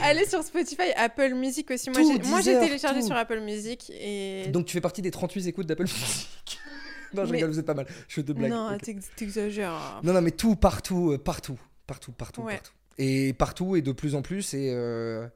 [0.03, 1.91] allez sur Spotify, Apple Music aussi.
[1.91, 3.91] Moi, j'ai téléchargé sur Apple Music.
[3.91, 4.49] et...
[4.49, 6.59] Donc tu fais partie des 38 écoutes d'Apple Music
[7.15, 7.87] Non, je rigole, vous êtes pas mal.
[8.09, 8.51] Je te blague.
[8.51, 8.77] Non,
[9.17, 10.01] t'exagères.
[10.03, 11.59] Non, non, mais tout, partout, euh, partout.
[11.87, 12.73] Partout, partout, partout.
[12.99, 14.55] Et partout et de plus en plus.
[14.55, 14.71] Et.
[14.73, 15.27] Euh,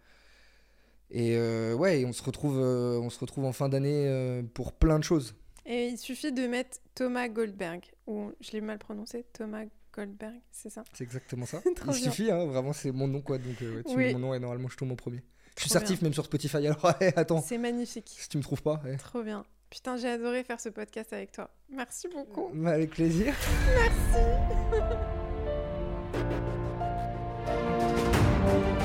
[1.12, 4.96] et euh, ouais, on se retrouve, euh, on se retrouve en fin d'année pour plein
[4.98, 5.34] de choses.
[5.66, 10.70] Et il suffit de mettre Thomas Goldberg, ou je l'ai mal prononcé, Thomas Goldberg, c'est
[10.70, 10.84] ça?
[10.92, 11.60] C'est exactement ça.
[11.88, 13.38] il suffit, hein, vraiment, c'est mon nom quoi.
[13.38, 15.20] Donc tu mets mon nom et normalement je tombe en premier.
[15.56, 16.84] je suis certif même sur Spotify, alors
[17.16, 17.42] attends.
[17.42, 18.16] C'est magnifique.
[18.16, 18.80] Si tu me trouves pas.
[18.98, 19.44] Trop bien.
[19.70, 21.50] Putain, j'ai adoré faire ce podcast avec toi.
[21.70, 22.50] Merci beaucoup.
[22.52, 23.34] Bah, avec plaisir.
[23.74, 24.18] Merci.
[27.50, 28.79] Thank you.